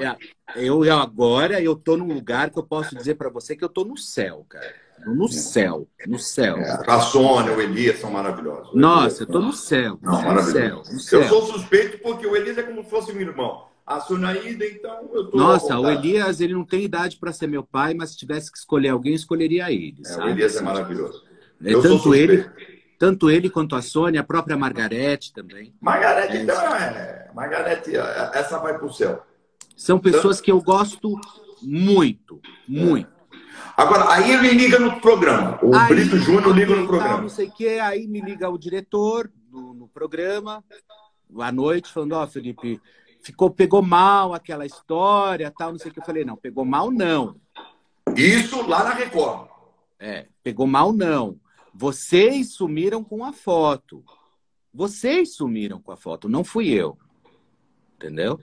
eu, 0.55 0.83
eu 0.83 0.99
agora 0.99 1.61
eu 1.61 1.75
tô 1.75 1.95
num 1.95 2.13
lugar 2.13 2.49
que 2.49 2.59
eu 2.59 2.63
posso 2.63 2.95
dizer 2.95 3.15
para 3.15 3.29
você 3.29 3.55
que 3.55 3.63
eu 3.63 3.69
tô 3.69 3.85
no 3.85 3.97
céu, 3.97 4.45
cara. 4.49 4.75
No 5.05 5.27
céu, 5.27 5.87
no 6.07 6.19
céu. 6.19 6.57
É, 6.57 6.83
a 6.87 6.99
Sônia, 6.99 7.53
o 7.53 7.61
Elias 7.61 7.99
são 7.99 8.11
maravilhosos. 8.11 8.73
Nossa, 8.73 9.23
eu 9.23 9.27
tô 9.27 9.39
no 9.39 9.53
céu. 9.53 9.99
Não, 10.01 10.33
no 10.33 10.41
céu, 10.41 10.83
no 10.91 10.99
céu. 10.99 11.21
Eu 11.21 11.29
sou 11.29 11.45
suspeito 11.47 11.99
porque 11.99 12.25
o 12.25 12.35
Elias 12.35 12.57
é 12.57 12.63
como 12.63 12.83
se 12.83 12.89
fosse 12.89 13.11
um 13.11 13.19
irmão. 13.19 13.65
A 13.85 13.99
Sunaída, 13.99 14.65
então, 14.65 15.09
eu 15.13 15.29
tô. 15.29 15.37
Nossa, 15.37 15.77
o 15.77 15.89
Elias, 15.89 16.39
ele 16.39 16.53
não 16.53 16.63
tem 16.63 16.83
idade 16.83 17.17
para 17.17 17.33
ser 17.33 17.47
meu 17.47 17.63
pai, 17.63 17.93
mas 17.93 18.11
se 18.11 18.17
tivesse 18.17 18.49
que 18.51 18.57
escolher 18.57 18.89
alguém, 18.89 19.13
escolheria 19.13 19.71
ele. 19.71 20.01
É, 20.05 20.17
o 20.17 20.29
Elias 20.29 20.55
é 20.55 20.61
maravilhoso. 20.61 21.21
É, 21.61 21.73
tanto 21.81 22.15
ele, 22.15 22.49
tanto 22.97 23.29
ele 23.29 23.49
quanto 23.49 23.75
a 23.75 23.81
Sônia, 23.81 24.21
a 24.21 24.23
própria 24.23 24.55
Margarete 24.55 25.33
também. 25.33 25.73
Margarete, 25.81 26.37
é. 26.37 26.41
então, 26.41 26.75
é. 26.75 27.31
Margarete, 27.35 27.91
essa 28.33 28.57
vai 28.59 28.77
para 28.77 28.85
o 28.85 28.93
céu. 28.93 29.21
São 29.75 29.99
pessoas 29.99 30.39
que 30.39 30.51
eu 30.51 30.61
gosto 30.61 31.19
muito, 31.61 32.39
muito. 32.67 33.12
Agora, 33.75 34.11
aí 34.11 34.31
ele 34.31 34.49
liga 34.49 34.79
no 34.79 34.99
programa. 34.99 35.59
O 35.61 35.75
aí, 35.75 35.87
Brito 35.87 36.17
Júnior 36.17 36.55
liga 36.55 36.75
no 36.75 36.87
programa. 36.87 37.21
não 37.21 37.29
sei 37.29 37.47
o 37.47 37.51
que, 37.51 37.79
aí 37.79 38.07
me 38.07 38.21
liga 38.21 38.49
o 38.49 38.57
diretor 38.57 39.31
no, 39.51 39.73
no 39.73 39.87
programa, 39.87 40.63
à 41.39 41.51
noite, 41.51 41.91
falando, 41.91 42.13
ó, 42.13 42.23
oh, 42.23 42.27
Felipe, 42.27 42.81
ficou, 43.21 43.49
pegou 43.49 43.81
mal 43.81 44.33
aquela 44.33 44.65
história, 44.65 45.51
tal, 45.57 45.71
não 45.71 45.79
sei 45.79 45.89
o 45.89 45.93
que. 45.93 45.99
Eu 45.99 46.05
falei, 46.05 46.23
não, 46.23 46.35
pegou 46.35 46.65
mal 46.65 46.91
não. 46.91 47.35
Isso 48.15 48.61
lá 48.67 48.83
na 48.83 48.93
Record. 48.93 49.47
É, 49.99 50.27
pegou 50.43 50.67
mal 50.67 50.91
não. 50.91 51.39
Vocês 51.73 52.53
sumiram 52.53 53.03
com 53.03 53.23
a 53.23 53.33
foto. 53.33 54.03
Vocês 54.73 55.35
sumiram 55.35 55.81
com 55.81 55.91
a 55.91 55.97
foto, 55.97 56.29
não 56.29 56.43
fui 56.43 56.69
eu. 56.69 56.97
Entendeu? 57.95 58.39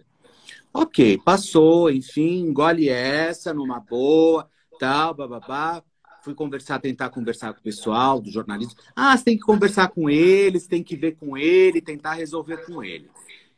Ok, 0.73 1.19
passou, 1.19 1.91
enfim, 1.91 2.39
engole 2.39 2.89
essa 2.89 3.53
numa 3.53 3.81
boa, 3.81 4.49
tal, 4.81 5.15
bababá. 5.15 5.85
Fui 6.23 6.35
conversar, 6.35 6.79
tentar 6.81 7.11
conversar 7.11 7.53
com 7.53 7.61
o 7.61 7.63
pessoal 7.63 8.21
do 8.21 8.31
jornalismo. 8.31 8.75
Ah, 8.97 9.17
você 9.17 9.25
tem 9.25 9.37
que 9.37 9.43
conversar 9.43 9.89
com 9.89 10.11
eles, 10.11 10.67
tem 10.67 10.83
que 10.83 10.97
ver 10.97 11.13
com 11.13 11.37
ele, 11.37 11.81
tentar 11.81 12.15
resolver 12.15 12.65
com 12.67 12.83
ele. 12.83 13.09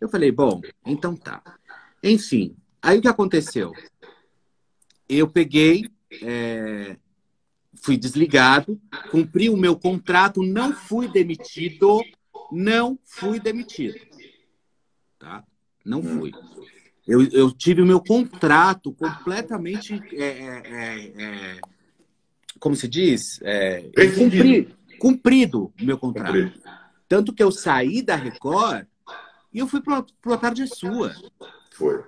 Eu 0.01 0.09
falei, 0.09 0.31
bom, 0.31 0.61
então 0.85 1.17
tá. 1.17 1.43
Enfim, 2.03 2.57
aí 2.81 2.99
o 2.99 3.03
que 3.03 3.09
aconteceu? 3.09 3.73
Eu 5.09 5.29
peguei, 5.29 5.89
é, 6.23 6.97
fui 7.83 7.97
desligado, 7.97 8.81
cumpri 9.11 9.49
o 9.49 9.57
meu 9.57 9.77
contrato, 9.77 10.43
não 10.43 10.73
fui 10.73 11.09
demitido, 11.09 12.01
não 12.51 12.99
fui 13.05 13.41
demitido. 13.41 13.99
Tá? 15.19 15.45
Não 15.85 16.03
fui. 16.03 16.33
Eu, 17.13 17.29
eu 17.31 17.53
tive 17.53 17.83
o 17.83 17.87
meu 17.87 18.01
contrato 18.01 18.91
completamente. 18.95 20.03
É, 20.15 20.25
é, 20.25 20.63
é, 20.65 21.23
é 21.23 21.61
como 22.59 22.75
se 22.75 22.89
diz? 22.89 23.39
É, 23.43 23.83
cumpri, 24.17 24.75
cumprido 24.99 25.71
o 25.79 25.85
meu 25.85 25.99
contrato. 25.99 26.33
Cumprido. 26.33 26.53
Tanto 27.07 27.35
que 27.35 27.43
eu 27.43 27.53
saí 27.53 28.01
da 28.01 28.17
Record 28.17 28.87
e 29.53 29.59
eu 29.59 29.67
fui 29.67 29.83
para 29.83 30.07
a 30.25 30.37
tarde 30.39 30.67
sua. 30.67 31.15
Foi. 31.73 32.03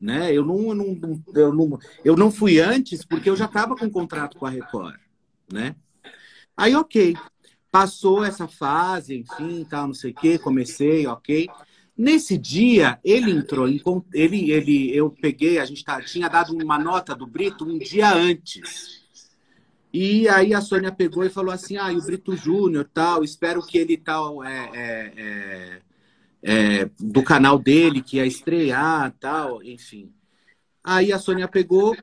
Né? 0.00 0.32
Eu, 0.32 0.44
não, 0.44 0.70
eu, 0.70 0.74
não, 0.74 1.22
eu, 1.32 1.54
não, 1.54 1.78
eu 2.04 2.16
não 2.16 2.32
fui 2.32 2.58
antes 2.58 3.04
porque 3.04 3.30
eu 3.30 3.36
já 3.36 3.44
estava 3.44 3.76
com 3.76 3.88
contrato 3.88 4.36
com 4.36 4.46
a 4.46 4.50
Record. 4.50 4.96
Né? 5.52 5.76
Aí, 6.56 6.74
ok. 6.74 7.16
Passou 7.70 8.24
essa 8.24 8.48
fase, 8.48 9.16
enfim, 9.16 9.64
tal, 9.70 9.86
não 9.86 9.94
sei 9.94 10.10
o 10.10 10.14
quê, 10.14 10.36
comecei, 10.36 11.06
ok. 11.06 11.48
Nesse 11.96 12.38
dia, 12.38 12.98
ele 13.04 13.30
entrou. 13.30 13.68
Ele, 13.68 14.50
ele, 14.50 14.96
eu 14.96 15.10
peguei, 15.10 15.58
a 15.58 15.64
gente 15.64 15.84
tá, 15.84 16.00
tinha 16.02 16.28
dado 16.28 16.54
uma 16.54 16.78
nota 16.78 17.14
do 17.14 17.26
Brito 17.26 17.64
um 17.64 17.78
dia 17.78 18.12
antes. 18.12 19.02
E 19.92 20.26
aí 20.28 20.54
a 20.54 20.60
Sônia 20.62 20.90
pegou 20.90 21.22
e 21.22 21.28
falou 21.28 21.52
assim: 21.52 21.76
ah, 21.76 21.92
e 21.92 21.96
o 21.96 22.02
Brito 22.02 22.34
Júnior, 22.34 22.88
tal, 22.92 23.22
espero 23.22 23.60
que 23.62 23.76
ele 23.76 23.98
tal, 23.98 24.42
é, 24.42 24.70
é, 24.72 25.12
é, 25.16 25.82
é, 26.42 26.90
do 26.98 27.22
canal 27.22 27.58
dele, 27.58 28.00
que 28.00 28.16
ia 28.16 28.24
estrear, 28.24 29.14
tal, 29.20 29.62
enfim. 29.62 30.10
Aí 30.82 31.12
a 31.12 31.18
Sônia 31.18 31.46
pegou, 31.46 31.94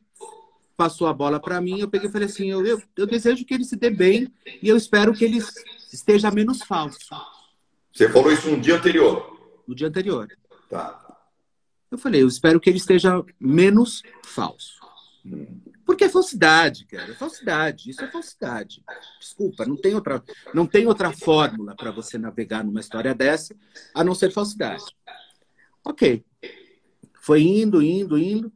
passou 0.78 1.08
a 1.08 1.14
bola 1.14 1.40
para 1.40 1.60
mim, 1.60 1.80
eu 1.80 1.90
peguei 1.90 2.10
e 2.10 2.12
falei 2.12 2.28
assim: 2.28 2.52
eu, 2.52 2.64
eu, 2.64 2.80
eu, 2.96 3.08
desejo 3.08 3.44
que 3.44 3.56
ele 3.56 3.66
se 3.66 3.76
dê 3.76 3.90
bem 3.90 4.32
e 4.62 4.70
eu 4.70 4.78
espero 4.78 5.12
que 5.12 5.26
ele 5.26 5.44
esteja 5.92 6.30
menos 6.30 6.62
falso. 6.62 7.00
Você 7.92 8.08
falou 8.08 8.32
isso 8.32 8.52
no 8.52 8.62
dia 8.62 8.76
anterior? 8.76 9.39
No 9.70 9.76
dia 9.76 9.88
anterior. 9.88 10.28
Tá. 10.68 11.16
Eu 11.92 11.98
falei: 12.00 12.24
eu 12.24 12.28
espero 12.28 12.60
que 12.60 12.68
ele 12.68 12.80
esteja 12.80 13.24
menos 13.40 14.02
falso. 14.24 14.80
Hum. 15.24 15.62
Porque 15.86 16.06
é 16.06 16.10
falsidade, 16.10 16.88
cara. 16.88 17.12
É 17.12 17.14
falsidade. 17.14 17.92
Isso 17.92 18.04
é 18.04 18.10
falsidade. 18.10 18.84
Desculpa, 19.20 19.68
não 19.68 19.76
tem 19.76 19.94
outra, 19.94 20.24
não 20.56 20.66
tem 20.66 20.88
outra 20.88 21.12
fórmula 21.12 21.76
para 21.76 21.92
você 21.92 22.18
navegar 22.18 22.64
numa 22.64 22.80
história 22.80 23.14
dessa 23.14 23.56
a 23.94 24.04
não 24.04 24.16
ser 24.16 24.32
falsidade. 24.32 24.86
Ok. 25.86 26.26
Foi 27.22 27.44
indo, 27.44 27.80
indo, 27.80 28.18
indo. 28.18 28.52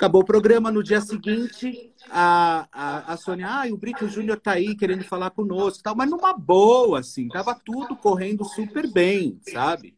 Acabou 0.00 0.22
o 0.22 0.24
programa. 0.24 0.72
No 0.72 0.82
dia 0.82 0.98
seguinte, 1.02 1.92
a, 2.08 2.66
a, 2.72 3.12
a 3.12 3.16
Sônia, 3.18 3.46
ah, 3.46 3.66
o 3.70 3.76
Brito 3.76 4.08
Júnior 4.08 4.40
tá 4.40 4.52
aí 4.52 4.74
querendo 4.74 5.04
falar 5.04 5.28
conosco, 5.28 5.82
tal, 5.82 5.94
mas 5.94 6.08
numa 6.08 6.32
boa, 6.32 7.00
assim. 7.00 7.28
Tava 7.28 7.54
tudo 7.54 7.94
correndo 7.94 8.42
super 8.42 8.90
bem, 8.90 9.38
sabe? 9.52 9.94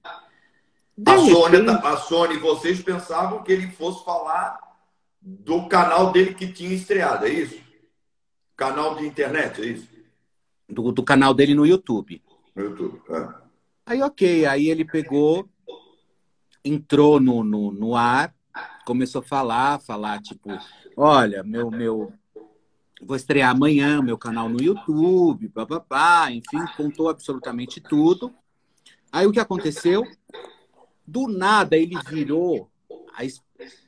De 0.99 1.09
a, 1.09 1.15
repente... 1.15 1.33
Sônia, 1.33 1.65
tá, 1.65 1.89
a 1.89 1.97
Sônia 1.99 2.35
e 2.35 2.41
vocês 2.41 2.83
pensavam 2.83 3.45
que 3.45 3.53
ele 3.53 3.69
fosse 3.69 4.05
falar 4.05 4.59
do 5.21 5.69
canal 5.69 6.11
dele 6.11 6.35
que 6.35 6.53
tinha 6.53 6.75
estreado, 6.75 7.25
é 7.27 7.31
isso? 7.31 7.61
Canal 8.57 8.97
de 8.97 9.07
internet, 9.07 9.63
é 9.63 9.67
isso? 9.67 9.89
Do, 10.69 10.91
do 10.91 11.05
canal 11.05 11.33
dele 11.33 11.55
no 11.55 11.65
YouTube. 11.65 12.21
No 12.57 12.65
YouTube, 12.65 13.01
é. 13.09 13.29
Aí, 13.87 14.03
ok. 14.03 14.47
Aí 14.47 14.69
ele 14.69 14.85
pegou, 14.85 15.49
entrou 16.65 17.21
no, 17.21 17.45
no, 17.45 17.71
no 17.71 17.95
ar, 17.95 18.35
começou 18.85 19.21
a 19.21 19.25
falar, 19.25 19.81
falar, 19.81 20.21
tipo, 20.21 20.51
olha, 20.97 21.43
meu, 21.43 21.71
meu, 21.71 22.13
vou 23.03 23.17
estrear 23.17 23.51
amanhã 23.51 24.03
meu 24.03 24.19
canal 24.19 24.49
no 24.49 24.63
YouTube, 24.63 25.49
papapá, 25.49 26.31
enfim, 26.31 26.65
contou 26.77 27.09
absolutamente 27.09 27.81
tudo. 27.81 28.33
Aí 29.11 29.27
o 29.27 29.33
que 29.33 29.41
aconteceu? 29.41 30.05
Do 31.07 31.29
nada 31.29 31.77
ele 31.77 31.97
virou 32.09 32.71
a, 33.15 33.23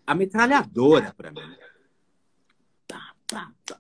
a 0.07 0.15
metralhadora 0.15 1.15
para 1.17 1.31
mim. 1.31 1.57
Tá, 2.87 3.15
tá, 3.27 3.51
tá. 3.65 3.79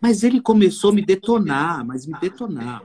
Mas 0.00 0.22
ele 0.22 0.40
começou 0.40 0.90
a 0.90 0.94
me 0.94 1.04
detonar, 1.04 1.84
mas 1.84 2.06
me 2.06 2.18
detonar. 2.18 2.82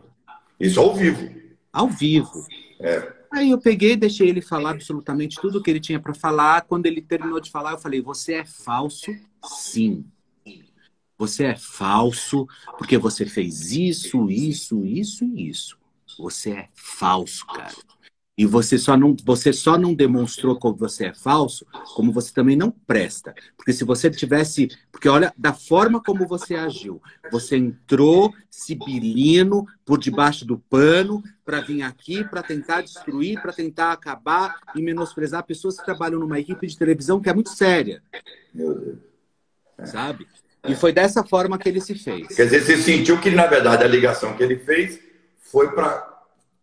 Isso 0.59 0.79
ao 0.79 0.95
vivo. 0.95 1.29
Ao 1.71 1.87
vivo. 1.87 2.45
É. 2.79 3.18
Aí 3.31 3.51
eu 3.51 3.59
peguei, 3.59 3.95
deixei 3.95 4.27
ele 4.27 4.41
falar 4.41 4.71
absolutamente 4.71 5.39
tudo 5.39 5.59
o 5.59 5.63
que 5.63 5.69
ele 5.69 5.79
tinha 5.79 5.99
para 5.99 6.13
falar. 6.13 6.61
Quando 6.63 6.85
ele 6.85 7.01
terminou 7.01 7.39
de 7.39 7.51
falar, 7.51 7.73
eu 7.73 7.77
falei: 7.77 8.01
Você 8.01 8.33
é 8.33 8.45
falso? 8.45 9.11
Sim. 9.45 10.05
Você 11.17 11.45
é 11.45 11.55
falso 11.55 12.47
porque 12.77 12.97
você 12.97 13.25
fez 13.25 13.71
isso, 13.71 14.29
isso, 14.31 14.85
isso 14.85 15.25
e 15.25 15.49
isso. 15.49 15.77
Você 16.17 16.51
é 16.51 16.69
falso, 16.73 17.45
cara. 17.45 17.75
E 18.39 18.45
você 18.45 18.77
só 18.77 18.95
não, 18.95 19.13
você 19.25 19.51
só 19.51 19.77
não 19.77 19.93
demonstrou 19.93 20.57
como 20.57 20.73
você 20.73 21.07
é 21.07 21.13
falso, 21.13 21.67
como 21.93 22.13
você 22.13 22.33
também 22.33 22.55
não 22.55 22.71
presta. 22.71 23.35
Porque 23.57 23.73
se 23.73 23.83
você 23.83 24.09
tivesse. 24.09 24.69
Porque 24.93 25.09
olha, 25.09 25.33
da 25.37 25.51
forma 25.51 26.01
como 26.01 26.25
você 26.25 26.55
agiu, 26.55 27.01
você 27.29 27.57
entrou 27.57 28.33
sibilino 28.49 29.67
por 29.83 29.99
debaixo 29.99 30.45
do 30.45 30.57
pano 30.57 31.21
para 31.43 31.59
vir 31.59 31.81
aqui 31.81 32.23
para 32.23 32.41
tentar 32.41 32.79
destruir, 32.79 33.41
para 33.41 33.51
tentar 33.51 33.91
acabar 33.91 34.61
e 34.73 34.81
menosprezar 34.81 35.43
pessoas 35.43 35.77
que 35.77 35.83
trabalham 35.83 36.21
numa 36.21 36.39
equipe 36.39 36.65
de 36.65 36.77
televisão 36.77 37.19
que 37.19 37.29
é 37.29 37.33
muito 37.33 37.49
séria. 37.49 38.01
Meu 38.53 38.73
Deus. 38.73 38.99
Sabe? 39.83 40.25
E 40.65 40.75
foi 40.75 40.93
dessa 40.93 41.25
forma 41.25 41.57
que 41.57 41.67
ele 41.67 41.81
se 41.81 41.93
fez. 41.93 42.27
Quer 42.37 42.45
dizer, 42.45 42.61
você 42.61 42.77
sentiu 42.77 43.19
que, 43.19 43.31
na 43.31 43.47
verdade, 43.47 43.83
a 43.83 43.87
ligação 43.87 44.37
que 44.37 44.43
ele 44.43 44.55
fez 44.55 44.97
foi 45.41 45.71
para 45.71 46.18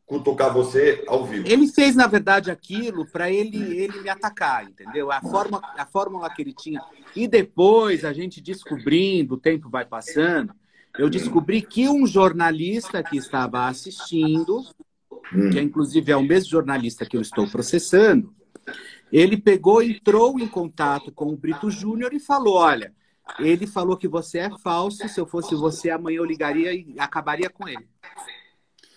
cutucar 0.06 0.52
você 0.52 1.04
ao 1.08 1.24
vivo. 1.24 1.46
Ele 1.48 1.66
fez, 1.66 1.96
na 1.96 2.06
verdade, 2.06 2.50
aquilo 2.50 3.04
para 3.06 3.30
ele, 3.30 3.58
ele 3.76 4.00
me 4.00 4.08
atacar, 4.08 4.64
entendeu? 4.64 5.10
A, 5.10 5.20
forma, 5.20 5.60
a 5.76 5.84
fórmula 5.84 6.30
que 6.30 6.40
ele 6.40 6.54
tinha. 6.54 6.80
E 7.14 7.26
depois, 7.26 8.04
a 8.04 8.12
gente 8.12 8.40
descobrindo, 8.40 9.34
o 9.34 9.38
tempo 9.38 9.68
vai 9.68 9.84
passando, 9.84 10.54
eu 10.96 11.10
descobri 11.10 11.60
que 11.60 11.88
um 11.88 12.06
jornalista 12.06 13.02
que 13.02 13.16
estava 13.16 13.66
assistindo, 13.66 14.64
hum. 15.34 15.50
que 15.50 15.60
inclusive 15.60 16.12
é 16.12 16.16
o 16.16 16.22
mesmo 16.22 16.50
jornalista 16.50 17.04
que 17.04 17.16
eu 17.16 17.20
estou 17.20 17.48
processando, 17.48 18.32
ele 19.12 19.36
pegou, 19.36 19.82
entrou 19.82 20.38
em 20.38 20.48
contato 20.48 21.12
com 21.12 21.26
o 21.32 21.36
Brito 21.36 21.70
Júnior 21.70 22.14
e 22.14 22.20
falou: 22.20 22.54
olha, 22.54 22.92
ele 23.38 23.66
falou 23.66 23.96
que 23.96 24.08
você 24.08 24.38
é 24.38 24.50
falso, 24.58 25.08
se 25.08 25.20
eu 25.20 25.26
fosse 25.26 25.54
você, 25.54 25.90
amanhã 25.90 26.18
eu 26.18 26.24
ligaria 26.24 26.72
e 26.72 26.94
acabaria 26.98 27.50
com 27.50 27.68
ele. 27.68 27.86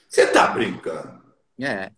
Você 0.10 0.24
está 0.24 0.48
brincando? 0.48 1.22
É. 1.60 1.92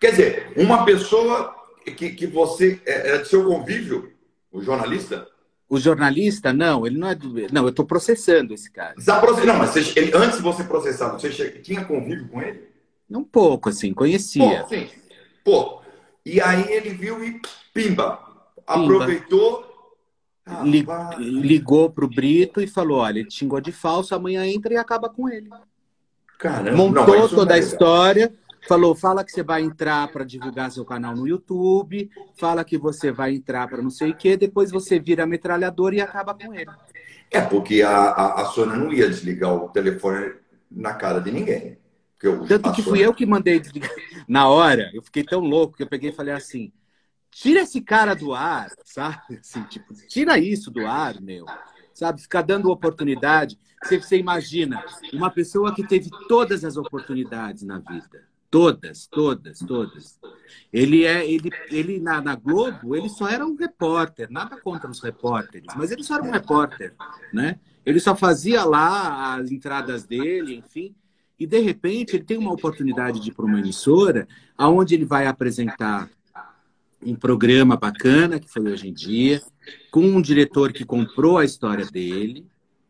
Quer 0.00 0.10
dizer, 0.10 0.52
uma 0.56 0.84
pessoa 0.84 1.54
que, 1.96 2.10
que 2.10 2.26
você 2.26 2.80
é, 2.84 3.14
é 3.14 3.18
de 3.18 3.28
seu 3.28 3.44
convívio, 3.46 4.12
o 4.50 4.60
jornalista? 4.60 5.28
O 5.68 5.78
jornalista, 5.78 6.52
não, 6.52 6.84
ele 6.84 6.98
não 6.98 7.08
é 7.08 7.14
do. 7.14 7.32
Não, 7.52 7.62
eu 7.62 7.68
estou 7.68 7.86
processando 7.86 8.52
esse 8.52 8.70
cara. 8.70 8.94
Processando, 8.94 9.46
não, 9.46 9.58
mas 9.58 9.70
você, 9.70 9.98
ele, 9.98 10.12
antes 10.14 10.38
de 10.38 10.42
você 10.42 10.64
processar, 10.64 11.12
você 11.12 11.30
tinha 11.62 11.84
convívio 11.84 12.28
com 12.28 12.42
ele? 12.42 12.68
Um 13.08 13.22
pouco, 13.22 13.68
assim, 13.68 13.94
conhecia. 13.94 14.62
Pô, 14.62 14.68
sim. 14.68 14.88
Pô, 15.44 15.82
e 16.26 16.40
aí 16.40 16.70
ele 16.72 16.90
viu 16.90 17.24
e 17.24 17.40
pimba, 17.72 18.18
aproveitou. 18.66 19.72
Pimba. 20.64 21.16
Ligou 21.18 21.90
para 21.90 22.04
o 22.04 22.08
Brito 22.08 22.60
e 22.60 22.66
falou: 22.66 22.98
olha, 22.98 23.20
ele 23.20 23.30
xingou 23.30 23.60
de 23.60 23.72
falso, 23.72 24.14
amanhã 24.14 24.44
entra 24.44 24.74
e 24.74 24.76
acaba 24.76 25.08
com 25.08 25.28
ele. 25.28 25.48
Caramba, 26.38 26.76
Montou 26.76 27.06
não, 27.06 27.28
toda 27.28 27.54
a 27.54 27.56
é 27.56 27.60
história, 27.60 28.34
falou: 28.68 28.94
fala 28.94 29.24
que 29.24 29.30
você 29.30 29.42
vai 29.42 29.62
entrar 29.62 30.08
para 30.08 30.24
divulgar 30.24 30.70
seu 30.70 30.84
canal 30.84 31.14
no 31.14 31.26
YouTube, 31.26 32.10
fala 32.38 32.64
que 32.64 32.76
você 32.76 33.12
vai 33.12 33.34
entrar 33.34 33.68
para 33.68 33.82
não 33.82 33.90
sei 33.90 34.10
o 34.10 34.16
quê, 34.16 34.36
depois 34.36 34.70
você 34.70 34.98
vira 34.98 35.26
metralhador 35.26 35.94
e 35.94 36.00
acaba 36.00 36.34
com 36.34 36.54
ele. 36.54 36.70
É, 37.30 37.40
porque 37.40 37.82
a, 37.82 37.90
a, 37.90 38.42
a 38.42 38.44
Sônia 38.46 38.76
não 38.76 38.92
ia 38.92 39.08
desligar 39.08 39.54
o 39.54 39.68
telefone 39.68 40.34
na 40.70 40.94
cara 40.94 41.20
de 41.20 41.30
ninguém. 41.30 41.78
Eu, 42.22 42.46
Tanto 42.46 42.72
que 42.72 42.82
Sônia... 42.82 42.98
fui 42.98 43.06
eu 43.06 43.14
que 43.14 43.26
mandei 43.26 43.60
desligar. 43.60 43.90
Na 44.26 44.48
hora, 44.48 44.90
eu 44.94 45.02
fiquei 45.02 45.22
tão 45.22 45.40
louco 45.40 45.76
que 45.76 45.82
eu 45.82 45.88
peguei 45.88 46.10
e 46.10 46.14
falei 46.14 46.34
assim: 46.34 46.72
tira 47.30 47.60
esse 47.60 47.80
cara 47.80 48.14
do 48.14 48.34
ar, 48.34 48.68
sabe? 48.84 49.38
Assim, 49.40 49.62
tipo, 49.64 49.92
tira 50.08 50.38
isso 50.38 50.70
do 50.70 50.86
ar, 50.86 51.20
meu 51.20 51.44
sabe? 51.94 52.20
Ficar 52.20 52.42
dando 52.42 52.70
oportunidade. 52.70 53.58
Você, 53.84 54.00
você 54.00 54.18
imagina, 54.18 54.82
uma 55.12 55.30
pessoa 55.30 55.74
que 55.74 55.86
teve 55.86 56.10
todas 56.28 56.64
as 56.64 56.76
oportunidades 56.76 57.62
na 57.62 57.78
vida. 57.78 58.24
Todas, 58.50 59.06
todas, 59.06 59.58
todas. 59.58 60.18
Ele 60.72 61.04
é, 61.04 61.28
ele, 61.28 61.50
ele 61.70 62.00
na, 62.00 62.20
na 62.20 62.36
Globo, 62.36 62.94
ele 62.94 63.08
só 63.08 63.28
era 63.28 63.44
um 63.44 63.56
repórter, 63.56 64.28
nada 64.30 64.56
contra 64.60 64.88
os 64.88 65.00
repórteres, 65.00 65.74
mas 65.76 65.90
ele 65.90 66.04
só 66.04 66.14
era 66.14 66.24
um 66.24 66.30
repórter, 66.30 66.94
né? 67.32 67.58
Ele 67.84 67.98
só 67.98 68.14
fazia 68.14 68.64
lá 68.64 69.34
as 69.34 69.50
entradas 69.50 70.04
dele, 70.04 70.54
enfim. 70.54 70.94
E 71.38 71.46
de 71.46 71.58
repente 71.58 72.14
ele 72.14 72.24
tem 72.24 72.38
uma 72.38 72.52
oportunidade 72.52 73.20
de 73.20 73.30
ir 73.30 73.34
para 73.34 73.44
uma 73.44 73.58
emissora, 73.58 74.26
aonde 74.56 74.94
ele 74.94 75.04
vai 75.04 75.26
apresentar 75.26 76.08
um 77.04 77.14
programa 77.14 77.76
bacana, 77.76 78.40
que 78.40 78.48
foi 78.48 78.62
hoje 78.62 78.88
em 78.88 78.92
dia, 78.92 79.42
com 79.90 80.00
um 80.00 80.22
diretor 80.22 80.72
que 80.72 80.84
comprou 80.84 81.38
a 81.38 81.44
história 81.44 81.84
dele. 81.84 82.46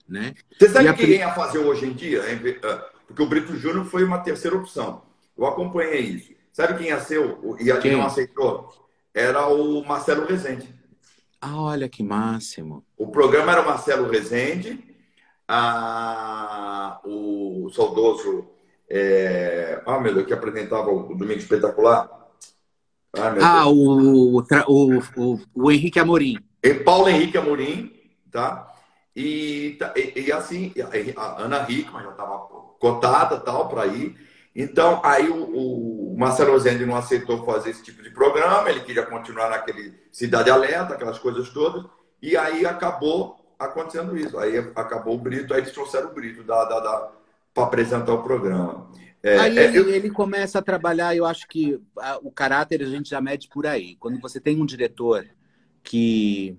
Né? 0.09 0.35
Você 0.59 0.69
sabe 0.69 0.91
o 0.91 0.95
que 0.95 1.07
ia 1.07 1.33
fazer 1.33 1.59
hoje 1.59 1.87
em 1.87 1.93
dia? 1.93 2.23
Ah, 2.63 2.91
porque 3.07 3.23
o 3.23 3.27
Brito 3.27 3.57
Júnior 3.57 3.85
foi 3.87 4.05
uma 4.05 4.19
terceira 4.19 4.57
opção. 4.57 5.03
Eu 5.37 5.47
acompanhei 5.47 6.01
isso. 6.01 6.33
Sabe 6.53 6.79
quem 6.79 6.89
ia 6.89 7.01
ser 7.01 7.19
o... 7.19 7.57
e 7.59 7.73
quem? 7.81 7.93
não 7.93 8.07
aceitou? 8.07 8.71
Era 9.13 9.47
o 9.49 9.85
Marcelo 9.85 10.27
Rezende. 10.27 10.73
Ah, 11.41 11.61
olha 11.61 11.89
que 11.89 12.03
máximo. 12.03 12.85
O 12.97 13.09
programa 13.09 13.53
era 13.53 13.63
o 13.63 13.67
Marcelo 13.67 14.09
Rezende, 14.09 14.83
a... 15.49 17.01
o 17.05 17.71
saudoso. 17.75 18.47
É... 18.89 19.83
Ah, 19.87 19.99
meu 19.99 20.15
Deus, 20.15 20.27
que 20.27 20.33
apresentava 20.33 20.91
o 20.91 21.15
Domingo 21.15 21.41
Espetacular. 21.41 22.09
Ah, 23.17 23.61
ah 23.61 23.69
o, 23.69 24.39
o, 24.39 24.45
o, 24.69 25.41
o, 25.55 25.73
Henrique 25.73 25.99
Amorim. 25.99 26.39
E 26.63 26.75
Paulo 26.75 27.09
Henrique 27.09 27.39
Amorim, 27.39 27.93
tá? 28.31 28.74
E, 29.15 29.77
tá, 29.79 29.93
e, 29.97 30.27
e 30.27 30.33
assim, 30.33 30.73
a 31.17 31.43
Ana 31.43 31.67
Hickman 31.69 32.03
já 32.03 32.11
estava 32.11 32.39
cotada 32.79 33.39
tal 33.39 33.69
para 33.69 33.87
ir. 33.87 34.17
Então, 34.55 35.01
aí 35.05 35.29
o, 35.29 36.13
o 36.13 36.17
Marcelo 36.17 36.59
Zende 36.59 36.87
não 36.87 36.97
aceitou 36.97 37.45
fazer 37.45 37.71
esse 37.71 37.83
tipo 37.83 38.03
de 38.03 38.11
programa, 38.11 38.71
ele 38.71 38.81
queria 38.81 39.05
continuar 39.05 39.51
naquele 39.51 39.95
Cidade 40.13 40.51
Alerta, 40.51 40.95
aquelas 40.95 41.19
coisas 41.19 41.49
todas, 41.51 41.85
e 42.23 42.37
aí 42.37 42.65
acabou 42.65 43.37
acontecendo 43.59 44.17
isso. 44.17 44.39
Aí 44.39 44.59
acabou 44.77 45.15
o 45.15 45.19
Brito, 45.19 45.53
aí 45.53 45.61
eles 45.61 45.73
trouxeram 45.73 46.11
o 46.11 46.15
Brito 46.15 46.43
da, 46.45 46.65
da, 46.65 46.81
da 46.81 47.13
para 47.53 47.65
apresentar 47.65 48.13
o 48.13 48.23
programa. 48.23 48.89
É, 49.23 49.39
aí 49.39 49.59
é, 49.59 49.65
ele, 49.65 49.79
eu... 49.79 49.89
ele, 49.89 50.11
começa 50.11 50.59
a 50.59 50.63
trabalhar, 50.63 51.17
eu 51.17 51.25
acho 51.25 51.49
que 51.49 51.81
a, 51.99 52.19
o 52.19 52.31
caráter 52.31 52.83
a 52.83 52.87
gente 52.87 53.09
já 53.09 53.21
mede 53.21 53.49
por 53.49 53.67
aí. 53.67 53.97
Quando 53.97 54.21
você 54.21 54.39
tem 54.39 54.61
um 54.61 54.67
diretor 54.67 55.25
que 55.83 56.59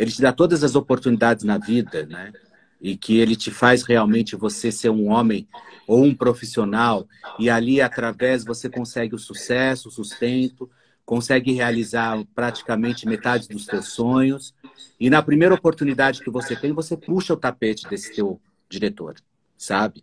ele 0.00 0.10
te 0.10 0.22
dá 0.22 0.32
todas 0.32 0.64
as 0.64 0.74
oportunidades 0.74 1.44
na 1.44 1.58
vida, 1.58 2.06
né? 2.06 2.32
E 2.80 2.96
que 2.96 3.18
ele 3.18 3.36
te 3.36 3.50
faz 3.50 3.82
realmente 3.82 4.34
você 4.34 4.72
ser 4.72 4.88
um 4.88 5.10
homem 5.10 5.46
ou 5.86 6.02
um 6.02 6.14
profissional, 6.14 7.06
e 7.38 7.50
ali 7.50 7.82
através 7.82 8.42
você 8.42 8.70
consegue 8.70 9.14
o 9.14 9.18
sucesso, 9.18 9.88
o 9.88 9.92
sustento, 9.92 10.70
consegue 11.04 11.52
realizar 11.52 12.24
praticamente 12.34 13.06
metade 13.06 13.46
dos 13.46 13.66
seus 13.66 13.88
sonhos. 13.88 14.54
E 14.98 15.10
na 15.10 15.22
primeira 15.22 15.54
oportunidade 15.54 16.22
que 16.22 16.30
você 16.30 16.56
tem, 16.56 16.72
você 16.72 16.96
puxa 16.96 17.34
o 17.34 17.36
tapete 17.36 17.86
desse 17.86 18.14
teu 18.14 18.40
diretor, 18.70 19.16
sabe? 19.58 20.02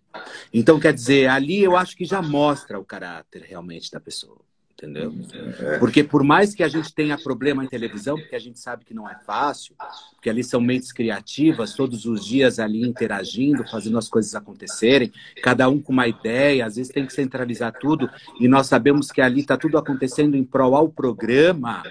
Então, 0.54 0.80
quer 0.80 0.94
dizer, 0.94 1.28
ali 1.28 1.64
eu 1.64 1.76
acho 1.76 1.98
que 1.98 2.06
já 2.06 2.22
mostra 2.22 2.80
o 2.80 2.86
caráter 2.86 3.42
realmente 3.42 3.90
da 3.90 4.00
pessoa 4.00 4.47
entendeu? 4.78 5.12
É. 5.60 5.80
Porque 5.80 6.04
por 6.04 6.24
mais 6.24 6.54
que 6.54 6.62
a 6.62 6.68
gente 6.68 6.94
tenha 6.94 7.18
problema 7.18 7.64
em 7.64 7.68
televisão, 7.68 8.16
porque 8.16 8.36
a 8.36 8.40
gente 8.40 8.60
sabe 8.60 8.86
que 8.86 8.94
não 8.94 9.10
é 9.10 9.16
fácil, 9.26 9.76
porque 10.14 10.30
ali 10.30 10.44
são 10.44 10.62
mentes 10.62 10.92
criativas, 10.92 11.74
todos 11.74 12.06
os 12.06 12.24
dias 12.24 12.60
ali 12.60 12.88
interagindo, 12.88 13.68
fazendo 13.68 13.98
as 13.98 14.08
coisas 14.08 14.36
acontecerem, 14.36 15.12
cada 15.42 15.68
um 15.68 15.82
com 15.82 15.92
uma 15.92 16.08
ideia, 16.08 16.66
às 16.66 16.76
vezes 16.76 16.92
tem 16.92 17.06
que 17.06 17.14
centralizar 17.14 17.74
tudo, 17.80 18.08
e 18.40 18.48
nós 18.48 18.68
sabemos 18.68 19.12
que 19.12 19.20
ali 19.20 19.42
está 19.42 19.58
tudo 19.58 19.78
acontecendo 19.78 20.38
em 20.38 20.44
prol 20.44 20.76
ao 20.76 20.88
programa, 20.88 21.82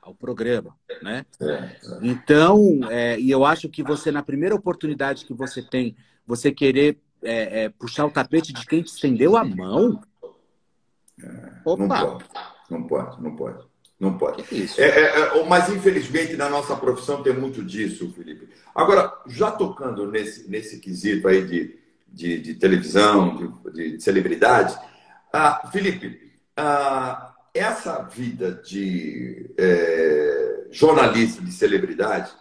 ao 0.00 0.14
programa, 0.14 0.74
né? 1.02 1.26
É, 1.40 1.44
é. 1.46 1.76
Então, 2.02 2.80
é, 2.90 3.20
e 3.20 3.30
eu 3.30 3.44
acho 3.44 3.68
que 3.68 3.82
você, 3.82 4.10
na 4.10 4.22
primeira 4.22 4.54
oportunidade 4.54 5.26
que 5.26 5.34
você 5.34 5.60
tem, 5.62 5.94
você 6.26 6.50
querer 6.50 6.98
é, 7.22 7.64
é, 7.64 7.68
puxar 7.68 8.06
o 8.06 8.10
tapete 8.10 8.52
de 8.52 8.64
quem 8.64 8.82
te 8.82 8.88
estendeu 8.88 9.36
a 9.36 9.44
mão, 9.44 10.00
Opa. 11.64 11.86
Não 11.86 11.88
pode, 11.88 12.24
não 12.70 12.82
pode, 12.86 13.22
não 13.22 13.36
pode. 13.36 13.70
Não 14.00 14.16
pode. 14.16 14.42
É, 14.78 14.82
é, 14.82 15.38
é, 15.38 15.44
mas, 15.46 15.68
infelizmente, 15.68 16.34
na 16.34 16.48
nossa 16.48 16.74
profissão 16.74 17.22
tem 17.22 17.34
muito 17.34 17.62
disso, 17.62 18.10
Felipe. 18.16 18.48
Agora, 18.74 19.12
já 19.26 19.50
tocando 19.50 20.10
nesse, 20.10 20.48
nesse 20.48 20.78
quesito 20.78 21.28
aí 21.28 21.46
de, 21.46 21.78
de, 22.08 22.40
de 22.40 22.54
televisão, 22.54 23.60
de, 23.74 23.96
de 23.96 24.02
celebridade, 24.02 24.74
ah, 25.30 25.68
Felipe, 25.70 26.32
ah, 26.56 27.34
essa 27.52 28.02
vida 28.02 28.52
de 28.52 29.50
é, 29.58 30.66
jornalista 30.70 31.42
de 31.42 31.52
celebridade, 31.52 32.32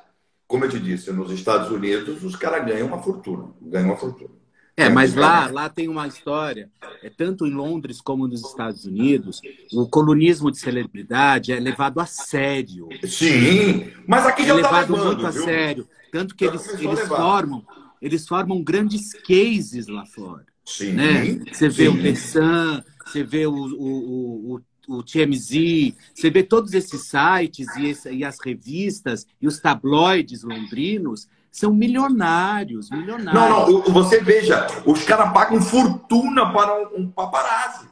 como 0.47 0.63
eu 0.63 0.69
te 0.69 0.79
disse, 0.79 1.11
nos 1.11 1.29
Estados 1.29 1.69
Unidos, 1.69 2.23
os 2.23 2.37
caras 2.37 2.65
ganham 2.65 2.87
uma 2.87 3.03
fortuna. 3.03 3.49
Ganham 3.61 3.89
uma 3.89 3.97
fortuna. 3.97 4.38
É, 4.79 4.87
mas 4.89 5.13
lá, 5.13 5.47
lá 5.51 5.67
tem 5.67 5.89
uma 5.89 6.07
história, 6.07 6.69
é 7.03 7.09
tanto 7.09 7.45
em 7.45 7.51
Londres 7.51 7.99
como 7.99 8.25
nos 8.27 8.45
Estados 8.45 8.85
Unidos, 8.85 9.41
o 9.73 9.85
colunismo 9.87 10.49
de 10.49 10.57
celebridade 10.57 11.51
é 11.51 11.59
levado 11.59 11.99
a 11.99 12.05
sério. 12.05 12.87
Sim, 13.05 13.91
mas 14.07 14.25
aqui 14.25 14.43
é 14.43 14.45
já 14.45 14.53
é 14.53 14.55
levado 14.55 14.95
tá 14.95 15.03
muito 15.03 15.27
a 15.27 15.31
viu? 15.31 15.43
sério, 15.43 15.87
tanto 16.11 16.33
que 16.33 16.45
eles, 16.45 16.65
eles 16.79 17.01
formam, 17.01 17.65
eles 18.01 18.25
formam 18.25 18.63
grandes 18.63 19.11
cases 19.13 19.87
lá 19.87 20.05
fora. 20.05 20.45
Sim. 20.63 20.93
Né? 20.93 21.39
Você 21.51 21.67
vê 21.67 21.85
sim. 21.85 21.89
o 21.89 22.01
Tessan, 22.01 22.83
você 23.05 23.23
vê 23.23 23.47
o, 23.47 23.53
o, 23.53 24.55
o, 24.55 24.97
o 24.97 25.03
TMZ, 25.03 25.93
você 26.15 26.29
vê 26.29 26.41
todos 26.41 26.73
esses 26.73 27.01
sites 27.01 27.67
e, 27.75 27.87
esse, 27.87 28.11
e 28.11 28.23
as 28.23 28.37
revistas 28.39 29.27
e 29.41 29.47
os 29.47 29.59
tabloides 29.59 30.43
londrinos 30.43 31.27
são 31.51 31.73
milionários, 31.73 32.89
milionários. 32.91 33.33
Não, 33.33 33.71
não, 33.71 33.81
você 33.93 34.21
veja, 34.21 34.67
os 34.85 35.03
caras 35.03 35.33
pagam 35.33 35.61
fortuna 35.61 36.51
para 36.53 36.89
um, 36.95 37.09
paparazzi, 37.09 37.87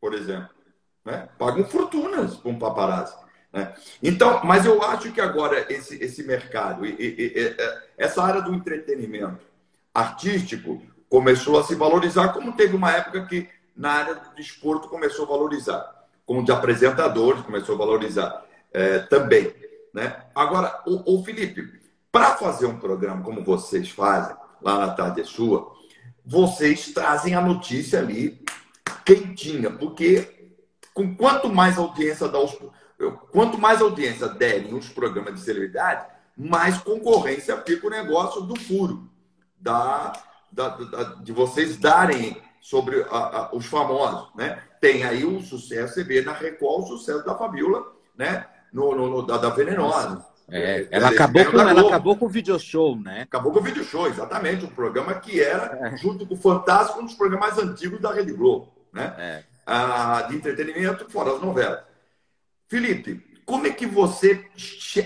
por 0.00 0.14
exemplo. 0.14 0.50
Né? 1.04 1.28
Pagam 1.38 1.64
fortunas 1.64 2.36
para 2.36 2.50
um 2.50 2.58
paparazzi. 2.58 3.14
Né? 3.52 3.72
Então, 4.02 4.40
mas 4.44 4.64
eu 4.64 4.82
acho 4.82 5.12
que 5.12 5.20
agora 5.20 5.66
esse, 5.72 6.02
esse 6.02 6.22
mercado, 6.22 6.86
e, 6.86 6.90
e, 6.90 7.32
e, 7.36 7.56
é, 7.58 7.82
essa 7.98 8.22
área 8.22 8.40
do 8.40 8.54
entretenimento 8.54 9.44
artístico 9.92 10.80
começou 11.08 11.58
a 11.58 11.64
se 11.64 11.74
valorizar, 11.74 12.28
como 12.28 12.56
teve 12.56 12.74
uma 12.74 12.92
época 12.92 13.26
que 13.26 13.48
na 13.76 13.90
área 13.90 14.14
do 14.14 14.34
desporto 14.34 14.88
começou 14.88 15.24
a 15.26 15.28
valorizar, 15.28 16.06
como 16.24 16.44
de 16.44 16.52
apresentadores 16.52 17.42
começou 17.42 17.74
a 17.74 17.78
valorizar 17.78 18.44
é, 18.72 19.00
também. 19.00 19.52
Né? 19.92 20.22
Agora, 20.34 20.80
o, 20.86 21.18
o 21.18 21.24
Felipe, 21.24 21.81
para 22.12 22.36
fazer 22.36 22.66
um 22.66 22.78
programa 22.78 23.22
como 23.22 23.42
vocês 23.42 23.88
fazem, 23.88 24.36
lá 24.60 24.78
na 24.78 24.90
Tarde 24.92 25.22
é 25.22 25.24
Sua, 25.24 25.72
vocês 26.24 26.92
trazem 26.92 27.34
a 27.34 27.40
notícia 27.40 27.98
ali 27.98 28.44
quentinha, 29.04 29.70
porque 29.70 30.52
com 30.92 31.16
quanto 31.16 31.48
mais 31.48 31.78
audiência 31.78 32.28
dá 32.28 32.38
os, 32.38 32.56
quanto 33.30 33.58
mais 33.58 33.80
audiência 33.80 34.28
derem 34.28 34.74
os 34.74 34.90
programas 34.90 35.34
de 35.34 35.40
celebridade, 35.40 36.06
mais 36.36 36.78
concorrência 36.78 37.60
fica 37.62 37.86
o 37.86 37.90
negócio 37.90 38.42
do 38.42 38.58
furo, 38.60 39.10
da, 39.58 40.12
da, 40.50 40.68
da 40.68 41.02
de 41.14 41.32
vocês 41.32 41.76
darem 41.76 42.40
sobre 42.60 43.02
a, 43.10 43.16
a, 43.16 43.54
os 43.54 43.66
famosos, 43.66 44.28
né? 44.36 44.62
Tem 44.80 45.02
aí 45.04 45.24
o 45.24 45.40
sucesso, 45.40 45.94
você 45.94 46.04
vê 46.04 46.22
na 46.22 46.32
Record 46.32 46.84
o 46.84 46.86
sucesso 46.86 47.24
da 47.24 47.36
Fabiola, 47.36 47.92
né? 48.16 48.46
No, 48.72 48.94
no, 48.94 49.08
no 49.08 49.22
da, 49.22 49.36
da 49.36 49.50
Venenosa. 49.50 50.24
É, 50.48 50.86
ela, 50.90 51.08
acabou 51.08 51.44
com, 51.44 51.58
ela 51.58 51.88
acabou 51.88 52.16
com 52.16 52.26
o 52.26 52.28
video 52.28 52.58
show, 52.58 52.96
né? 52.96 53.22
Acabou 53.22 53.52
com 53.52 53.60
o 53.60 53.62
video 53.62 53.84
show, 53.84 54.06
exatamente. 54.06 54.64
Um 54.64 54.68
programa 54.68 55.14
que 55.14 55.40
era, 55.40 55.88
é. 55.88 55.96
junto 55.96 56.26
com 56.26 56.34
o 56.34 56.36
Fantástico, 56.36 57.00
um 57.00 57.06
dos 57.06 57.14
programas 57.14 57.56
mais 57.56 57.66
antigos 57.66 58.00
da 58.00 58.12
Rede 58.12 58.32
Globo, 58.32 58.72
né? 58.92 59.14
É. 59.18 59.42
Ah, 59.64 60.26
de 60.28 60.36
entretenimento, 60.36 61.08
fora 61.08 61.34
as 61.34 61.40
novelas. 61.40 61.80
Felipe, 62.68 63.22
como 63.46 63.66
é 63.66 63.70
que 63.70 63.86
você 63.86 64.44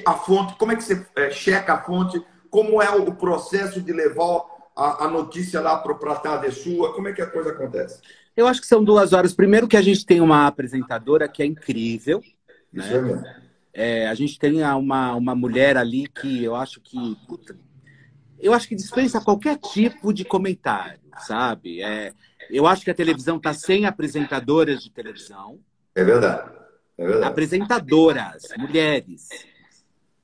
a 0.05 0.15
fonte, 0.15 0.55
como 0.57 0.73
é 0.73 0.77
que 0.77 0.83
você 0.83 1.07
é, 1.17 1.31
checa 1.31 1.75
a 1.75 1.83
fonte? 1.83 2.21
Como 2.51 2.81
é 2.81 2.91
o 2.91 3.15
processo 3.15 3.81
de 3.81 3.93
levar 3.93 4.43
a, 4.75 5.05
a 5.05 5.09
notícia 5.09 5.61
lá 5.61 5.77
para 5.79 6.13
a 6.13 6.17
tarde 6.17 6.51
sua? 6.53 6.95
Como 6.95 7.09
é 7.09 7.13
que 7.13 7.23
a 7.23 7.27
coisa 7.27 7.51
acontece? 7.51 8.01
Eu 8.37 8.47
acho 8.47 8.61
que 8.61 8.67
são 8.67 8.83
duas 8.83 9.13
horas. 9.13 9.35
Primeiro 9.35 9.69
que 9.69 9.77
a 9.77 9.83
gente 9.83 10.05
tem 10.05 10.21
uma 10.21 10.47
apresentadora 10.47 11.29
que 11.29 11.43
é 11.43 11.47
incrível. 11.47 12.23
Isso 12.73 12.91
né? 12.91 12.97
é 12.97 13.03
mesmo 13.03 13.46
é, 13.79 14.09
a 14.09 14.15
gente 14.15 14.39
tem 14.39 14.63
uma, 14.63 15.15
uma 15.15 15.35
mulher 15.35 15.77
ali 15.77 16.09
que 16.09 16.43
eu 16.43 16.57
acho 16.57 16.81
que. 16.81 16.97
Puta, 17.29 17.55
eu 18.41 18.55
acho 18.55 18.67
que 18.67 18.75
dispensa 18.75 19.21
qualquer 19.21 19.59
tipo 19.59 20.15
de 20.15 20.25
comentário, 20.25 20.99
sabe? 21.19 21.83
É, 21.83 22.15
eu 22.51 22.67
acho 22.67 22.83
que 22.83 22.91
a 22.91 22.95
televisão 22.95 23.37
está 23.37 23.53
sem 23.53 23.85
apresentadoras 23.85 24.83
de 24.83 24.91
televisão. 24.91 25.61
É 25.95 26.03
verdade. 26.03 26.53
É 26.97 27.05
verdade. 27.05 27.27
Apresentadoras, 27.27 28.45
mulheres. 28.57 29.29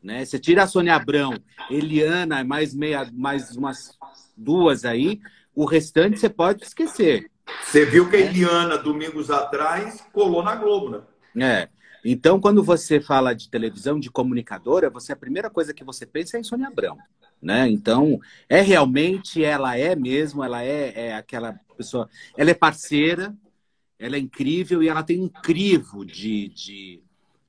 Né? 0.02 0.24
Você 0.24 0.38
tira 0.38 0.62
a 0.62 0.66
Sônia 0.66 0.96
Abrão, 0.96 1.34
Eliana, 1.70 2.42
mais 2.42 2.74
meia, 2.74 3.06
mais 3.12 3.54
umas 3.54 3.98
duas 4.34 4.86
aí, 4.86 5.20
o 5.54 5.66
restante 5.66 6.18
você 6.18 6.30
pode 6.30 6.64
esquecer. 6.64 7.30
Você 7.62 7.84
viu 7.84 8.08
que 8.08 8.16
a 8.16 8.20
Eliana, 8.20 8.78
domingos 8.78 9.30
atrás, 9.30 10.02
colou 10.10 10.42
na 10.42 10.56
Globo, 10.56 10.88
né? 10.88 11.02
É. 11.46 11.68
Então, 12.04 12.40
quando 12.40 12.62
você 12.62 13.00
fala 13.00 13.32
de 13.32 13.48
televisão, 13.48 13.98
de 13.98 14.10
comunicadora, 14.10 14.90
você 14.90 15.12
a 15.12 15.16
primeira 15.16 15.48
coisa 15.48 15.72
que 15.72 15.84
você 15.84 16.04
pensa 16.04 16.36
é 16.36 16.40
em 16.40 16.44
Sônia 16.44 16.68
Abrão. 16.68 16.98
Né? 17.40 17.68
Então, 17.68 18.20
é 18.48 18.60
realmente, 18.60 19.42
ela 19.42 19.76
é 19.76 19.96
mesmo, 19.96 20.44
ela 20.44 20.62
é, 20.62 21.08
é 21.08 21.14
aquela 21.14 21.52
pessoa, 21.76 22.08
ela 22.36 22.50
é 22.50 22.54
parceira, 22.54 23.34
ela 23.98 24.16
é 24.16 24.18
incrível 24.18 24.82
e 24.82 24.88
ela 24.88 25.02
tem 25.02 25.20
um 25.20 25.28
crivo 25.28 26.04
de, 26.04 26.48
de, 26.48 27.00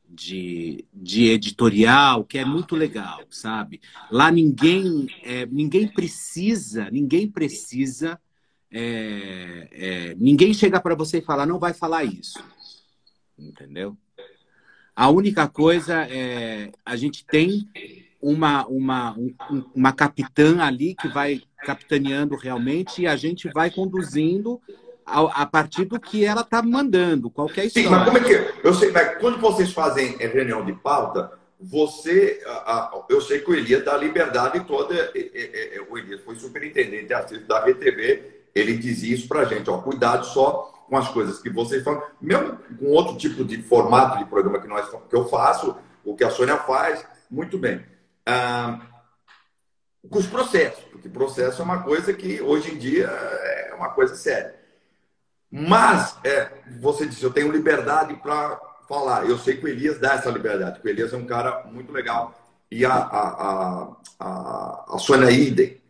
de, 0.08 0.86
de 0.94 1.30
editorial 1.30 2.24
que 2.24 2.38
é 2.38 2.46
muito 2.46 2.76
legal, 2.76 3.22
sabe? 3.30 3.82
Lá 4.12 4.32
ninguém, 4.32 5.08
é, 5.24 5.46
ninguém 5.48 5.88
precisa, 5.88 6.90
ninguém 6.92 7.30
precisa, 7.30 8.20
é, 8.72 9.68
é, 9.72 10.16
ninguém 10.16 10.54
chega 10.54 10.80
para 10.80 10.96
você 10.96 11.20
e 11.20 11.24
fala, 11.24 11.46
não 11.46 11.58
vai 11.58 11.74
falar 11.74 12.04
isso, 12.04 12.44
entendeu? 13.38 13.98
A 14.96 15.10
única 15.10 15.48
coisa 15.48 16.08
é 16.10 16.72
a 16.86 16.96
gente 16.96 17.26
tem 17.26 17.68
uma, 18.22 18.66
uma, 18.68 19.12
um, 19.18 19.34
uma 19.76 19.92
capitã 19.92 20.62
ali 20.62 20.96
que 20.96 21.08
vai 21.08 21.42
capitaneando 21.66 22.36
realmente 22.36 23.02
e 23.02 23.08
a 23.08 23.16
gente 23.16 23.50
vai 23.50 23.70
conduzindo 23.70 24.62
a, 25.06 25.42
a 25.42 25.46
partir 25.46 25.86
do 25.86 26.00
que 26.00 26.24
ela 26.24 26.42
está 26.42 26.62
mandando, 26.62 27.30
qualquer 27.30 27.66
história. 27.66 27.90
Sim, 27.90 27.96
mas 27.96 28.06
como 28.06 28.18
é 28.18 28.22
que. 28.22 28.68
Eu 28.68 28.74
sei, 28.74 28.92
mas 28.92 29.18
quando 29.18 29.40
vocês 29.40 29.74
fazem 29.74 30.16
reunião 30.18 30.64
de 30.64 30.74
pauta, 30.74 31.32
você. 31.60 32.42
Eu 33.10 33.22
sei 33.22 33.40
que 33.40 33.52
o 33.52 33.56
Elias 33.56 33.84
dá 33.84 33.98
liberdade 33.98 34.62
toda. 34.62 35.12
O 35.90 35.98
Elias 35.98 36.22
foi 36.22 36.36
superintendente 36.36 37.08
da 37.48 37.64
RedeTV, 37.64 38.44
ele 38.56 38.78
dizia 38.78 39.16
isso 39.16 39.28
para 39.28 39.46
gente: 39.46 39.70
ó, 39.70 39.78
cuidado 39.80 40.26
só 40.26 40.83
com 40.94 40.98
as 40.98 41.10
coisas 41.10 41.40
que 41.40 41.50
vocês 41.50 41.84
falam, 41.84 42.04
mesmo 42.22 42.56
com 42.78 42.86
outro 42.86 43.18
tipo 43.18 43.44
de 43.44 43.64
formato 43.64 44.20
de 44.20 44.26
programa 44.26 44.62
que, 44.62 44.68
nós, 44.68 44.88
que 44.88 45.16
eu 45.16 45.28
faço, 45.28 45.76
o 46.06 46.16
que 46.16 46.24
a 46.24 46.30
Sônia 46.30 46.58
faz, 46.58 47.04
muito 47.32 47.58
bem. 47.58 47.84
Ah, 48.24 48.80
com 50.08 50.20
os 50.20 50.28
processos, 50.28 50.84
porque 50.92 51.10
processo 51.10 51.64
é 51.64 51.66
uma 51.66 51.82
coisa 51.82 52.14
que 52.14 52.40
hoje 52.44 52.76
em 52.76 52.78
dia 52.78 53.08
é 53.08 53.74
uma 53.74 53.90
coisa 53.90 54.16
séria. 54.16 54.54
Mas 55.50 56.16
é, 56.24 56.52
você 56.80 57.08
disse, 57.08 57.24
eu 57.24 57.34
tenho 57.34 57.52
liberdade 57.52 58.14
para 58.18 58.62
falar. 58.88 59.28
Eu 59.28 59.40
sei 59.40 59.58
que 59.58 59.66
o 59.66 59.68
Elias 59.68 59.98
dá 59.98 60.14
essa 60.14 60.30
liberdade, 60.30 60.74
porque 60.74 60.90
o 60.90 60.92
Elias 60.92 61.12
é 61.12 61.18
um 61.18 61.26
cara 61.26 61.64
muito 61.64 61.92
legal. 61.92 62.40
E 62.70 62.86
a, 62.86 62.94
a, 62.94 63.96
a, 64.20 64.86
a, 64.94 64.98
Sônia 65.00 65.32
Idem. 65.32 65.82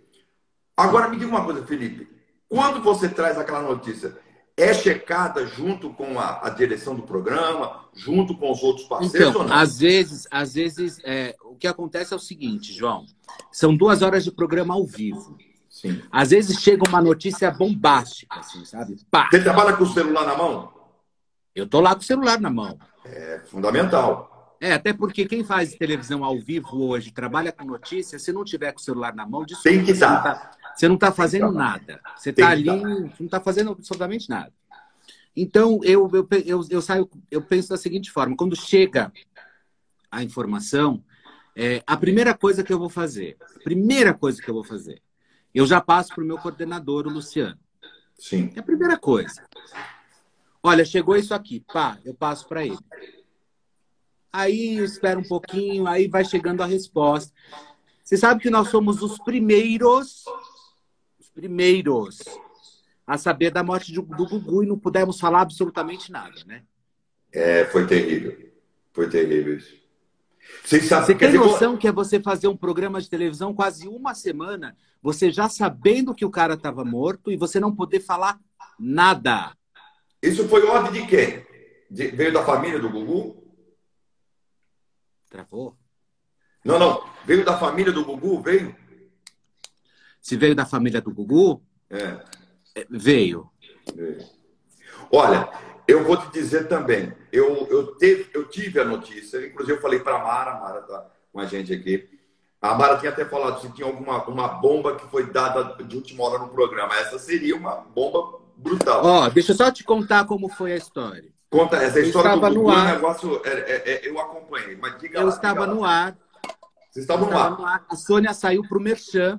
Agora 0.77 1.09
me 1.09 1.17
diga 1.17 1.29
uma 1.29 1.43
coisa, 1.43 1.65
Felipe. 1.65 2.09
Quando 2.47 2.81
você 2.81 3.09
traz 3.09 3.37
aquela 3.37 3.61
notícia, 3.61 4.22
é 4.55 4.73
checada 4.73 5.45
junto 5.47 5.89
com 5.91 6.19
a, 6.19 6.45
a, 6.47 6.49
direção 6.49 6.95
do 6.95 7.01
programa, 7.01 7.85
junto 7.93 8.35
com 8.37 8.51
os 8.51 8.61
outros 8.61 8.87
parceiros? 8.87 9.29
Então, 9.29 9.51
às 9.51 9.79
vezes, 9.79 10.27
às 10.29 10.53
vezes 10.53 10.99
é, 11.03 11.35
o 11.43 11.55
que 11.55 11.67
acontece 11.67 12.13
é 12.13 12.15
o 12.15 12.19
seguinte, 12.19 12.71
João. 12.71 13.05
São 13.51 13.75
duas 13.75 14.01
horas 14.01 14.23
de 14.23 14.31
programa 14.31 14.75
ao 14.75 14.85
vivo. 14.85 15.37
Sim. 15.69 16.01
Às 16.11 16.29
vezes 16.29 16.59
chega 16.59 16.87
uma 16.87 17.01
notícia 17.01 17.49
bombástica, 17.49 18.39
assim, 18.39 18.63
sabe? 18.63 18.95
Pá. 19.09 19.27
Você 19.31 19.41
trabalha 19.41 19.75
com 19.75 19.83
o 19.83 19.91
celular 19.91 20.25
na 20.25 20.37
mão? 20.37 20.71
Eu 21.55 21.67
tô 21.67 21.81
lá 21.81 21.95
com 21.95 22.01
o 22.01 22.05
celular 22.05 22.39
na 22.39 22.49
mão. 22.49 22.77
É 23.05 23.41
fundamental. 23.45 24.55
É, 24.61 24.71
até 24.71 24.93
porque 24.93 25.25
quem 25.25 25.43
faz 25.43 25.75
televisão 25.75 26.23
ao 26.23 26.39
vivo 26.39 26.87
hoje, 26.87 27.11
trabalha 27.11 27.51
com 27.51 27.65
notícia, 27.65 28.17
se 28.17 28.31
não 28.31 28.45
tiver 28.45 28.71
com 28.71 28.79
o 28.79 28.83
celular 28.83 29.13
na 29.13 29.25
mão, 29.25 29.43
desculpa, 29.43 29.69
tem 29.69 29.83
que 29.83 29.91
estar. 29.91 30.51
Você 30.75 30.87
não 30.87 30.95
está 30.95 31.11
fazendo 31.11 31.51
nada. 31.51 32.01
Você 32.17 32.31
está 32.31 32.49
ali, 32.49 32.65
não 32.65 33.09
está 33.19 33.39
fazendo 33.39 33.71
absolutamente 33.71 34.29
nada. 34.29 34.51
Então, 35.35 35.79
eu, 35.83 36.09
eu, 36.13 36.27
eu, 36.45 36.65
eu, 36.69 36.81
saio, 36.81 37.09
eu 37.29 37.41
penso 37.41 37.69
da 37.69 37.77
seguinte 37.77 38.11
forma: 38.11 38.35
quando 38.35 38.55
chega 38.55 39.11
a 40.11 40.23
informação, 40.23 41.03
é, 41.55 41.83
a 41.85 41.97
primeira 41.97 42.33
coisa 42.35 42.63
que 42.63 42.71
eu 42.71 42.79
vou 42.79 42.89
fazer, 42.89 43.37
primeira 43.63 44.13
coisa 44.13 44.41
que 44.41 44.49
eu 44.49 44.53
vou 44.53 44.63
fazer, 44.63 45.01
eu 45.53 45.65
já 45.65 45.81
passo 45.81 46.13
para 46.13 46.23
o 46.23 46.27
meu 46.27 46.37
coordenador, 46.37 47.07
o 47.07 47.09
Luciano. 47.09 47.59
Sim. 48.17 48.51
É 48.55 48.59
a 48.59 48.63
primeira 48.63 48.97
coisa. 48.97 49.43
Olha, 50.61 50.85
chegou 50.85 51.15
isso 51.15 51.33
aqui, 51.33 51.63
pá, 51.71 51.97
eu 52.05 52.13
passo 52.13 52.47
para 52.47 52.65
ele. 52.65 52.77
Aí 54.31 54.77
eu 54.77 54.85
espero 54.85 55.19
um 55.19 55.27
pouquinho, 55.27 55.87
aí 55.87 56.07
vai 56.07 56.23
chegando 56.23 56.63
a 56.63 56.65
resposta. 56.65 57.31
Você 58.03 58.17
sabe 58.17 58.41
que 58.41 58.49
nós 58.49 58.69
somos 58.69 59.01
os 59.01 59.17
primeiros 59.19 60.23
primeiros 61.33 62.19
a 63.05 63.17
saber 63.17 63.51
da 63.51 63.63
morte 63.63 63.91
do, 63.93 64.01
do 64.01 64.27
Gugu 64.27 64.63
e 64.63 64.67
não 64.67 64.77
pudemos 64.77 65.19
falar 65.19 65.41
absolutamente 65.41 66.11
nada, 66.11 66.35
né? 66.45 66.63
É, 67.31 67.65
foi 67.65 67.85
terrível. 67.85 68.51
Foi 68.93 69.09
terrível 69.09 69.57
isso. 69.57 69.83
Você, 70.63 70.81
sabe, 70.81 71.05
você 71.05 71.15
tem 71.15 71.31
dizer, 71.31 71.39
noção 71.39 71.77
que 71.77 71.87
é 71.87 71.91
você 71.91 72.19
fazer 72.19 72.47
um 72.47 72.55
programa 72.55 73.01
de 73.01 73.09
televisão 73.09 73.53
quase 73.53 73.87
uma 73.87 74.13
semana, 74.13 74.77
você 75.01 75.31
já 75.31 75.49
sabendo 75.49 76.13
que 76.13 76.25
o 76.25 76.29
cara 76.29 76.53
estava 76.53 76.85
morto 76.85 77.31
e 77.31 77.37
você 77.37 77.59
não 77.59 77.75
poder 77.75 77.99
falar 77.99 78.39
nada. 78.79 79.55
Isso 80.21 80.47
foi 80.47 80.63
ordem 80.65 81.01
de 81.01 81.07
quem? 81.07 81.45
De, 81.89 82.07
veio 82.07 82.31
da 82.31 82.43
família 82.43 82.79
do 82.79 82.89
Gugu? 82.89 83.43
Travou? 85.29 85.75
Não, 86.63 86.77
não. 86.79 87.03
Veio 87.25 87.43
da 87.43 87.57
família 87.57 87.91
do 87.91 88.05
Gugu? 88.05 88.41
Veio? 88.41 88.75
Se 90.23 90.37
veio 90.37 90.55
da 90.55 90.65
família 90.65 91.01
do 91.01 91.13
Gugu? 91.13 91.61
É. 91.89 92.17
é. 92.75 92.87
Veio. 92.89 93.49
veio. 93.93 94.23
Olha, 95.11 95.49
eu 95.85 96.05
vou 96.05 96.15
te 96.15 96.31
dizer 96.31 96.69
também. 96.69 97.11
Eu, 97.29 97.67
eu, 97.69 97.87
teve, 97.97 98.29
eu 98.33 98.47
tive 98.47 98.79
a 98.79 98.85
notícia, 98.85 99.45
inclusive 99.45 99.77
eu 99.77 99.81
falei 99.81 99.99
para 99.99 100.15
a 100.15 100.23
Mara, 100.23 100.51
a 100.51 100.59
Mara 100.61 100.79
está 100.79 101.11
com 101.31 101.39
a 101.41 101.45
gente 101.45 101.73
aqui. 101.73 102.09
A 102.61 102.73
Mara 102.73 102.97
tinha 102.97 103.11
até 103.11 103.25
falado 103.25 103.59
se 103.59 103.69
tinha 103.73 103.85
alguma 103.85 104.23
uma 104.23 104.47
bomba 104.47 104.95
que 104.95 105.05
foi 105.07 105.29
dada 105.29 105.83
de 105.83 105.95
última 105.97 106.23
hora 106.23 106.39
no 106.39 106.47
programa. 106.47 106.95
Essa 106.95 107.19
seria 107.19 107.57
uma 107.57 107.75
bomba 107.75 108.39
brutal. 108.55 109.05
Ó, 109.05 109.29
deixa 109.29 109.51
eu 109.51 109.57
só 109.57 109.69
te 109.69 109.83
contar 109.83 110.23
como 110.23 110.47
foi 110.47 110.71
a 110.71 110.77
história. 110.77 111.33
Conta 111.49 111.75
essa 111.75 111.99
eu 111.99 112.05
história 112.05 112.29
estava 112.29 112.49
do 112.49 112.61
Gugu, 112.61 112.71
no 112.71 112.77
ar. 112.77 112.93
negócio 112.93 113.41
é, 113.43 113.49
é, 113.49 113.91
é, 113.91 114.09
eu 114.09 114.17
acompanhei, 114.17 114.77
mas 114.77 114.97
diga 114.99 115.19
Eu 115.19 115.25
lá, 115.25 115.33
estava 115.33 115.67
no 115.67 115.83
ar. 115.83 116.17
Você 116.89 117.01
estava 117.01 117.25
no, 117.25 117.57
no 117.57 117.65
ar. 117.65 117.85
A 117.89 117.95
Sônia 117.97 118.33
saiu 118.33 118.65
para 118.65 118.77
o 118.77 118.81
Merchan 118.81 119.37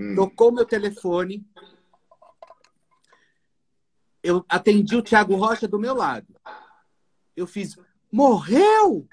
Hum. 0.00 0.14
Tocou 0.14 0.50
meu 0.50 0.64
telefone. 0.64 1.46
Eu 4.22 4.42
atendi 4.48 4.96
o 4.96 5.02
Thiago 5.02 5.36
Rocha 5.36 5.68
do 5.68 5.78
meu 5.78 5.94
lado. 5.94 6.34
Eu 7.36 7.46
fiz, 7.46 7.78
morreu? 8.10 9.06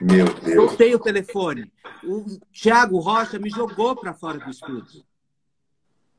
Meu 0.00 0.32
Deus. 0.32 0.54
Soltei 0.54 0.94
o 0.94 1.00
telefone. 1.00 1.72
O 2.04 2.38
Thiago 2.52 3.00
Rocha 3.00 3.40
me 3.40 3.50
jogou 3.50 3.96
para 3.96 4.14
fora 4.14 4.38
do 4.38 4.50
estúdio. 4.50 5.04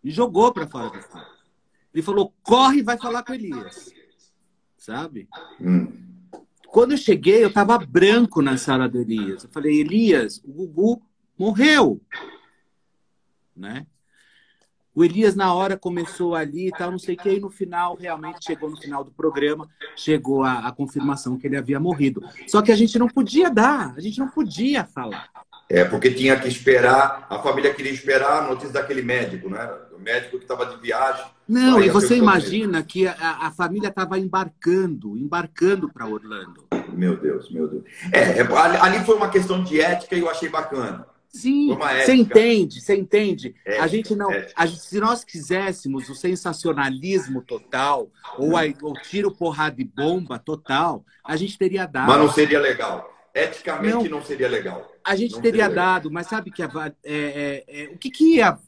Me 0.04 0.12
jogou 0.12 0.52
para 0.52 0.68
fora 0.68 0.90
do 0.90 1.00
estúdio. 1.00 1.28
Ele 1.94 2.04
falou: 2.04 2.34
corre 2.44 2.80
e 2.80 2.84
vai 2.84 2.98
falar 2.98 3.24
com 3.24 3.34
Elias. 3.34 3.94
Sabe? 4.76 5.30
Hum. 5.60 5.88
Quando 6.68 6.92
eu 6.92 6.98
cheguei, 6.98 7.44
eu 7.44 7.50
estava 7.50 7.78
branco 7.78 8.42
na 8.42 8.58
sala 8.58 8.90
do 8.90 9.00
Elias. 9.00 9.46
Eu 9.46 9.50
falei: 9.50 9.80
Elias, 9.80 10.42
o 10.44 10.52
Gugu 10.52 11.02
morreu 11.38 12.02
né? 13.62 13.86
O 14.94 15.06
Elias, 15.06 15.36
na 15.36 15.54
hora, 15.54 15.78
começou 15.78 16.36
ali 16.36 16.68
e 16.68 16.72
tal, 16.72 16.92
não 16.92 17.00
sei 17.00 17.16
o 17.16 17.18
que, 17.18 17.30
e 17.30 17.40
no 17.40 17.50
final, 17.50 17.96
realmente 17.96 18.44
chegou 18.44 18.70
no 18.70 18.76
final 18.76 19.06
do 19.06 19.12
programa, 19.12 19.70
chegou 19.96 20.44
a, 20.44 20.68
a, 20.68 20.72
confirmação 20.74 21.38
que 21.38 21.48
ele 21.48 21.56
havia 21.56 21.80
morrido. 21.80 22.22
Só 22.46 22.62
que 22.62 22.74
a 22.74 22.76
gente 22.76 23.00
não 23.00 23.08
podia 23.08 23.50
dar, 23.50 23.94
a 23.96 24.02
gente 24.02 24.20
não 24.20 24.28
podia 24.28 24.84
falar. 24.84 25.30
É, 25.70 25.86
porque 25.86 26.12
tinha 26.12 26.38
que 26.38 26.50
esperar, 26.50 27.26
a 27.30 27.40
família 27.40 27.74
queria 27.74 27.94
esperar 27.94 28.44
a 28.44 28.48
notícia 28.50 28.74
daquele 28.74 29.02
médico, 29.02 29.50
né? 29.50 29.66
O 29.96 30.00
médico 30.00 30.38
que 30.38 30.44
estava 30.44 30.66
de 30.66 30.82
viagem. 30.82 31.24
Não, 31.48 31.82
e 31.82 31.90
você 31.90 32.18
imagina 32.18 32.84
que 32.84 33.08
a, 33.08 33.48
a 33.48 33.52
família 33.52 33.88
estava 33.88 34.20
embarcando, 34.20 35.18
embarcando 35.18 35.88
para 35.88 36.06
Orlando. 36.06 36.66
Meu 36.92 37.16
Deus, 37.16 37.50
meu 37.50 37.70
Deus. 37.70 37.84
É, 38.12 38.40
é, 38.40 38.48
ali 38.82 39.00
foi 39.06 39.16
uma 39.16 39.30
questão 39.30 39.64
de 39.64 39.80
ética 39.80 40.18
e 40.18 40.20
eu 40.20 40.30
achei 40.30 40.50
bacana. 40.50 41.08
Sim, 41.32 41.74
você 41.76 42.14
entende, 42.14 42.82
você 42.82 42.94
entende. 42.94 43.56
É, 43.66 43.80
a 43.80 43.88
gente 43.88 44.14
não, 44.14 44.30
é. 44.30 44.50
a 44.54 44.66
gente, 44.66 44.82
se 44.82 45.00
nós 45.00 45.24
quiséssemos 45.24 46.10
o 46.10 46.16
sensacionalismo 46.16 47.42
total 47.42 48.12
ou, 48.38 48.58
a, 48.58 48.64
o 48.82 48.94
tiro, 49.02 49.32
porrada 49.32 49.82
e 49.82 49.86
bomba 49.86 50.38
total, 50.38 51.06
a 51.24 51.38
gente 51.38 51.58
teria 51.58 51.86
dado. 51.86 52.08
Mas 52.08 52.18
não 52.18 52.30
seria 52.30 52.60
legal. 52.60 53.10
Eticamente 53.34 54.10
não, 54.10 54.18
não 54.18 54.26
seria 54.26 54.50
legal. 54.50 54.92
A 55.06 55.16
gente 55.16 55.36
não 55.36 55.42
teria 55.42 55.70
dado, 55.70 56.10
legal. 56.10 56.14
mas 56.14 56.28
sabe 56.28 56.52
que 56.52 56.62
a, 56.62 56.70
é, 57.02 57.64
é, 57.66 57.84
é, 57.84 57.86
o 57.94 57.98
que 57.98 58.10
que 58.10 58.36
ia? 58.36 58.60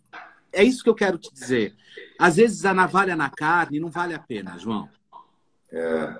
É 0.53 0.63
isso 0.63 0.81
que 0.83 0.89
eu 0.89 0.95
quero 0.95 1.17
te 1.17 1.33
dizer. 1.33 1.75
Às 2.17 2.37
vezes 2.37 2.63
a 2.63 2.73
navalha 2.73 3.15
na 3.15 3.29
carne 3.29 3.77
não 3.77 3.89
vale 3.89 4.13
a 4.13 4.19
pena, 4.19 4.57
João. 4.57 4.87
É. 5.69 6.17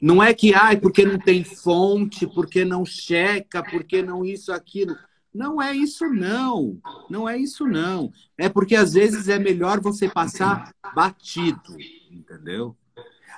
Não 0.00 0.22
é 0.22 0.32
que, 0.32 0.54
ai, 0.54 0.78
porque 0.78 1.04
não 1.04 1.18
tem 1.18 1.44
fonte, 1.44 2.26
porque 2.26 2.64
não 2.64 2.86
checa, 2.86 3.62
porque 3.62 4.02
não 4.02 4.24
isso, 4.24 4.52
aquilo. 4.52 4.96
Não 5.32 5.62
é 5.62 5.72
isso, 5.72 6.08
não. 6.08 6.80
Não 7.08 7.28
é 7.28 7.36
isso, 7.36 7.66
não. 7.66 8.12
É 8.36 8.48
porque 8.48 8.74
às 8.74 8.94
vezes 8.94 9.28
é 9.28 9.38
melhor 9.38 9.80
você 9.80 10.08
passar 10.08 10.74
batido, 10.94 11.76
entendeu? 12.10 12.76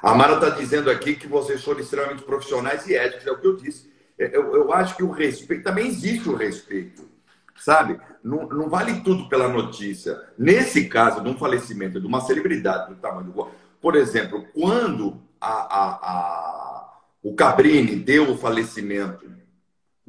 A 0.02 0.14
Mara 0.14 0.34
está 0.34 0.50
dizendo 0.50 0.90
aqui 0.90 1.14
que 1.14 1.28
vocês 1.28 1.62
foram 1.62 1.80
extremamente 1.80 2.24
profissionais 2.24 2.86
e 2.88 2.96
éticos, 2.96 3.26
é 3.26 3.30
o 3.30 3.38
que 3.38 3.46
eu 3.46 3.56
disse. 3.56 3.92
É, 4.18 4.36
eu, 4.36 4.54
eu 4.54 4.72
acho 4.72 4.96
que 4.96 5.02
o 5.04 5.10
respeito, 5.10 5.62
também 5.62 5.86
existe 5.86 6.28
o 6.28 6.34
respeito, 6.34 7.08
sabe? 7.56 8.00
Não, 8.22 8.48
não 8.48 8.68
vale 8.68 9.00
tudo 9.02 9.28
pela 9.28 9.48
notícia. 9.48 10.20
Nesse 10.36 10.88
caso, 10.88 11.22
de 11.22 11.28
um 11.28 11.36
falecimento 11.36 12.00
de 12.00 12.06
uma 12.06 12.20
celebridade 12.20 12.92
do 12.92 13.00
tamanho 13.00 13.30
do. 13.30 13.48
Por 13.80 13.94
exemplo, 13.94 14.44
quando 14.52 15.20
a, 15.40 15.52
a, 15.52 15.88
a, 16.02 16.98
o 17.22 17.34
Cabrini 17.34 17.96
deu 17.96 18.30
o 18.30 18.38
falecimento 18.38 19.30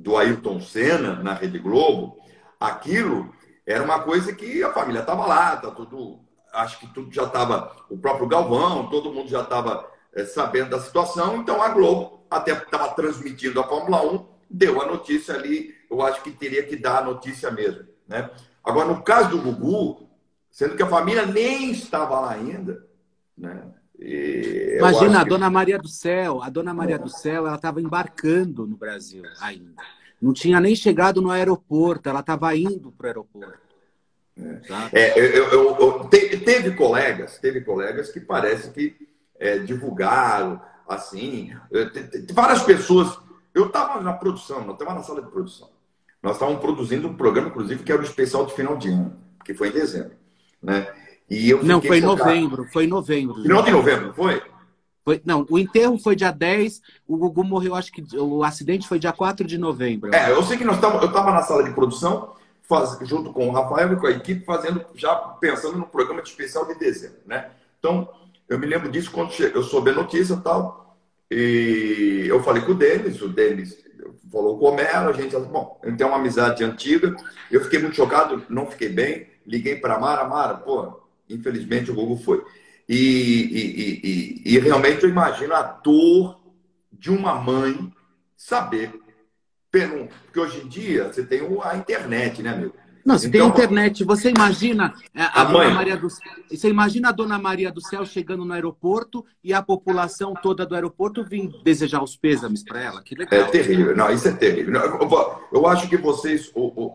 do 0.04 0.18
Ailton 0.18 0.60
Senna 0.60 1.16
na 1.24 1.34
Rede 1.34 1.58
Globo, 1.58 2.18
aquilo 2.60 3.34
era 3.66 3.82
uma 3.82 4.02
coisa 4.02 4.34
que 4.36 4.62
a 4.62 4.74
família 4.74 5.00
estava 5.00 5.26
lá, 5.26 5.56
tá 5.56 5.72
tudo, 5.72 6.20
acho 6.52 6.78
que 6.80 6.88
tudo 6.94 7.12
já 7.12 7.24
estava, 7.24 7.74
o 7.90 7.98
próprio 7.98 8.28
Galvão, 8.28 8.90
todo 8.90 9.14
mundo 9.14 9.30
já 9.30 9.42
estava 9.42 9.90
é, 10.14 10.26
sabendo 10.26 10.72
da 10.72 10.80
situação, 10.82 11.38
então 11.38 11.62
a 11.62 11.70
Globo 11.70 12.26
até 12.30 12.52
estava 12.52 12.90
transmitindo 12.90 13.62
a 13.62 13.64
Fórmula 13.64 14.06
1, 14.06 14.26
deu 14.50 14.82
a 14.82 14.86
notícia 14.86 15.36
ali, 15.36 15.74
eu 15.90 16.02
acho 16.02 16.22
que 16.22 16.32
teria 16.32 16.64
que 16.64 16.76
dar 16.76 17.00
a 17.00 17.06
notícia 17.06 17.50
mesmo, 17.50 17.86
né? 18.06 18.30
Agora, 18.62 18.88
no 18.88 19.02
caso 19.02 19.30
do 19.30 19.42
Gugu, 19.42 20.10
sendo 20.52 20.76
que 20.76 20.84
a 20.84 20.88
família 20.88 21.26
nem 21.26 21.72
estava 21.72 22.20
lá 22.20 22.32
ainda, 22.32 22.86
né? 23.38 23.74
Imagina 24.78 25.22
a 25.22 25.24
Dona 25.24 25.50
Maria 25.50 25.80
do 25.80 25.88
Céu. 25.88 26.42
A 26.42 26.50
Dona 26.50 26.74
Maria 26.74 27.00
do 27.00 27.10
Céu, 27.10 27.48
ela 27.48 27.56
estava 27.56 27.82
embarcando 27.82 28.68
no 28.68 28.76
Brasil 28.76 29.24
ainda. 29.40 29.82
Não 30.22 30.34
tinha 30.34 30.60
nem 30.60 30.76
chegado 30.76 31.22
no 31.22 31.32
aeroporto, 31.32 32.10
ela 32.10 32.20
estava 32.20 32.56
indo 32.56 32.92
para 32.92 33.06
o 33.06 33.08
aeroporto. 33.08 33.64
É, 34.92 35.20
é 35.20 35.38
eu, 35.38 35.46
eu, 35.52 35.78
eu, 35.80 36.10
teve 36.10 36.72
colegas, 36.72 37.38
teve 37.40 37.62
colegas 37.62 38.10
que 38.10 38.20
parece 38.20 38.72
que 38.72 38.96
é, 39.40 39.60
divulgaram, 39.60 40.62
assim, 40.88 41.56
várias 42.34 42.64
pessoas. 42.64 43.18
Eu 43.54 43.68
estava 43.68 44.02
na 44.02 44.14
produção, 44.14 44.66
eu 44.66 44.74
estava 44.74 44.94
na 44.94 45.04
sala 45.04 45.22
de 45.22 45.30
produção. 45.30 45.70
nós 46.22 46.34
estávamos 46.34 46.62
produzindo 46.62 47.08
um 47.08 47.16
programa, 47.16 47.50
inclusive, 47.50 47.84
que 47.84 47.92
era 47.92 48.02
o 48.02 48.06
especial 48.06 48.46
de 48.46 48.54
final 48.54 48.78
de 48.78 48.90
ano, 48.90 49.16
que 49.46 49.54
foi 49.54 49.70
em 49.70 49.74
dezembro. 49.74 50.16
Né? 50.62 50.88
E 51.34 51.50
eu 51.50 51.64
não, 51.64 51.82
foi 51.82 51.98
em 51.98 52.02
novembro, 52.02 52.68
foi 52.72 52.84
em 52.84 52.88
novembro. 52.88 53.42
Final 53.42 53.64
de 53.64 53.72
novembro, 53.72 54.14
foi? 54.14 54.42
Foi, 55.04 55.22
não, 55.26 55.46
o 55.50 55.58
enterro 55.58 55.98
foi 55.98 56.16
dia 56.16 56.32
10, 56.32 56.82
o 57.08 57.18
Gugu 57.18 57.44
morreu, 57.44 57.76
acho 57.76 57.92
que 57.92 58.04
o 58.16 58.44
acidente 58.44 58.88
foi 58.88 59.00
dia 59.00 59.12
4 59.12 59.46
de 59.46 59.58
novembro. 59.58 60.14
É, 60.14 60.32
eu 60.32 60.44
sei 60.44 60.58
que 60.58 60.64
nós 60.64 60.80
tava, 60.80 61.00
eu 61.00 61.08
estava 61.08 61.32
na 61.32 61.42
sala 61.42 61.64
de 61.64 61.72
produção, 61.72 62.36
faz, 62.62 62.98
junto 63.02 63.34
com 63.34 63.50
o 63.50 63.52
Rafael 63.52 63.92
e 63.92 63.96
com 63.98 64.08
a 64.08 64.12
equipe, 64.12 64.46
fazendo, 64.46 64.86
já 64.94 65.14
pensando 65.16 65.78
no 65.78 65.88
programa 65.88 66.22
de 66.22 66.30
especial 66.30 66.66
de 66.68 66.76
dezembro, 66.76 67.18
né? 67.26 67.50
Então, 67.80 68.08
eu 68.48 68.58
me 68.58 68.68
lembro 68.68 68.90
disso 68.90 69.12
quando 69.12 69.34
eu 69.42 69.64
soube 69.64 69.90
a 69.90 69.94
notícia 69.94 70.36
e 70.36 70.42
tal, 70.42 70.98
e 71.30 72.26
eu 72.28 72.42
falei 72.44 72.62
com 72.62 72.72
o 72.72 72.76
Denis, 72.76 73.22
o 73.22 73.28
Denis 73.28 73.84
falou 74.32 74.58
com 74.58 74.66
o 74.66 74.70
Homero, 74.70 75.10
a 75.10 75.14
gente, 75.14 75.36
bom, 75.36 75.82
gente 75.84 75.98
tem 75.98 76.08
uma 76.08 76.18
amizade 76.18 76.64
antiga, 76.64 77.14
eu 77.52 77.62
fiquei 77.62 77.80
muito 77.80 77.96
chocado, 77.96 78.44
não 78.48 78.68
fiquei 78.68 78.90
bem, 78.90 79.28
liguei 79.46 79.76
para 79.76 80.00
Mara, 80.00 80.24
Mara, 80.24 80.56
pô, 80.56 81.03
infelizmente 81.30 81.92
o 81.92 81.96
Google 81.96 82.18
foi. 82.18 82.44
E, 82.88 82.96
e, 82.96 84.02
e, 84.04 84.56
e, 84.56 84.60
realmente 84.60 85.04
eu 85.04 85.10
imagino 85.10 85.54
a 85.54 85.62
dor 85.62 86.42
de 86.92 87.10
uma 87.10 87.36
mãe 87.36 87.92
saber. 88.36 88.94
Porque 89.72 90.40
hoje 90.40 90.62
em 90.62 90.68
dia 90.68 91.12
você 91.12 91.26
tem 91.26 91.42
a 91.64 91.78
internet, 91.78 92.44
né, 92.44 92.56
meu? 92.56 92.74
Não, 93.06 93.18
você 93.18 93.28
então, 93.28 93.52
tem 93.52 93.64
internet. 93.66 94.04
Você 94.04 94.30
imagina 94.30 94.94
a, 95.14 95.42
a 95.42 95.44
Dona 95.44 95.70
Maria 95.72 95.98
do 95.98 96.08
Você 96.50 96.70
imagina 96.70 97.10
a 97.10 97.12
Dona 97.12 97.38
Maria 97.38 97.72
do 97.72 97.82
Céu 97.82 98.06
chegando 98.06 98.46
no 98.46 98.54
aeroporto 98.54 99.26
e 99.44 99.54
a 99.54 99.62
população 99.62 100.34
toda 100.42 100.66
do 100.66 100.74
aeroporto 100.74 101.24
vir 101.24 101.52
desejar 101.64 102.02
os 102.02 102.16
pêsames 102.16 102.64
para 102.64 102.82
ela. 102.82 103.04
Que 103.04 103.16
legal. 103.16 103.42
É 103.42 103.44
terrível. 103.46 103.96
Não, 103.96 104.10
isso 104.12 104.28
é 104.28 104.32
terrível. 104.32 104.74
Eu, 105.52 105.68
acho 105.68 105.90
que 105.90 105.98
vocês, 105.98 106.52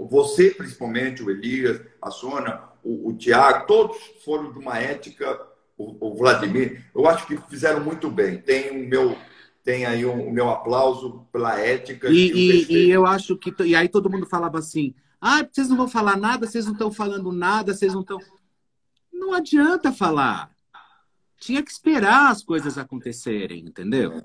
você 0.09 0.51
principalmente, 0.51 1.23
o 1.23 1.31
Elias, 1.31 1.81
a 2.01 2.11
Sônia, 2.11 2.61
o, 2.89 3.11
o 3.11 3.13
Tiago, 3.13 3.67
todos 3.67 3.99
foram 4.25 4.51
de 4.51 4.59
uma 4.59 4.79
ética, 4.79 5.39
o, 5.77 6.09
o, 6.09 6.15
Vladimir, 6.15 6.87
eu 6.95 7.07
acho 7.07 7.27
que 7.27 7.37
fizeram 7.49 7.85
muito 7.85 8.11
bem. 8.11 8.39
Tem 8.39 8.71
o 8.71 8.89
meu, 8.89 9.17
tem 9.63 9.85
aí 9.85 10.07
o, 10.07 10.13
o 10.13 10.33
meu 10.33 10.49
aplauso 10.49 11.27
pela 11.31 11.61
ética. 11.61 12.09
E, 12.09 12.33
e, 12.33 12.73
e, 12.73 12.91
eu 12.91 13.05
acho 13.05 13.37
que. 13.37 13.55
E 13.63 13.77
aí 13.77 13.89
todo 13.89 14.11
mundo 14.11 14.25
falava 14.25 14.59
assim: 14.59 14.95
ah, 15.21 15.47
vocês 15.47 15.69
não 15.69 15.77
vão 15.77 15.87
falar 15.87 16.17
nada, 16.17 16.47
vocês 16.47 16.65
não 16.65 16.73
estão 16.73 16.91
falando 16.91 17.31
nada, 17.31 17.75
vocês 17.75 17.93
não 17.93 18.01
estão. 18.01 18.19
Não 19.13 19.35
adianta 19.35 19.93
falar. 19.93 20.51
Tinha 21.39 21.63
que 21.63 21.71
esperar 21.71 22.31
as 22.31 22.43
coisas 22.43 22.79
acontecerem, 22.79 23.67
entendeu? 23.67 24.23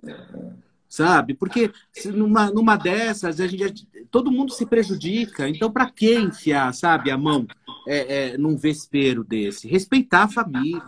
Sabe? 0.94 1.34
Porque 1.34 1.72
numa, 2.06 2.52
numa 2.52 2.76
dessas, 2.76 3.40
a 3.40 3.48
gente, 3.48 3.88
todo 4.12 4.32
mundo 4.32 4.54
se 4.54 4.64
prejudica. 4.64 5.50
Então, 5.50 5.72
para 5.72 5.90
que 5.90 6.14
enfiar, 6.14 6.72
sabe, 6.72 7.10
a 7.10 7.18
mão 7.18 7.48
é, 7.88 8.34
é, 8.34 8.38
num 8.38 8.56
vespeiro 8.56 9.24
desse? 9.24 9.68
Respeitar 9.68 10.26
a 10.26 10.28
família. 10.28 10.84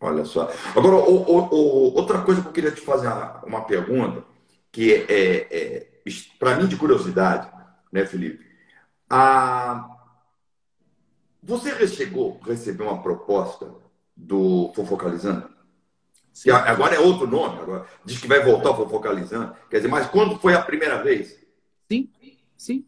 Olha 0.00 0.24
só. 0.24 0.50
Agora, 0.74 0.96
o, 0.96 1.16
o, 1.16 1.54
o, 1.54 1.94
outra 1.96 2.22
coisa 2.22 2.40
que 2.40 2.48
eu 2.48 2.52
queria 2.52 2.70
te 2.70 2.80
fazer 2.80 3.08
uma, 3.46 3.60
pergunta, 3.60 4.24
que 4.72 4.90
é, 4.94 5.04
é, 5.10 5.48
é 5.50 5.86
para 6.38 6.56
mim 6.56 6.66
de 6.66 6.76
curiosidade, 6.76 7.52
né, 7.92 8.06
Felipe? 8.06 8.42
Ah, 9.10 9.86
você 11.42 11.86
chegou 11.86 12.40
a 12.42 12.46
receber 12.46 12.84
uma 12.84 13.02
proposta 13.02 13.70
do 14.16 14.72
Fofocalizando? 14.74 15.52
Que 16.42 16.50
agora 16.50 16.94
é 16.94 16.98
outro 16.98 17.26
nome, 17.26 17.60
agora 17.60 17.86
diz 18.04 18.18
que 18.18 18.26
vai 18.26 18.42
voltar 18.42 18.70
ao 18.70 18.76
Fofocalizando. 18.76 19.54
Quer 19.68 19.76
dizer, 19.76 19.88
mas 19.88 20.08
quando 20.08 20.38
foi 20.38 20.54
a 20.54 20.62
primeira 20.62 21.02
vez? 21.02 21.38
Sim, 21.90 22.08
sim. 22.56 22.84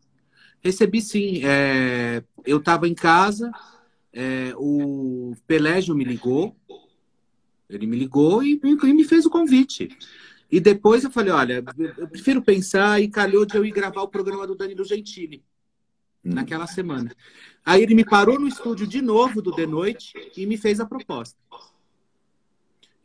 Recebi 0.63 1.03
sim. 1.03 1.43
É, 1.45 2.23
eu 2.47 2.59
estava 2.59 2.89
em 2.89 2.95
casa, 2.95 3.53
é, 4.13 4.53
o 4.57 5.35
Pelégio 5.47 5.95
me 5.95 6.05
ligou, 6.05 6.57
ele 7.69 7.87
me 7.87 7.99
ligou 7.99 8.43
e, 8.43 8.61
e, 8.63 8.93
me 8.93 9.05
fez 9.05 9.27
o 9.27 9.31
convite. 9.31 9.89
E 10.51 10.61
depois 10.61 11.05
eu 11.05 11.11
falei, 11.11 11.33
olha, 11.33 11.65
eu 11.99 12.09
prefiro 12.09 12.41
pensar 12.41 13.01
e 13.01 13.09
calhou 13.09 13.45
de 13.45 13.57
eu 13.57 13.65
ir 13.65 13.73
gravar 13.73 14.03
o 14.03 14.09
programa 14.09 14.47
do 14.47 14.55
Danilo 14.55 14.85
Gentili 14.85 15.45
naquela 16.23 16.67
semana. 16.67 17.15
Aí 17.65 17.83
ele 17.83 17.95
me 17.95 18.05
parou 18.05 18.39
no 18.39 18.49
estúdio 18.49 18.87
de 18.87 19.03
novo 19.03 19.43
do 19.43 19.53
The 19.53 19.67
Noite 19.67 20.15
e 20.37 20.47
me 20.47 20.57
fez 20.57 20.81
a 20.81 20.87
proposta. 20.87 21.39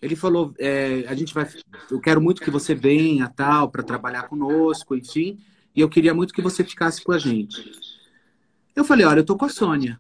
Ele 0.02 0.16
falou: 0.16 0.54
é, 0.58 1.06
a 1.08 1.16
gente 1.16 1.34
vai, 1.34 1.48
eu 1.90 2.00
quero 2.00 2.22
muito 2.22 2.42
que 2.42 2.52
você 2.52 2.74
venha 2.74 3.28
tal 3.28 3.70
para 3.70 3.84
trabalhar 3.84 4.24
conosco, 4.24 4.96
enfim, 4.96 5.40
e 5.76 5.82
eu 5.82 5.90
queria 5.90 6.14
muito 6.14 6.34
que 6.34 6.42
você 6.42 6.64
ficasse 6.64 7.04
com 7.04 7.12
a 7.12 7.18
gente. 7.18 7.72
Eu 8.76 8.86
falei: 8.86 9.06
olha, 9.06 9.20
eu 9.20 9.26
tô 9.26 9.38
com 9.38 9.46
a 9.46 9.50
Sônia. 9.50 10.00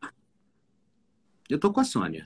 Eu 1.49 1.59
tô 1.59 1.71
com 1.71 1.79
a 1.79 1.83
Sônia. 1.83 2.23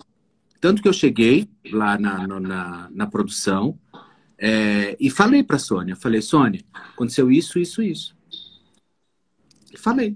Tanto 0.60 0.82
que 0.82 0.88
eu 0.88 0.94
cheguei 0.94 1.50
lá 1.72 1.98
na, 1.98 2.28
na, 2.28 2.90
na 2.90 3.08
produção 3.08 3.78
é, 4.38 4.96
e 5.00 5.10
falei 5.10 5.44
para 5.44 5.58
Sônia: 5.58 5.96
falei, 5.96 6.22
Sônia, 6.22 6.64
aconteceu 6.74 7.32
isso, 7.32 7.58
isso, 7.58 7.82
isso. 7.82 8.16
E 9.72 9.78
falei. 9.78 10.16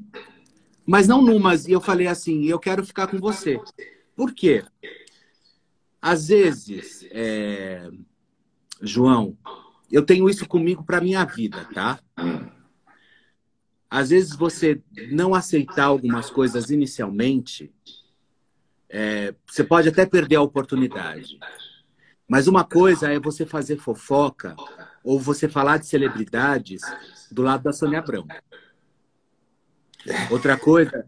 Mas 0.85 1.07
não 1.07 1.21
numas. 1.21 1.67
E 1.67 1.71
eu 1.71 1.81
falei 1.81 2.07
assim, 2.07 2.45
eu 2.45 2.59
quero 2.59 2.85
ficar 2.85 3.07
com 3.07 3.17
você. 3.17 3.59
Por 4.15 4.33
quê? 4.33 4.63
Às 6.07 6.29
vezes, 6.29 7.05
é... 7.11 7.89
João, 8.81 9.37
eu 9.91 10.05
tenho 10.05 10.29
isso 10.29 10.47
comigo 10.47 10.81
para 10.81 11.01
minha 11.01 11.25
vida, 11.25 11.67
tá? 11.73 11.99
Às 13.89 14.11
vezes 14.11 14.33
você 14.33 14.81
não 15.11 15.35
aceitar 15.35 15.83
algumas 15.83 16.29
coisas 16.29 16.69
inicialmente, 16.69 17.73
é... 18.87 19.35
você 19.45 19.65
pode 19.65 19.89
até 19.89 20.05
perder 20.05 20.37
a 20.37 20.41
oportunidade. 20.41 21.37
Mas 22.25 22.47
uma 22.47 22.63
coisa 22.63 23.11
é 23.11 23.19
você 23.19 23.45
fazer 23.45 23.75
fofoca 23.75 24.55
ou 25.03 25.19
você 25.19 25.49
falar 25.49 25.77
de 25.77 25.87
celebridades 25.87 26.83
do 27.29 27.41
lado 27.41 27.63
da 27.63 27.73
Sônia 27.73 27.99
Abrão. 27.99 28.25
Outra 30.31 30.57
coisa. 30.57 31.05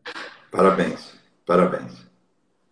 Parabéns, 0.52 1.14
parabéns. 1.46 2.09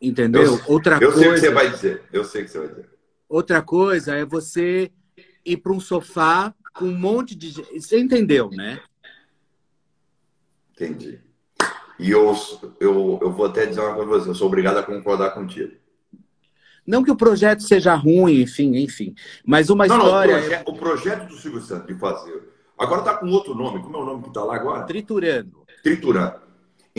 Entendeu? 0.02 0.44
Eu, 0.44 0.62
Outra 0.68 0.98
eu 1.02 1.12
coisa. 1.12 1.20
sei 1.20 1.30
o 1.30 1.34
que 1.34 1.40
você 1.40 1.50
vai 1.52 1.70
dizer. 1.70 2.04
Eu 2.14 2.24
sei 2.24 2.42
o 2.42 2.46
que 2.46 2.52
você 2.52 2.60
vai 2.60 2.68
dizer. 2.68 2.90
Outra 3.28 3.62
coisa 3.62 4.16
é 4.16 4.26
você 4.26 4.92
ir 5.46 5.58
para 5.58 5.74
um 5.74 5.80
sofá 5.80 6.54
com 6.74 6.86
um 6.86 6.98
monte 6.98 7.36
de. 7.36 7.52
Você 7.52 8.00
entendeu, 8.00 8.50
né? 8.52 8.80
Entendi. 10.74 11.20
E 12.00 12.12
eu, 12.12 12.36
eu, 12.80 13.20
eu 13.22 13.32
vou 13.32 13.48
até 13.48 13.66
dizer 13.66 13.82
uma 13.82 13.96
coisa 13.96 14.10
para 14.10 14.20
você, 14.20 14.30
eu 14.30 14.36
sou 14.36 14.48
obrigado 14.48 14.78
a 14.78 14.84
concordar 14.84 15.32
contigo. 15.32 15.74
Não 16.86 17.04
que 17.04 17.12
o 17.12 17.18
projeto 17.18 17.64
seja 17.64 17.96
ruim, 17.96 18.42
enfim, 18.42 18.78
enfim. 18.78 19.16
Mas 19.44 19.70
uma 19.70 19.88
não, 19.88 19.98
história. 19.98 20.40
Não, 20.40 20.42
o, 20.42 20.48
proje 20.48 20.64
o, 20.68 20.74
projeto 20.76 21.28
do 21.28 21.36
Silvio 21.36 21.60
Santos 21.60 21.88
de 21.88 22.00
fazer. 22.00 22.54
Agora 22.78 23.02
está 23.02 23.16
com 23.16 23.28
outro 23.30 23.56
nome. 23.56 23.82
Como 23.82 23.98
é 23.98 24.00
o 24.00 24.06
nome 24.06 24.22
que 24.22 24.28
está 24.30 24.44
lá 24.44 24.56
agora? 24.56 24.84
Triturando 24.84 25.68
triturando. 25.88 26.47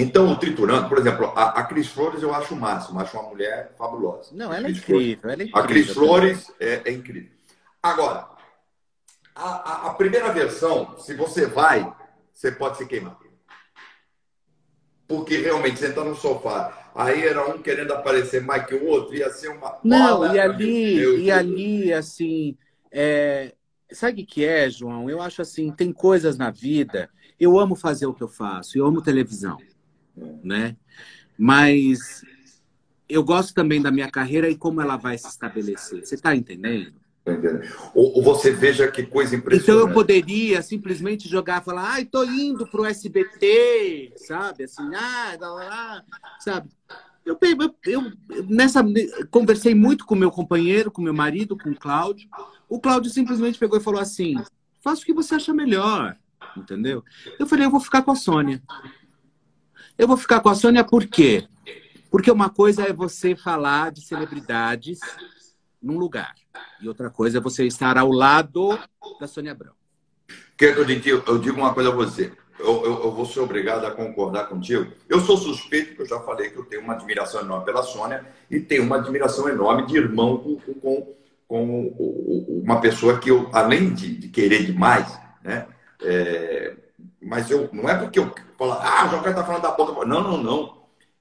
Então, 0.00 0.30
o 0.30 0.38
triturando, 0.38 0.88
por 0.88 0.96
exemplo, 0.96 1.32
a, 1.34 1.58
a 1.58 1.64
Cris 1.64 1.88
Flores 1.88 2.22
eu 2.22 2.32
acho 2.32 2.54
o 2.54 2.56
máximo, 2.56 3.00
acho 3.00 3.18
uma 3.18 3.28
mulher 3.30 3.72
fabulosa. 3.76 4.30
Não, 4.32 4.54
ela 4.54 4.68
é, 4.68 4.70
incrível, 4.70 5.28
ela 5.28 5.42
é 5.42 5.46
incrível. 5.46 5.60
A 5.60 5.66
Cris 5.66 5.90
Flores 5.90 6.52
é, 6.60 6.82
é, 6.84 6.92
incrível. 6.92 7.30
Agora, 7.82 8.28
a, 9.34 9.48
a, 9.48 9.90
a, 9.90 9.94
primeira 9.94 10.32
versão, 10.32 10.96
se 11.00 11.14
você 11.14 11.46
vai, 11.46 11.92
você 12.32 12.52
pode 12.52 12.78
se 12.78 12.86
queimar. 12.86 13.18
Porque 15.08 15.38
realmente 15.38 15.80
você 15.80 15.88
está 15.88 16.04
no 16.04 16.14
sofá, 16.14 16.90
aí 16.94 17.26
era 17.26 17.44
um 17.48 17.60
querendo 17.60 17.92
aparecer 17.92 18.40
mais 18.40 18.66
que 18.66 18.76
o 18.76 18.86
outro, 18.86 19.16
ia 19.16 19.28
ser 19.30 19.48
uma. 19.48 19.80
Não, 19.82 20.32
e 20.32 20.38
ali, 20.38 21.24
e 21.24 21.28
ali, 21.28 21.92
assim, 21.92 22.56
é... 22.92 23.52
sabe 23.90 24.22
o 24.22 24.26
que 24.26 24.44
é, 24.44 24.70
João? 24.70 25.10
Eu 25.10 25.20
acho 25.20 25.42
assim, 25.42 25.72
tem 25.72 25.92
coisas 25.92 26.38
na 26.38 26.52
vida 26.52 27.10
eu 27.38 27.58
amo 27.58 27.76
fazer 27.76 28.06
o 28.06 28.12
que 28.12 28.22
eu 28.22 28.28
faço, 28.28 28.76
eu 28.76 28.84
amo 28.84 29.00
televisão, 29.00 29.58
né? 30.42 30.76
Mas 31.36 32.22
eu 33.08 33.22
gosto 33.22 33.54
também 33.54 33.80
da 33.80 33.90
minha 33.90 34.10
carreira 34.10 34.48
e 34.48 34.56
como 34.56 34.80
ela 34.80 34.96
vai 34.96 35.16
se 35.16 35.28
estabelecer. 35.28 36.04
Você 36.04 36.14
está 36.14 36.34
entendendo? 36.34 36.92
Ou, 37.94 38.22
você 38.22 38.50
veja 38.50 38.90
que 38.90 39.02
coisa 39.02 39.36
impressionante. 39.36 39.70
Então 39.70 39.78
eu 39.78 39.92
poderia 39.92 40.62
simplesmente 40.62 41.28
jogar, 41.28 41.62
falar, 41.62 41.92
ai, 41.92 42.04
tô 42.06 42.24
indo 42.24 42.66
pro 42.66 42.86
SBT, 42.86 44.12
sabe? 44.16 44.64
Assim, 44.64 44.94
ah, 44.94 45.36
lá, 45.38 45.48
lá, 45.50 46.04
sabe? 46.40 46.70
Eu, 47.26 47.38
eu, 47.42 47.74
eu, 47.84 48.12
nessa 48.48 48.82
conversei 49.30 49.74
muito 49.74 50.06
com 50.06 50.14
meu 50.14 50.30
companheiro, 50.30 50.90
com 50.90 51.02
meu 51.02 51.12
marido, 51.12 51.58
com 51.58 51.68
o 51.68 51.78
Cláudio. 51.78 52.26
O 52.66 52.80
Cláudio 52.80 53.10
simplesmente 53.10 53.58
pegou 53.58 53.78
e 53.78 53.82
falou 53.82 54.00
assim: 54.00 54.34
faça 54.80 55.02
o 55.02 55.04
que 55.04 55.12
você 55.12 55.34
acha 55.34 55.52
melhor 55.52 56.16
entendeu? 56.56 57.04
Eu 57.38 57.46
falei, 57.46 57.66
eu 57.66 57.70
vou 57.70 57.80
ficar 57.80 58.02
com 58.02 58.10
a 58.10 58.16
Sônia. 58.16 58.62
Eu 59.98 60.06
vou 60.06 60.16
ficar 60.16 60.38
com 60.38 60.48
a 60.48 60.54
Sônia 60.54 60.84
por 60.84 61.04
quê? 61.08 61.44
Porque 62.08 62.30
uma 62.30 62.48
coisa 62.48 62.84
é 62.84 62.92
você 62.92 63.34
falar 63.34 63.90
de 63.90 64.00
celebridades 64.00 65.00
num 65.82 65.98
lugar. 65.98 66.36
E 66.80 66.86
outra 66.86 67.10
coisa 67.10 67.38
é 67.38 67.40
você 67.40 67.66
estar 67.66 67.98
ao 67.98 68.12
lado 68.12 68.78
da 69.20 69.26
Sônia 69.26 69.50
Abrão. 69.50 69.72
Eu 71.26 71.38
digo, 71.38 71.58
uma 71.58 71.74
coisa 71.74 71.90
a 71.90 71.94
você. 71.94 72.32
eu, 72.60 72.84
eu, 72.84 73.04
eu, 73.04 73.12
vou 73.12 73.26
ser 73.26 73.40
obrigado 73.40 73.86
a 73.86 73.90
concordar 73.90 74.48
contigo. 74.48 74.92
Eu 75.08 75.18
sou 75.18 75.36
suspeito, 75.36 75.88
porque 75.88 76.02
eu 76.02 76.06
já 76.16 76.20
falei 76.20 76.50
que 76.50 76.58
eu 76.58 76.64
tenho 76.64 76.82
uma 76.82 76.94
admiração 76.94 77.40
enorme 77.40 77.64
pela 77.64 77.82
Sônia 77.82 78.24
e 78.48 78.60
tenho 78.60 78.84
uma 78.84 78.98
admiração 78.98 79.48
enorme 79.48 79.84
de 79.84 79.96
irmão 79.96 80.38
com, 80.38 80.74
com, 80.74 81.14
com 81.48 82.62
uma 82.64 82.80
pessoa 82.80 83.18
que 83.18 83.32
eu, 83.32 83.50
além 83.52 83.92
de, 83.92 84.14
de 84.14 84.28
querer 84.28 84.64
demais, 84.64 85.18
né? 85.42 85.66
É, 86.00 86.87
mas 87.20 87.50
eu 87.50 87.68
não 87.72 87.88
é 87.88 87.96
porque 87.96 88.18
eu 88.18 88.32
falo, 88.56 88.72
ah, 88.72 89.06
o 89.06 89.10
João 89.10 89.26
está 89.26 89.44
falando 89.44 89.62
da 89.62 89.72
boca. 89.72 90.04
Não, 90.04 90.22
não, 90.22 90.42
não. 90.42 90.78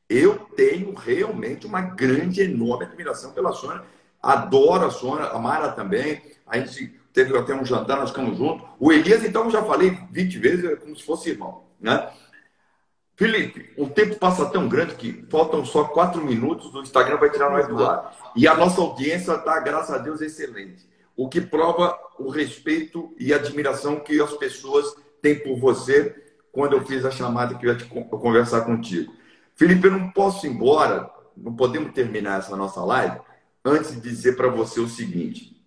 Eu 0.10 0.36
tenho 0.56 0.94
realmente 0.94 1.66
uma 1.66 1.82
grande, 1.82 2.42
enorme 2.42 2.86
admiração 2.86 3.32
pela 3.32 3.52
Sônia. 3.52 3.84
Adoro 4.22 4.86
a 4.86 4.92
Sônia, 4.92 5.26
a 5.26 5.40
Mara 5.40 5.72
também. 5.72 6.22
A 6.46 6.58
gente 6.60 6.98
teve 7.12 7.38
até 7.38 7.54
um 7.54 7.66
jantar, 7.66 7.98
nós 7.98 8.10
ficamos 8.10 8.38
juntos. 8.38 8.68
O 8.80 8.92
Elias, 8.92 9.24
então, 9.24 9.50
já 9.50 9.64
falei 9.64 9.98
20 10.12 10.38
vezes, 10.38 10.66
é 10.66 10.76
como 10.76 10.96
se 10.96 11.04
fosse 11.04 11.30
irmão. 11.30 11.64
Né? 11.80 12.10
Felipe, 13.16 13.74
o 13.76 13.90
tempo 13.90 14.16
passa 14.16 14.46
tão 14.46 14.70
grande 14.70 14.94
que 14.94 15.26
faltam 15.30 15.66
só 15.66 15.86
quatro 15.86 16.24
minutos, 16.24 16.74
o 16.74 16.82
Instagram 16.82 17.18
vai 17.18 17.32
tirar 17.32 17.50
nós 17.50 17.68
do 17.68 17.84
ar. 17.84 18.16
E 18.36 18.48
a 18.48 18.56
nossa 18.56 18.80
audiência 18.80 19.34
está, 19.34 19.60
graças 19.60 19.94
a 19.94 19.98
Deus, 19.98 20.22
excelente. 20.22 20.88
O 21.16 21.28
que 21.28 21.42
prova 21.42 21.98
o 22.20 22.30
respeito 22.30 23.14
e 23.18 23.34
admiração 23.34 24.00
que 24.00 24.22
as 24.22 24.34
pessoas 24.34 24.96
têm 25.22 25.40
por 25.40 25.58
você 25.60 26.16
quando 26.52 26.74
eu 26.74 26.86
fiz 26.86 27.06
a 27.06 27.12
chamada 27.12 27.56
que 27.56 27.66
eu 27.66 27.72
ia 27.72 27.78
te 27.78 27.86
conversar 27.86 28.62
contigo. 28.62 29.14
Felipe, 29.56 29.88
eu 29.88 29.92
não 29.92 30.10
posso 30.12 30.46
ir 30.46 30.50
embora, 30.50 31.10
não 31.36 31.56
podemos 31.56 31.94
terminar 31.94 32.40
essa 32.40 32.56
nossa 32.56 32.84
live 32.84 33.20
antes 33.64 33.92
de 33.92 34.02
dizer 34.02 34.36
para 34.36 34.48
você 34.48 34.80
o 34.80 34.88
seguinte. 34.88 35.58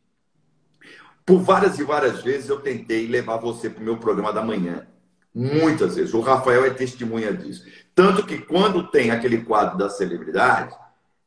Por 1.25 1.41
várias 1.41 1.79
e 1.79 1.85
várias 1.85 2.23
vezes 2.23 2.49
eu 2.49 2.61
tentei 2.61 3.07
levar 3.07 3.37
você 3.37 3.71
para 3.71 3.81
o 3.81 3.85
meu 3.85 3.99
programa 3.99 4.33
da 4.33 4.43
manhã. 4.43 4.87
Muitas 5.33 5.95
vezes. 5.95 6.13
O 6.13 6.21
Rafael 6.21 6.65
é 6.65 6.71
testemunha 6.71 7.33
disso. 7.33 7.65
Tanto 7.95 8.27
que 8.27 8.39
quando 8.39 8.91
tem 8.91 9.11
aquele 9.11 9.43
quadro 9.43 9.79
da 9.79 9.89
celebridade, 9.89 10.75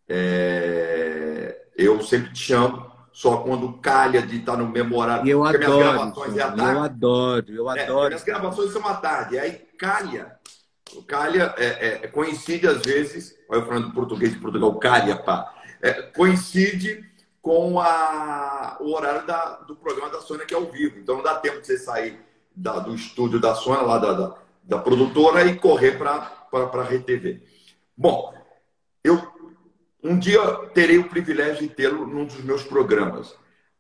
é... 0.10 1.58
eu 1.78 2.02
sempre 2.02 2.34
te 2.34 2.40
chamo 2.40 2.93
só 3.14 3.38
quando 3.38 3.74
calha 3.74 4.24
de 4.24 4.38
estar 4.38 4.58
no 4.58 4.68
memorável. 4.68 5.28
Eu 5.28 5.46
adoro. 5.46 5.60
Minhas 5.60 5.78
gravações 5.78 6.38
é 6.38 6.42
à 6.42 6.52
tarde. 6.52 6.62
Eu 6.64 6.84
adoro, 6.84 7.46
eu 7.50 7.72
é, 7.72 7.84
adoro. 7.84 8.08
Minhas 8.08 8.24
gravações 8.24 8.74
são 8.74 8.88
à 8.88 8.96
tarde. 8.96 9.38
Aí 9.38 9.52
calha. 9.78 10.36
O 10.96 11.04
calha 11.04 11.54
é, 11.58 12.02
é, 12.04 12.08
coincide 12.08 12.68
às 12.68 12.82
vezes. 12.82 13.36
Olha 13.48 13.60
eu 13.60 13.66
falando 13.68 13.94
português 13.94 14.34
de 14.34 14.40
Portugal, 14.40 14.74
calha, 14.80 15.16
pá. 15.16 15.54
É, 15.82 15.94
coincide 16.02 17.08
com 17.40 17.80
a, 17.80 18.78
o 18.80 18.94
horário 18.94 19.28
da, 19.28 19.58
do 19.68 19.76
programa 19.76 20.10
da 20.10 20.22
Sônia, 20.22 20.46
que 20.46 20.54
é 20.54 20.58
ao 20.58 20.72
vivo. 20.72 20.98
Então 20.98 21.18
não 21.18 21.24
dá 21.24 21.36
tempo 21.36 21.62
de 21.62 21.68
você 21.68 21.78
sair 21.78 22.20
da, 22.56 22.80
do 22.80 22.96
estúdio 22.96 23.40
da 23.40 23.54
Sônia, 23.54 23.82
lá 23.84 24.00
da, 24.00 24.14
da, 24.14 24.36
da 24.64 24.78
produtora, 24.80 25.46
e 25.46 25.56
correr 25.56 25.98
para 25.98 26.32
a 26.52 26.84
RedeTV. 26.84 27.44
Bom, 27.96 28.34
eu 29.04 29.33
um 30.04 30.18
dia 30.18 30.40
terei 30.74 30.98
o 30.98 31.10
privilégio 31.10 31.68
de 31.68 31.74
tê-lo 31.74 32.06
num 32.06 32.26
dos 32.26 32.44
meus 32.44 32.64
programas. 32.64 33.36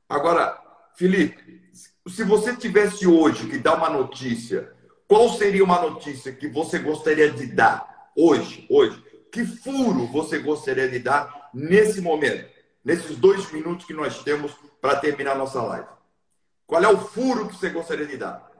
Agora, 0.07 0.59
Felipe, 0.95 1.61
se 2.07 2.23
você 2.23 2.55
tivesse 2.55 3.05
hoje 3.07 3.47
que 3.47 3.57
dar 3.57 3.75
uma 3.75 3.89
notícia, 3.89 4.71
qual 5.07 5.29
seria 5.29 5.63
uma 5.63 5.81
notícia 5.81 6.31
que 6.31 6.47
você 6.47 6.79
gostaria 6.79 7.29
de 7.29 7.47
dar 7.47 8.11
hoje? 8.15 8.65
Hoje, 8.69 9.03
que 9.31 9.45
furo 9.45 10.07
você 10.07 10.39
gostaria 10.39 10.87
de 10.87 10.99
dar 10.99 11.49
nesse 11.53 11.99
momento? 11.99 12.53
nesses 12.83 13.17
dois 13.17 13.49
minutos 13.51 13.85
que 13.85 13.93
nós 13.93 14.21
temos 14.23 14.51
para 14.81 14.97
terminar 14.97 15.37
nossa 15.37 15.61
live? 15.61 15.87
Qual 16.67 16.83
é 16.83 16.87
o 16.87 16.97
furo 16.97 17.47
que 17.47 17.55
você 17.55 17.69
gostaria 17.69 18.05
de 18.05 18.17
dar? 18.17 18.51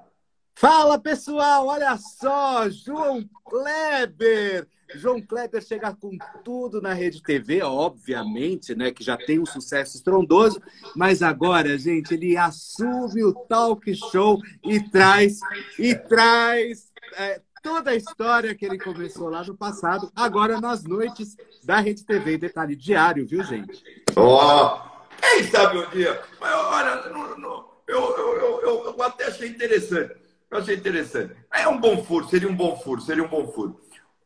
Fala 0.56 1.00
pessoal, 1.00 1.68
olha 1.68 1.98
só, 1.98 2.70
João 2.70 3.28
Kleber. 3.44 4.68
João 4.96 5.22
Kleber 5.22 5.62
chega 5.64 5.94
com 5.94 6.18
tudo 6.44 6.82
na 6.82 6.94
Rede 6.94 7.22
TV, 7.22 7.62
obviamente, 7.62 8.76
né? 8.76 8.92
Que 8.92 9.04
já 9.04 9.18
tem 9.18 9.40
um 9.40 9.46
sucesso 9.46 9.98
estrondoso, 9.98 10.62
mas 10.96 11.22
agora, 11.22 11.78
gente, 11.78 12.14
ele 12.14 12.38
assume 12.38 13.24
o 13.24 13.34
talk 13.34 13.94
show 14.12 14.40
e 14.64 14.80
traz 14.80 15.40
e 15.78 15.96
traz 15.96 16.92
é, 17.16 17.42
toda 17.64 17.92
a 17.92 17.96
história 17.96 18.54
que 18.54 18.66
ele 18.66 18.78
começou 18.78 19.30
lá 19.30 19.44
no 19.44 19.56
passado, 19.56 20.12
agora 20.16 20.60
nas 20.60 20.84
noites 20.84 21.38
da 21.64 21.80
Rede 21.80 22.06
TV. 22.06 22.38
Detalhe 22.38 22.76
diário, 22.76 23.26
viu, 23.26 23.44
gente? 23.44 23.82
Ó, 24.16 24.76
oh, 24.76 24.94
quem 25.20 25.44
sabe 25.44 25.78
um 25.78 25.90
dia? 25.90 26.22
Mas 26.40 26.54
olha, 26.54 27.10
não, 27.10 27.38
não, 27.38 27.66
eu, 27.88 28.18
eu, 28.18 28.62
eu, 28.62 28.86
eu, 28.86 29.04
até 29.04 29.26
achei 29.26 29.48
interessante. 29.48 30.16
Eu 30.52 30.58
achei 30.60 30.76
interessante. 30.76 31.36
É 31.52 31.68
um 31.68 31.80
bom 31.80 32.04
furo, 32.04 32.28
seria 32.28 32.50
um 32.50 32.56
bom 32.56 32.76
furo, 32.76 33.02
seria 33.02 33.24
um 33.24 33.30
bom 33.30 33.48
furo. 33.48 33.80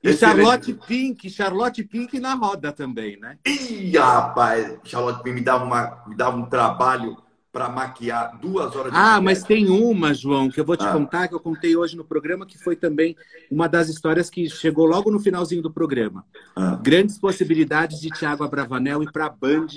E 0.04 0.14
Charlotte 0.14 0.74
Pink, 0.74 1.30
Charlotte 1.30 1.84
Pink 1.84 2.20
na 2.20 2.34
roda 2.34 2.72
também, 2.72 3.20
né? 3.20 3.38
Ih, 3.46 3.98
rapaz, 3.98 4.78
Charlotte 4.84 5.24
Pink 5.24 5.36
me 5.36 5.42
dava, 5.42 5.66
uma, 5.66 6.04
me 6.08 6.16
dava 6.16 6.38
um 6.38 6.46
trabalho 6.46 7.18
para 7.52 7.70
maquiar 7.70 8.38
duas 8.40 8.76
horas 8.76 8.92
de 8.92 8.98
Ah, 8.98 9.02
maquiagem. 9.02 9.24
mas 9.24 9.44
tem 9.44 9.70
uma, 9.70 10.14
João, 10.14 10.50
que 10.50 10.60
eu 10.60 10.66
vou 10.66 10.78
te 10.78 10.86
ah. 10.86 10.92
contar, 10.92 11.28
que 11.28 11.34
eu 11.34 11.40
contei 11.40 11.76
hoje 11.76 11.98
no 11.98 12.06
programa, 12.06 12.46
que 12.46 12.58
foi 12.58 12.76
também 12.76 13.16
uma 13.50 13.68
das 13.68 13.90
histórias 13.90 14.30
que 14.30 14.48
chegou 14.48 14.86
logo 14.86 15.10
no 15.10 15.20
finalzinho 15.20 15.64
do 15.64 15.72
programa. 15.72 16.24
Ah. 16.56 16.80
Grandes 16.82 17.18
possibilidades 17.18 18.00
de 18.00 18.10
Tiago 18.10 18.44
Abravanel 18.44 19.02
ir 19.02 19.12
para 19.12 19.26
a 19.26 19.30
Band, 19.30 19.68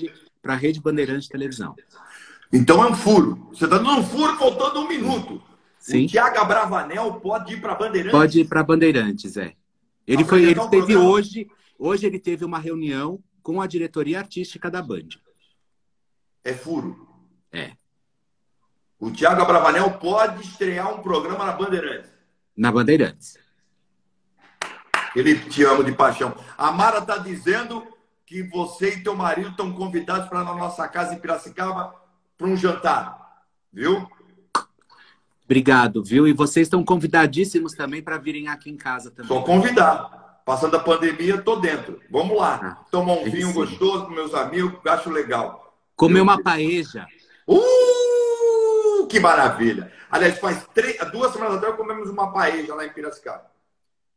para 0.42 0.52
a 0.52 0.56
Rede 0.56 0.80
Bandeirante 0.80 1.22
de 1.22 1.28
Televisão. 1.30 1.74
Então 2.52 2.84
é 2.84 2.90
um 2.90 2.94
furo. 2.94 3.48
Você 3.50 3.64
está 3.64 3.78
dando 3.78 4.00
um 4.00 4.04
furo 4.04 4.36
faltando 4.36 4.80
um 4.80 4.88
minuto. 4.88 5.40
Sim. 5.78 6.04
O 6.04 6.08
Tiago 6.08 6.38
Abravanel 6.38 7.14
pode 7.14 7.54
ir 7.54 7.60
para 7.62 7.74
Bandeirantes? 7.74 8.12
Pode 8.12 8.40
ir 8.40 8.44
para 8.44 8.62
Bandeirantes, 8.62 9.36
é. 9.38 9.54
Ele, 10.11 10.24
foi, 10.24 10.42
ele 10.42 10.68
teve 10.68 10.96
hoje, 10.96 11.48
hoje 11.78 12.04
ele 12.04 12.18
teve 12.18 12.44
uma 12.44 12.58
reunião 12.58 13.22
com 13.44 13.61
a 13.61 13.66
diretoria 13.68 14.18
artística 14.18 14.68
da 14.68 14.82
Band. 14.82 15.08
É 16.42 16.52
furo. 16.52 17.08
É. 17.52 17.72
O 18.98 19.08
Tiago 19.12 19.40
Abravanel 19.40 19.88
pode 19.98 20.42
estrear 20.42 20.92
um 20.92 21.00
programa 21.00 21.46
na 21.46 21.52
Bandeirantes. 21.52 22.11
Na 22.56 22.72
Bandeirantes. 22.72 23.38
Felipe, 25.12 25.48
te 25.48 25.62
amo 25.62 25.84
de 25.84 25.92
paixão. 25.92 26.34
A 26.58 26.72
Mara 26.72 26.98
está 26.98 27.16
dizendo 27.16 27.86
que 28.26 28.42
você 28.42 28.94
e 28.94 29.02
teu 29.04 29.14
marido 29.14 29.50
estão 29.50 29.72
convidados 29.72 30.28
para 30.28 30.42
na 30.42 30.56
nossa 30.56 30.88
casa 30.88 31.14
em 31.14 31.20
Piracicaba 31.20 31.94
para 32.36 32.48
um 32.48 32.56
jantar. 32.56 33.44
Viu? 33.72 34.11
Obrigado, 35.51 36.05
viu? 36.05 36.28
E 36.28 36.32
vocês 36.32 36.68
estão 36.68 36.84
convidadíssimos 36.84 37.72
também 37.72 38.01
para 38.01 38.16
virem 38.16 38.46
aqui 38.46 38.70
em 38.70 38.76
casa 38.76 39.11
também. 39.11 39.26
Só 39.26 39.42
convidar. 39.42 40.42
Passando 40.46 40.76
a 40.76 40.78
pandemia, 40.78 41.42
tô 41.42 41.57
dentro. 41.57 42.01
Vamos 42.09 42.38
lá. 42.38 42.61
Ah, 42.62 42.84
Tomar 42.88 43.14
um 43.14 43.24
vinho 43.24 43.48
sim. 43.48 43.53
gostoso 43.55 44.07
com 44.07 44.12
meus 44.12 44.32
amigos, 44.32 44.78
acho 44.86 45.11
legal. 45.11 45.76
Comer 45.96 46.20
uma 46.20 46.40
paeja. 46.40 47.05
Uh, 47.48 49.09
que 49.09 49.18
maravilha! 49.18 49.92
Aliás, 50.09 50.38
faz 50.38 50.64
três, 50.72 50.96
duas 51.11 51.32
semanas 51.32 51.57
atrás 51.57 51.74
comemos 51.74 52.09
uma 52.09 52.32
paeja 52.32 52.72
lá 52.72 52.86
em 52.86 52.92
Piracicaba. 52.92 53.51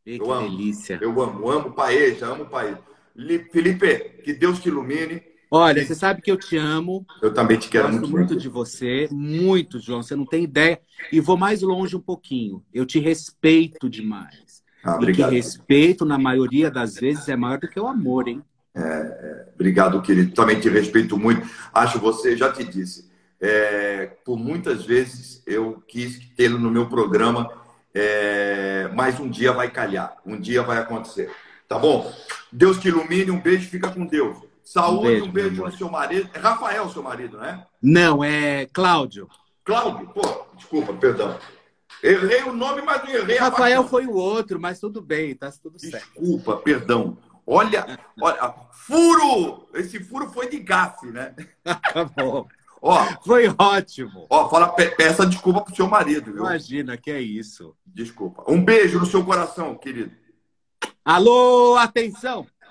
E 0.06 0.18
eu 0.18 0.24
que 0.24 0.30
amo, 0.30 0.48
delícia. 0.48 0.98
Eu 1.02 1.20
amo, 1.20 1.50
amo 1.50 1.72
paeja, 1.72 2.26
amo 2.26 2.46
paeja. 2.46 2.78
Felipe, 3.50 4.22
que 4.22 4.34
Deus 4.34 4.60
te 4.60 4.68
ilumine. 4.68 5.20
Olha, 5.56 5.86
você 5.86 5.94
sabe 5.94 6.20
que 6.20 6.32
eu 6.32 6.36
te 6.36 6.56
amo. 6.56 7.06
Eu 7.22 7.32
também 7.32 7.56
te 7.56 7.68
quero 7.68 7.84
Gosto 7.84 8.00
muito. 8.00 8.16
muito 8.16 8.36
de 8.36 8.48
você, 8.48 9.08
muito, 9.12 9.78
João. 9.78 10.02
Você 10.02 10.16
não 10.16 10.26
tem 10.26 10.42
ideia. 10.42 10.80
E 11.12 11.20
vou 11.20 11.36
mais 11.36 11.62
longe 11.62 11.94
um 11.94 12.00
pouquinho. 12.00 12.60
Eu 12.74 12.84
te 12.84 12.98
respeito 12.98 13.88
demais. 13.88 14.64
Ah, 14.82 14.96
obrigado. 14.96 15.28
E 15.28 15.30
que 15.30 15.36
respeito, 15.36 16.04
na 16.04 16.18
maioria 16.18 16.72
das 16.72 16.96
vezes, 16.96 17.28
é 17.28 17.36
maior 17.36 17.60
do 17.60 17.68
que 17.68 17.78
o 17.78 17.86
amor, 17.86 18.26
hein? 18.26 18.42
É, 18.74 18.80
é, 18.80 19.48
obrigado, 19.54 20.02
querido. 20.02 20.34
Também 20.34 20.58
te 20.58 20.68
respeito 20.68 21.16
muito. 21.16 21.48
Acho 21.72 22.00
você, 22.00 22.36
já 22.36 22.50
te 22.50 22.64
disse, 22.64 23.08
é, 23.40 24.06
por 24.24 24.36
muitas 24.36 24.84
vezes 24.84 25.40
eu 25.46 25.80
quis 25.86 26.18
tê-lo 26.36 26.58
no 26.58 26.68
meu 26.68 26.88
programa, 26.88 27.48
é, 27.94 28.90
mas 28.92 29.20
um 29.20 29.30
dia 29.30 29.52
vai 29.52 29.70
calhar, 29.70 30.16
um 30.26 30.36
dia 30.36 30.64
vai 30.64 30.78
acontecer. 30.78 31.30
Tá 31.68 31.78
bom? 31.78 32.12
Deus 32.50 32.80
te 32.80 32.88
ilumine, 32.88 33.30
um 33.30 33.40
beijo, 33.40 33.68
fica 33.68 33.88
com 33.88 34.04
Deus. 34.04 34.36
Saúde, 34.64 34.98
um 34.98 35.02
beijo, 35.02 35.24
um 35.26 35.30
beijo 35.30 35.62
no 35.64 35.72
seu 35.76 35.90
marido. 35.90 36.30
É 36.32 36.38
Rafael, 36.38 36.88
seu 36.88 37.02
marido, 37.02 37.38
né? 37.38 37.66
Não, 37.82 38.24
é 38.24 38.66
Cláudio. 38.72 39.28
Cláudio? 39.62 40.08
Pô, 40.08 40.46
desculpa, 40.56 40.94
perdão. 40.94 41.38
Errei 42.02 42.42
o 42.42 42.52
nome, 42.52 42.82
mas 42.82 43.02
não 43.02 43.14
errei 43.14 43.38
Rafael 43.38 43.82
a 43.82 43.88
foi 43.88 44.06
o 44.06 44.14
outro, 44.14 44.60
mas 44.60 44.80
tudo 44.80 45.00
bem, 45.00 45.34
tá 45.34 45.50
tudo 45.62 45.78
certo. 45.78 46.04
Desculpa, 46.04 46.56
perdão. 46.56 47.16
Olha, 47.46 47.98
olha, 48.20 48.54
furo! 48.72 49.68
Esse 49.74 50.02
furo 50.02 50.30
foi 50.30 50.48
de 50.48 50.58
gafe, 50.60 51.06
né? 51.06 51.34
Tá 51.92 52.04
bom. 52.04 52.46
Ó, 52.80 53.02
Foi 53.24 53.48
ótimo. 53.56 54.26
Ó, 54.28 54.48
fala, 54.50 54.68
peça 54.68 55.24
desculpa 55.24 55.62
pro 55.62 55.74
seu 55.74 55.88
marido, 55.88 56.26
viu? 56.32 56.42
Imagina, 56.42 56.98
que 56.98 57.10
é 57.10 57.20
isso. 57.20 57.74
Desculpa. 57.86 58.44
Um 58.46 58.62
beijo 58.62 58.98
no 58.98 59.06
seu 59.06 59.24
coração, 59.24 59.74
querido. 59.74 60.12
Alô, 61.02 61.76
atenção! 61.76 62.46